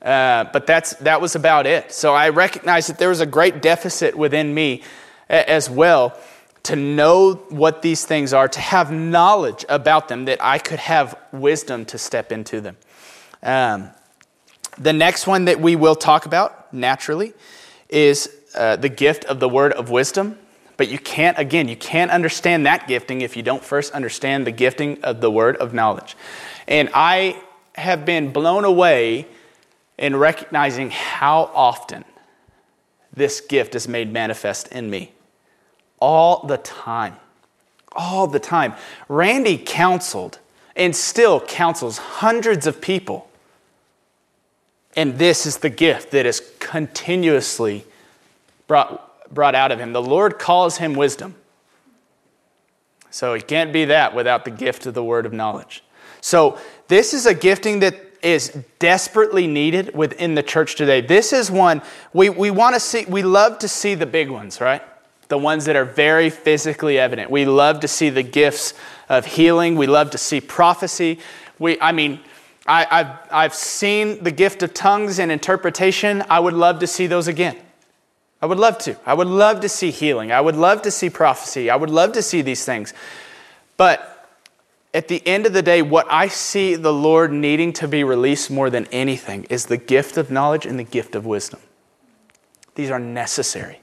Uh, 0.06 0.46
but 0.54 0.68
that's, 0.68 0.94
that 0.98 1.20
was 1.20 1.36
about 1.36 1.66
it. 1.66 1.92
So 1.92 2.14
I 2.14 2.30
recognized 2.30 2.90
that 2.90 3.00
there 3.00 3.10
was 3.10 3.22
a 3.22 3.26
great 3.26 3.62
deficit 3.64 4.16
within 4.16 4.54
me 4.54 4.84
as 5.28 5.68
well 5.68 6.16
to 6.64 6.76
know 6.76 7.34
what 7.50 7.82
these 7.82 8.06
things 8.06 8.32
are, 8.32 8.48
to 8.48 8.60
have 8.60 8.92
knowledge 8.92 9.66
about 9.68 10.08
them, 10.08 10.26
that 10.26 10.44
I 10.44 10.60
could 10.60 10.80
have 10.80 11.18
wisdom 11.32 11.86
to 11.86 11.98
step 11.98 12.32
into 12.32 12.62
them. 12.62 12.78
Um, 13.42 13.90
the 14.78 14.94
next 14.94 15.26
one 15.26 15.46
that 15.46 15.60
we 15.60 15.76
will 15.76 15.96
talk 15.96 16.26
about 16.26 16.72
naturally 16.74 17.34
is 17.90 18.30
uh, 18.56 18.76
the 18.76 18.90
gift 18.90 19.26
of 19.26 19.40
the 19.40 19.50
word 19.50 19.74
of 19.74 19.90
wisdom. 19.90 20.38
But 20.78 20.90
you 20.90 21.00
can't, 21.00 21.38
again, 21.40 21.68
you 21.68 21.78
can't 21.78 22.12
understand 22.12 22.66
that 22.66 22.88
gifting 22.88 23.22
if 23.22 23.38
you 23.38 23.44
don't 23.44 23.64
first 23.64 23.94
understand 23.94 24.46
the 24.46 24.52
gifting 24.52 25.04
of 25.04 25.22
the 25.22 25.32
word 25.32 25.56
of 25.58 25.74
knowledge. 25.74 26.18
And 26.68 26.90
I 26.94 27.42
have 27.76 28.06
been 28.06 28.32
blown 28.32 28.66
away 28.66 29.28
in 29.98 30.16
recognizing 30.16 30.90
how 30.90 31.50
often 31.54 32.04
this 33.14 33.42
gift 33.42 33.76
is 33.76 33.88
made 33.88 34.12
manifest 34.12 34.68
in 34.70 34.90
me. 34.90 35.14
All 36.00 36.46
the 36.46 36.58
time. 36.58 37.16
All 37.94 38.28
the 38.28 38.40
time. 38.40 38.74
Randy 39.08 39.58
counseled 39.58 40.40
and 40.76 40.96
still 40.96 41.40
counsels 41.40 41.98
hundreds 41.98 42.68
of 42.68 42.82
people. 42.82 43.30
And 44.98 45.18
this 45.18 45.46
is 45.46 45.58
the 45.58 45.70
gift 45.70 46.12
that 46.12 46.26
is 46.26 46.42
continuously 46.60 47.86
brought, 48.68 49.34
brought 49.34 49.56
out 49.56 49.72
of 49.72 49.80
him. 49.80 49.94
The 49.94 50.02
Lord 50.02 50.40
calls 50.40 50.78
him 50.78 50.94
wisdom. 50.94 51.36
So 53.12 53.34
it 53.34 53.48
can't 53.48 53.72
be 53.72 53.86
that 53.86 54.14
without 54.14 54.44
the 54.44 54.52
gift 54.52 54.86
of 54.86 54.94
the 54.94 55.04
word 55.04 55.26
of 55.26 55.32
knowledge. 55.32 55.84
So 56.20 56.58
this 56.90 57.14
is 57.14 57.26
a 57.26 57.34
gifting 57.34 57.80
that 57.80 58.15
is 58.26 58.50
desperately 58.80 59.46
needed 59.46 59.96
within 59.96 60.34
the 60.34 60.42
church 60.42 60.76
today. 60.76 61.00
This 61.00 61.32
is 61.32 61.52
one 61.52 61.82
we, 62.12 62.30
we 62.30 62.50
want 62.50 62.74
to 62.76 62.80
see, 62.80 63.06
we 63.06 63.22
love 63.22 63.60
to 63.60 63.68
see 63.68 63.94
the 63.94 64.08
big 64.08 64.30
ones, 64.30 64.60
right? 64.60 64.82
The 65.28 65.38
ones 65.38 65.66
that 65.66 65.76
are 65.76 65.86
very 65.86 66.32
physically 66.32 66.98
evident. 66.98 67.30
We 67.30 67.46
love 67.46 67.82
to 67.82 67.88
see 67.88 68.10
the 68.10 68.24
gifts 68.24 68.74
of 69.10 69.26
healing. 69.26 69.76
We 69.76 69.86
love 69.86 70.10
to 70.12 70.18
see 70.18 70.42
prophecy. 70.42 71.20
We, 71.60 71.80
I 71.80 71.92
mean, 71.92 72.20
I, 72.66 72.88
I've, 72.90 73.32
I've 73.32 73.54
seen 73.54 74.24
the 74.24 74.32
gift 74.32 74.64
of 74.64 74.74
tongues 74.74 75.20
and 75.20 75.32
interpretation. 75.32 76.24
I 76.28 76.40
would 76.40 76.56
love 76.56 76.80
to 76.80 76.88
see 76.88 77.06
those 77.06 77.28
again. 77.28 77.58
I 78.42 78.48
would 78.48 78.58
love 78.58 78.80
to. 78.80 78.98
I 79.06 79.14
would 79.14 79.28
love 79.28 79.62
to 79.62 79.70
see 79.70 79.92
healing. 79.92 80.32
I 80.32 80.42
would 80.42 80.56
love 80.56 80.82
to 80.84 80.92
see 80.92 81.12
prophecy. 81.12 81.70
I 81.70 81.76
would 81.76 81.92
love 81.92 82.14
to 82.14 82.24
see 82.24 82.42
these 82.42 82.66
things. 82.66 82.94
But 83.78 84.15
at 84.96 85.10
the 85.10 85.22
end 85.28 85.46
of 85.46 85.52
the 85.52 85.62
day, 85.62 85.82
what 85.82 86.08
I 86.10 86.30
see 86.30 86.76
the 86.76 86.94
Lord 86.94 87.32
needing 87.34 87.74
to 87.74 87.88
be 87.88 88.06
released 88.06 88.50
more 88.50 88.70
than 88.70 88.88
anything 88.94 89.44
is 89.50 89.66
the 89.66 89.76
gift 89.76 90.16
of 90.16 90.32
knowledge 90.32 90.66
and 90.66 90.80
the 90.80 90.86
gift 90.86 91.16
of 91.16 91.26
wisdom. 91.26 91.60
These 92.76 92.90
are 92.90 93.00
necessary 93.00 93.82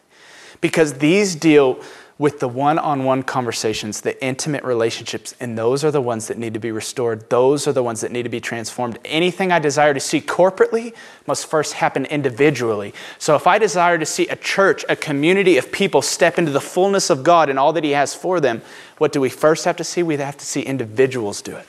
because 0.63 0.95
these 0.95 1.35
deal 1.35 1.83
with 2.19 2.41
the 2.41 2.49
one 2.49 2.79
on 2.79 3.05
one 3.05 3.23
conversations, 3.23 4.03
the 4.03 4.23
intimate 4.25 4.63
relationships, 4.65 5.35
and 5.41 5.57
those 5.57 5.83
are 5.83 5.91
the 5.91 6.01
ones 6.01 6.29
that 6.29 6.39
need 6.39 6.55
to 6.55 6.61
be 6.61 6.71
restored. 6.71 7.29
Those 7.31 7.67
are 7.67 7.73
the 7.73 7.83
ones 7.83 8.03
that 8.03 8.13
need 8.13 8.25
to 8.25 8.29
be 8.29 8.41
transformed. 8.41 8.99
Anything 9.05 9.51
I 9.51 9.59
desire 9.59 9.95
to 9.95 10.01
see 10.01 10.21
corporately 10.21 10.95
must 11.27 11.47
first 11.47 11.75
happen 11.75 12.05
individually. 12.07 12.93
So 13.19 13.35
if 13.35 13.47
I 13.47 13.59
desire 13.59 13.99
to 13.99 14.07
see 14.07 14.29
a 14.29 14.37
church, 14.37 14.85
a 14.89 14.97
community 14.97 15.57
of 15.57 15.73
people 15.73 16.03
step 16.03 16.39
into 16.39 16.53
the 16.53 16.61
fullness 16.61 17.09
of 17.11 17.23
God 17.23 17.49
and 17.49 17.59
all 17.59 17.73
that 17.73 17.85
He 17.85 17.93
has 17.93 18.15
for 18.15 18.41
them, 18.41 18.63
what 18.99 19.13
do 19.13 19.21
we 19.21 19.31
first 19.31 19.65
have 19.65 19.77
to 19.77 19.85
see? 19.85 20.03
We 20.03 20.17
have 20.19 20.37
to 20.37 20.47
see 20.47 20.63
individuals 20.63 21.41
do 21.43 21.57
it. 21.57 21.67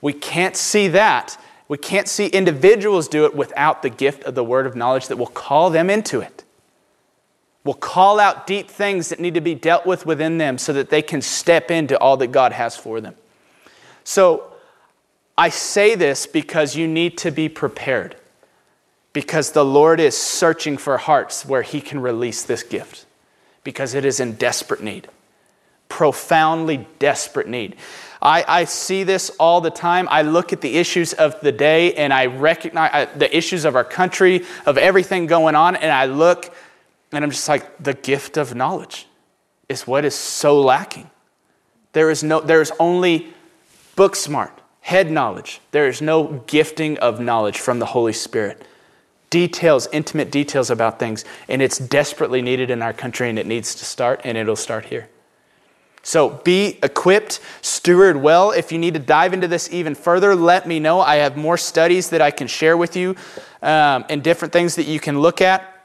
We 0.00 0.14
can't 0.14 0.56
see 0.56 0.88
that. 0.88 1.38
We 1.68 1.78
can't 1.78 2.08
see 2.08 2.26
individuals 2.26 3.06
do 3.06 3.26
it 3.26 3.36
without 3.36 3.82
the 3.82 3.90
gift 3.90 4.24
of 4.24 4.34
the 4.34 4.42
word 4.42 4.66
of 4.66 4.74
knowledge 4.74 5.08
that 5.08 5.16
will 5.16 5.26
call 5.26 5.70
them 5.70 5.90
into 5.90 6.20
it 6.20 6.39
will 7.64 7.74
call 7.74 8.18
out 8.18 8.46
deep 8.46 8.70
things 8.70 9.10
that 9.10 9.20
need 9.20 9.34
to 9.34 9.40
be 9.40 9.54
dealt 9.54 9.84
with 9.84 10.06
within 10.06 10.38
them 10.38 10.56
so 10.56 10.72
that 10.72 10.90
they 10.90 11.02
can 11.02 11.20
step 11.20 11.70
into 11.70 11.98
all 11.98 12.16
that 12.16 12.28
God 12.28 12.52
has 12.52 12.76
for 12.76 13.00
them. 13.00 13.14
So 14.04 14.50
I 15.36 15.50
say 15.50 15.94
this 15.94 16.26
because 16.26 16.74
you 16.74 16.88
need 16.88 17.18
to 17.18 17.30
be 17.30 17.48
prepared, 17.48 18.16
because 19.12 19.52
the 19.52 19.64
Lord 19.64 20.00
is 20.00 20.16
searching 20.16 20.76
for 20.78 20.96
hearts 20.96 21.44
where 21.44 21.62
He 21.62 21.80
can 21.80 22.00
release 22.00 22.42
this 22.42 22.62
gift, 22.62 23.04
because 23.62 23.94
it 23.94 24.04
is 24.04 24.20
in 24.20 24.34
desperate 24.34 24.82
need, 24.82 25.08
profoundly 25.88 26.86
desperate 26.98 27.48
need. 27.48 27.76
I, 28.22 28.44
I, 28.46 28.64
see 28.64 29.02
this 29.02 29.30
all 29.40 29.62
the 29.62 29.70
time. 29.70 30.06
I 30.10 30.22
look 30.22 30.52
at 30.52 30.60
the 30.60 30.76
issues 30.76 31.14
of 31.14 31.40
the 31.40 31.52
day 31.52 31.94
and 31.94 32.12
I 32.12 32.26
recognize 32.26 32.90
uh, 32.92 33.06
the 33.16 33.34
issues 33.34 33.64
of 33.64 33.76
our 33.76 33.84
country, 33.84 34.44
of 34.66 34.76
everything 34.76 35.26
going 35.26 35.54
on, 35.54 35.74
and 35.74 35.90
I 35.90 36.04
look 36.04 36.54
and 37.12 37.24
I'm 37.24 37.30
just 37.30 37.48
like, 37.48 37.82
the 37.82 37.94
gift 37.94 38.36
of 38.36 38.54
knowledge 38.54 39.06
is 39.68 39.86
what 39.86 40.04
is 40.04 40.14
so 40.14 40.60
lacking. 40.60 41.10
There 41.92 42.10
is 42.10 42.22
no, 42.22 42.40
there 42.40 42.60
is 42.60 42.72
only 42.78 43.32
book 43.96 44.14
smart, 44.14 44.52
head 44.80 45.10
knowledge. 45.10 45.60
There 45.72 45.88
is 45.88 46.00
no 46.00 46.44
gifting 46.46 46.98
of 46.98 47.20
knowledge 47.20 47.58
from 47.58 47.78
the 47.78 47.86
Holy 47.86 48.12
Spirit. 48.12 48.64
Details, 49.28 49.88
intimate 49.92 50.30
details 50.30 50.70
about 50.70 50.98
things, 50.98 51.24
and 51.48 51.62
it's 51.62 51.78
desperately 51.78 52.42
needed 52.42 52.70
in 52.70 52.82
our 52.82 52.92
country, 52.92 53.28
and 53.28 53.38
it 53.38 53.46
needs 53.46 53.74
to 53.76 53.84
start, 53.84 54.20
and 54.24 54.36
it'll 54.36 54.56
start 54.56 54.86
here. 54.86 55.08
So 56.02 56.30
be 56.30 56.78
equipped, 56.82 57.40
steward 57.60 58.16
well. 58.16 58.52
If 58.52 58.72
you 58.72 58.78
need 58.78 58.94
to 58.94 59.00
dive 59.00 59.34
into 59.34 59.46
this 59.46 59.70
even 59.72 59.94
further, 59.94 60.34
let 60.34 60.66
me 60.66 60.80
know. 60.80 61.00
I 61.00 61.16
have 61.16 61.36
more 61.36 61.58
studies 61.58 62.10
that 62.10 62.22
I 62.22 62.30
can 62.30 62.46
share 62.46 62.76
with 62.76 62.96
you 62.96 63.16
um, 63.62 64.04
and 64.08 64.22
different 64.22 64.52
things 64.52 64.76
that 64.76 64.86
you 64.86 64.98
can 64.98 65.20
look 65.20 65.40
at. 65.40 65.79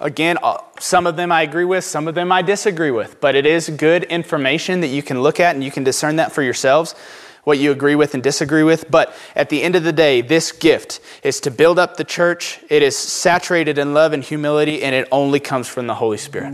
Again, 0.00 0.38
uh, 0.42 0.58
some 0.78 1.06
of 1.06 1.16
them 1.16 1.32
I 1.32 1.42
agree 1.42 1.64
with, 1.64 1.84
some 1.84 2.06
of 2.06 2.14
them 2.14 2.30
I 2.30 2.42
disagree 2.42 2.92
with, 2.92 3.20
but 3.20 3.34
it 3.34 3.46
is 3.46 3.68
good 3.68 4.04
information 4.04 4.80
that 4.80 4.88
you 4.88 5.02
can 5.02 5.22
look 5.22 5.40
at 5.40 5.56
and 5.56 5.64
you 5.64 5.72
can 5.72 5.82
discern 5.82 6.16
that 6.16 6.30
for 6.30 6.42
yourselves, 6.42 6.94
what 7.42 7.58
you 7.58 7.72
agree 7.72 7.96
with 7.96 8.14
and 8.14 8.22
disagree 8.22 8.62
with. 8.62 8.88
But 8.90 9.12
at 9.34 9.48
the 9.48 9.62
end 9.62 9.74
of 9.74 9.82
the 9.82 9.92
day, 9.92 10.20
this 10.20 10.52
gift 10.52 11.00
is 11.24 11.40
to 11.40 11.50
build 11.50 11.80
up 11.80 11.96
the 11.96 12.04
church. 12.04 12.60
It 12.70 12.82
is 12.82 12.96
saturated 12.96 13.76
in 13.76 13.92
love 13.92 14.12
and 14.12 14.22
humility, 14.22 14.84
and 14.84 14.94
it 14.94 15.08
only 15.10 15.40
comes 15.40 15.66
from 15.66 15.88
the 15.88 15.94
Holy 15.94 16.18
Spirit. 16.18 16.52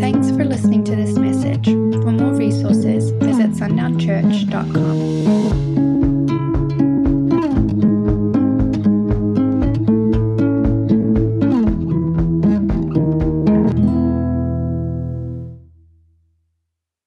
Thanks 0.00 0.30
for 0.30 0.44
listening 0.44 0.82
to 0.84 0.96
this 0.96 1.16
message. 1.16 1.66
For 1.66 2.10
more 2.10 2.34
resources, 2.34 3.10
visit 3.10 3.52
sundownchurch.com. 3.52 5.23